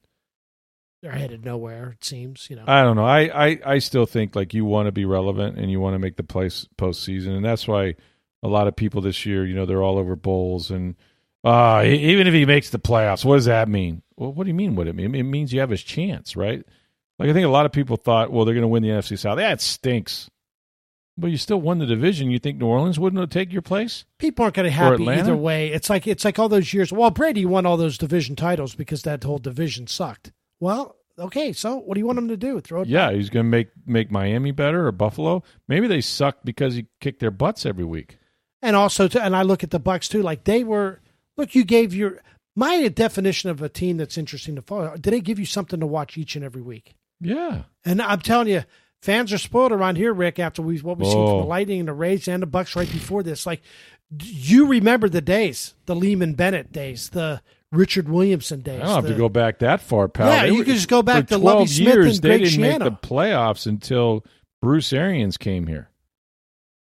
they're 1.01 1.11
headed 1.11 1.43
nowhere. 1.43 1.95
It 1.97 2.03
seems 2.03 2.49
you 2.49 2.55
know. 2.55 2.63
I 2.65 2.83
don't 2.83 2.95
know. 2.95 3.05
I, 3.05 3.47
I, 3.47 3.59
I 3.65 3.79
still 3.79 4.05
think 4.05 4.35
like 4.35 4.53
you 4.53 4.65
want 4.65 4.87
to 4.87 4.91
be 4.91 5.05
relevant 5.05 5.57
and 5.57 5.69
you 5.69 5.79
want 5.79 5.95
to 5.95 5.99
make 5.99 6.15
the 6.15 6.23
place 6.23 6.67
postseason, 6.77 7.35
and 7.35 7.43
that's 7.43 7.67
why 7.67 7.95
a 8.41 8.47
lot 8.47 8.67
of 8.67 8.75
people 8.75 9.01
this 9.01 9.25
year, 9.25 9.45
you 9.45 9.53
know, 9.55 9.65
they're 9.65 9.83
all 9.83 9.97
over 9.97 10.15
Bowles 10.15 10.71
and 10.71 10.95
uh, 11.43 11.83
even 11.85 12.25
if 12.25 12.33
he 12.33 12.45
makes 12.45 12.69
the 12.69 12.79
playoffs, 12.79 13.25
what 13.25 13.35
does 13.35 13.45
that 13.45 13.67
mean? 13.67 14.01
Well, 14.15 14.31
what 14.31 14.45
do 14.45 14.49
you 14.49 14.53
mean? 14.53 14.75
What 14.75 14.87
it 14.87 14.95
mean? 14.95 15.13
It 15.13 15.23
means 15.23 15.51
you 15.51 15.59
have 15.59 15.69
his 15.69 15.83
chance, 15.83 16.35
right? 16.35 16.63
Like 17.19 17.29
I 17.29 17.33
think 17.33 17.45
a 17.45 17.49
lot 17.49 17.65
of 17.65 17.71
people 17.71 17.97
thought, 17.97 18.31
well, 18.31 18.45
they're 18.45 18.55
going 18.55 18.63
to 18.63 18.69
win 18.69 18.83
the 18.83 18.89
NFC 18.89 19.17
South. 19.19 19.37
that 19.37 19.59
stinks, 19.59 20.29
but 21.17 21.31
you 21.31 21.37
still 21.37 21.61
won 21.61 21.79
the 21.79 21.85
division. 21.85 22.31
You 22.31 22.39
think 22.39 22.57
New 22.57 22.65
Orleans 22.65 22.99
wouldn't 22.99 23.31
take 23.31 23.53
your 23.53 23.61
place? 23.61 24.05
People 24.17 24.43
aren't 24.43 24.55
going 24.55 24.65
to 24.65 24.69
be 24.71 24.75
happy 24.75 25.07
either 25.09 25.35
way. 25.35 25.69
It's 25.71 25.89
like 25.89 26.07
it's 26.07 26.25
like 26.25 26.39
all 26.39 26.49
those 26.49 26.73
years. 26.73 26.91
Well, 26.91 27.11
Brady 27.11 27.45
won 27.45 27.65
all 27.65 27.77
those 27.77 27.97
division 27.97 28.35
titles 28.35 28.75
because 28.75 29.03
that 29.03 29.23
whole 29.23 29.37
division 29.37 29.87
sucked. 29.87 30.31
Well, 30.59 30.95
okay, 31.19 31.53
so 31.53 31.77
what 31.77 31.95
do 31.95 31.99
you 31.99 32.05
want 32.05 32.17
him 32.19 32.29
to 32.29 32.37
do? 32.37 32.59
Throw 32.59 32.81
it 32.81 32.87
Yeah, 32.87 33.11
he's 33.11 33.29
going 33.29 33.45
to 33.45 33.49
make 33.49 33.69
make 33.85 34.11
Miami 34.11 34.51
better 34.51 34.87
or 34.87 34.91
Buffalo. 34.91 35.43
Maybe 35.67 35.87
they 35.87 36.01
sucked 36.01 36.45
because 36.45 36.75
he 36.75 36.87
kicked 36.99 37.19
their 37.19 37.31
butts 37.31 37.65
every 37.65 37.85
week. 37.85 38.17
and 38.61 38.75
also 38.75 39.07
to, 39.07 39.21
and 39.21 39.35
I 39.35 39.43
look 39.43 39.63
at 39.63 39.71
the 39.71 39.79
Bucs 39.79 40.09
too. 40.09 40.21
Like 40.21 40.45
they 40.45 40.63
were. 40.63 41.01
Look, 41.35 41.55
you 41.55 41.63
gave 41.63 41.93
your 41.95 42.19
my 42.55 42.87
definition 42.87 43.49
of 43.49 43.61
a 43.61 43.69
team 43.69 43.97
that's 43.97 44.17
interesting 44.17 44.55
to 44.55 44.61
follow. 44.61 44.95
Did 44.95 45.13
they 45.13 45.21
give 45.21 45.39
you 45.39 45.45
something 45.45 45.79
to 45.79 45.87
watch 45.87 46.17
each 46.17 46.35
and 46.35 46.45
every 46.45 46.61
week? 46.61 46.95
Yeah. 47.19 47.63
And 47.83 48.01
I'm 48.01 48.19
telling 48.19 48.47
you, 48.49 48.63
fans 49.03 49.33
are 49.33 49.37
spoiled 49.37 49.71
around 49.71 49.97
here, 49.97 50.13
Rick. 50.13 50.39
After 50.39 50.61
we 50.61 50.79
what 50.79 50.97
we've 50.97 51.07
seen 51.07 51.15
from 51.27 51.35
Oh. 51.35 51.41
the 51.41 51.47
Lightning 51.47 51.79
and 51.79 51.87
the 51.89 51.93
Rays 51.93 52.27
and 52.27 52.41
the 52.41 52.47
Bucs 52.47 52.75
right 52.75 52.91
before 52.91 53.21
this, 53.23 53.45
like 53.45 53.61
you 54.23 54.65
remember 54.67 55.09
the 55.09 55.21
days, 55.21 55.73
the 55.85 55.95
Leeman 55.95 56.35
Bennett 56.35 56.71
days, 56.71 57.09
the 57.09 57.41
Richard 57.71 58.07
Williamson 58.07 58.61
days. 58.61 58.81
I 58.81 58.85
don't 58.85 58.95
have 58.95 59.03
the- 59.05 59.09
to 59.11 59.15
go 59.17 59.29
back 59.29 59.59
that 59.59 59.81
far, 59.81 60.07
pal. 60.07 60.27
Yeah, 60.29 60.43
They 60.43 60.51
you 60.51 60.63
could 60.63 60.75
just 60.75 60.87
go 60.87 61.01
back 61.01 61.27
to 61.27 61.37
Lovie 61.37 61.65
12 61.65 61.69
Smith 61.69 61.87
years, 61.87 62.15
and 62.17 62.23
they 62.23 62.37
didn't 62.39 62.61
make 62.61 62.79
the 62.79 62.91
playoffs 62.91 63.65
until 63.67 64.23
Bruce 64.61 64.93
Arians 64.93 65.37
came 65.37 65.67
here. 65.67 65.89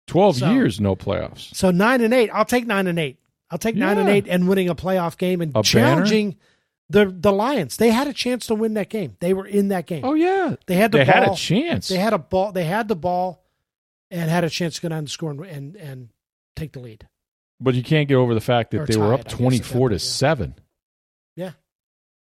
12 0.07 0.37
So- 0.37 0.53
years, 0.53 0.81
no 0.81 0.95
playoffs. 0.95 1.55
So 1.55 1.71
nine 1.71 2.01
and 2.01 2.15
eight. 2.15 2.31
I'll 2.33 2.45
take 2.45 2.67
nine 2.67 2.87
and 2.87 2.99
eight. 2.99 3.19
I'll 3.51 3.59
take 3.59 3.77
nine 3.77 3.99
and 3.99 4.09
eight 4.09 4.27
and 4.29 4.49
winning 4.49 4.69
a 4.69 4.75
playoff 4.75 5.17
game 5.19 5.41
and 5.41 5.53
A 5.55 5.63
banner? 5.63 6.05
The 6.89 7.07
the 7.07 7.33
Lions. 7.33 7.77
They 7.79 7.91
had 7.91 8.07
a 8.07 8.13
chance 8.13 8.47
to 8.47 8.55
win 8.55 8.75
that 8.75 8.89
game. 8.91 9.17
They 9.21 9.35
were 9.35 9.47
in 9.47 9.69
that 9.69 9.87
game. 9.87 10.05
Oh, 10.05 10.15
yeah. 10.15 10.55
They 10.67 10.77
had 10.77 10.93
the 10.93 10.99
they 10.99 11.05
ball. 11.05 11.15
had 11.15 11.29
a 11.33 11.35
chance. 11.35 11.89
They 11.89 11.97
had 11.97 12.13
a 12.13 12.19
ball. 12.19 12.53
They 12.53 12.65
had 12.65 12.87
the 12.87 12.95
ball, 12.97 13.43
and 14.11 14.31
had 14.31 14.45
a 14.45 14.51
chance 14.51 14.77
to 14.77 14.83
go 14.83 14.89
down 14.91 14.99
and 14.99 15.11
score 15.11 15.31
and 15.33 15.41
and, 15.45 15.77
and 15.77 16.09
take 16.55 16.73
the 16.73 16.81
lead. 16.81 17.09
but 17.61 17.75
you 17.75 17.83
can't 17.83 18.09
get 18.09 18.15
over 18.15 18.35
the 18.35 18.41
fact 18.41 18.71
that 18.71 18.81
Or 18.83 18.87
they 18.87 18.97
were 18.97 19.13
up 19.13 19.21
at 19.21 19.29
24 19.31 19.89
to 19.91 19.95
yeah. 19.97 19.99
7. 19.99 20.55
Yeah. 21.37 21.51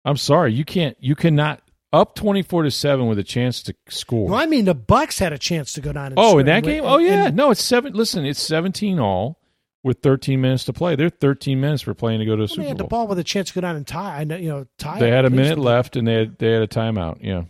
I'm 0.04 0.16
sorry. 0.16 0.52
You 0.54 0.64
can't, 0.64 0.96
you 1.00 1.14
cannot, 1.14 1.60
up 1.92 2.14
24 2.14 2.62
to 2.64 2.70
7 2.70 3.06
with 3.06 3.18
a 3.18 3.22
chance 3.24 3.62
to 3.64 3.74
score. 3.88 4.30
No, 4.30 4.36
I 4.36 4.46
mean 4.46 4.64
the 4.64 4.74
Bucs 4.74 5.18
had 5.18 5.32
a 5.32 5.38
chance 5.38 5.72
to 5.74 5.80
go 5.80 5.92
down. 5.92 6.06
and 6.06 6.14
Oh, 6.18 6.38
in 6.38 6.46
that 6.46 6.58
and 6.58 6.64
game? 6.66 6.82
Oh, 6.84 6.98
yeah. 6.98 7.26
and- 7.26 7.36
no, 7.36 7.50
it's 7.50 7.62
seven. 7.62 7.92
Listen, 7.94 8.24
it's 8.24 8.40
17 8.40 8.98
all 8.98 9.38
with 9.84 10.00
13 10.00 10.40
minutes 10.40 10.64
to 10.64 10.72
play. 10.72 10.96
They're 10.96 11.10
13 11.10 11.60
minutes 11.60 11.82
for 11.82 11.94
playing 11.94 12.20
to 12.20 12.26
go 12.26 12.36
to 12.36 12.42
a 12.42 12.44
well, 12.44 12.48
Super 12.48 12.62
they 12.62 12.68
had 12.68 12.78
the 12.78 12.84
ball 12.84 13.06
with 13.06 13.18
a 13.18 13.24
chance 13.24 13.48
to 13.48 13.54
go 13.54 13.60
down 13.60 13.76
and 13.76 13.86
tie. 13.86 14.20
I 14.20 14.24
know, 14.24 14.36
you 14.36 14.48
know, 14.48 14.66
tie. 14.78 14.98
They 14.98 15.10
had 15.10 15.24
a 15.24 15.30
minute 15.30 15.58
left 15.58 15.96
and 15.96 16.06
they 16.06 16.14
had, 16.14 16.38
they 16.38 16.52
had 16.52 16.62
a 16.62 16.68
timeout. 16.68 17.18
Yeah. 17.20 17.44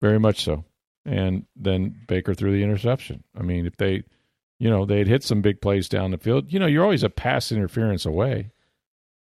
Very 0.00 0.18
much 0.18 0.42
so. 0.44 0.64
And 1.04 1.46
then 1.54 1.94
Baker 2.08 2.34
threw 2.34 2.52
the 2.52 2.62
interception. 2.62 3.22
I 3.38 3.42
mean, 3.42 3.66
if 3.66 3.76
they, 3.76 4.02
you 4.58 4.70
know, 4.70 4.84
they'd 4.84 5.06
hit 5.06 5.22
some 5.22 5.42
big 5.42 5.60
plays 5.60 5.88
down 5.88 6.10
the 6.10 6.18
field, 6.18 6.52
you 6.52 6.58
know, 6.58 6.66
you're 6.66 6.84
always 6.84 7.02
a 7.02 7.10
pass 7.10 7.52
interference 7.52 8.06
away, 8.06 8.50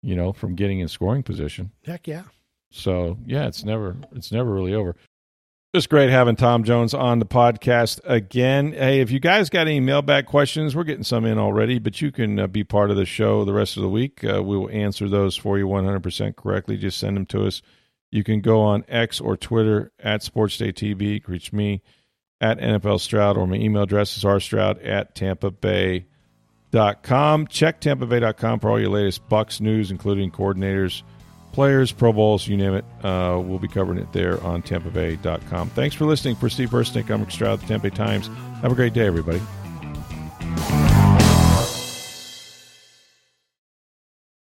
you 0.03 0.15
know, 0.15 0.33
from 0.33 0.55
getting 0.55 0.79
in 0.79 0.87
scoring 0.87 1.23
position. 1.23 1.71
Heck 1.85 2.07
yeah. 2.07 2.23
So 2.71 3.17
yeah, 3.25 3.47
it's 3.47 3.63
never 3.63 3.97
it's 4.13 4.31
never 4.31 4.51
really 4.51 4.73
over. 4.73 4.95
It's 5.73 5.87
great 5.87 6.09
having 6.09 6.35
Tom 6.35 6.65
Jones 6.65 6.93
on 6.93 7.19
the 7.19 7.25
podcast 7.25 8.01
again. 8.03 8.73
Hey, 8.73 8.99
if 8.99 9.09
you 9.09 9.21
guys 9.21 9.49
got 9.49 9.67
any 9.67 9.79
mailbag 9.79 10.25
questions, 10.25 10.75
we're 10.75 10.83
getting 10.83 11.05
some 11.05 11.23
in 11.23 11.37
already, 11.37 11.79
but 11.79 12.01
you 12.01 12.11
can 12.11 12.37
uh, 12.39 12.47
be 12.47 12.65
part 12.65 12.91
of 12.91 12.97
the 12.97 13.05
show 13.05 13.45
the 13.45 13.53
rest 13.53 13.77
of 13.77 13.83
the 13.83 13.87
week. 13.87 14.21
Uh, 14.21 14.43
we 14.43 14.57
will 14.57 14.69
answer 14.69 15.07
those 15.07 15.37
for 15.37 15.57
you 15.57 15.65
100% 15.65 16.35
correctly. 16.35 16.75
Just 16.75 16.99
send 16.99 17.15
them 17.15 17.25
to 17.27 17.47
us. 17.47 17.61
You 18.11 18.21
can 18.21 18.41
go 18.41 18.59
on 18.59 18.83
X 18.89 19.21
or 19.21 19.37
Twitter 19.37 19.93
at 19.97 20.23
SportsDayTV. 20.23 21.25
Reach 21.25 21.53
me 21.53 21.81
at 22.41 22.59
NFL 22.59 22.99
Stroud, 22.99 23.37
or 23.37 23.47
my 23.47 23.55
email 23.55 23.83
address 23.83 24.17
is 24.17 24.25
rstroud 24.25 24.85
at 24.85 25.15
tampa 25.15 25.51
bay 25.51 26.05
dot 26.71 27.01
com. 27.01 27.47
Check 27.47 27.79
tampabay.com 27.79 28.59
for 28.59 28.71
all 28.71 28.79
your 28.79 28.89
latest 28.89 29.25
Bucs 29.29 29.61
news, 29.61 29.89
including 29.89 30.31
coordinators, 30.31 31.03
players, 31.51 31.91
Pro 31.91 32.13
Bowls, 32.13 32.47
you 32.47 32.57
name 32.57 32.73
it. 32.73 32.85
Uh, 33.03 33.39
we'll 33.43 33.59
be 33.59 33.67
covering 33.67 33.99
it 33.99 34.11
there 34.13 34.41
on 34.43 34.61
TampaBay.com. 34.61 35.69
Thanks 35.69 35.95
for 35.95 36.05
listening. 36.05 36.35
For 36.35 36.49
Steve 36.49 36.69
Burstnick, 36.69 37.09
I'm 37.09 37.21
Rick 37.21 37.31
Stroud, 37.31 37.61
the 37.61 37.67
Tampa 37.67 37.89
Bay 37.89 37.95
Times. 37.95 38.27
Have 38.61 38.71
a 38.71 38.75
great 38.75 38.93
day, 38.93 39.07
everybody. 39.07 39.41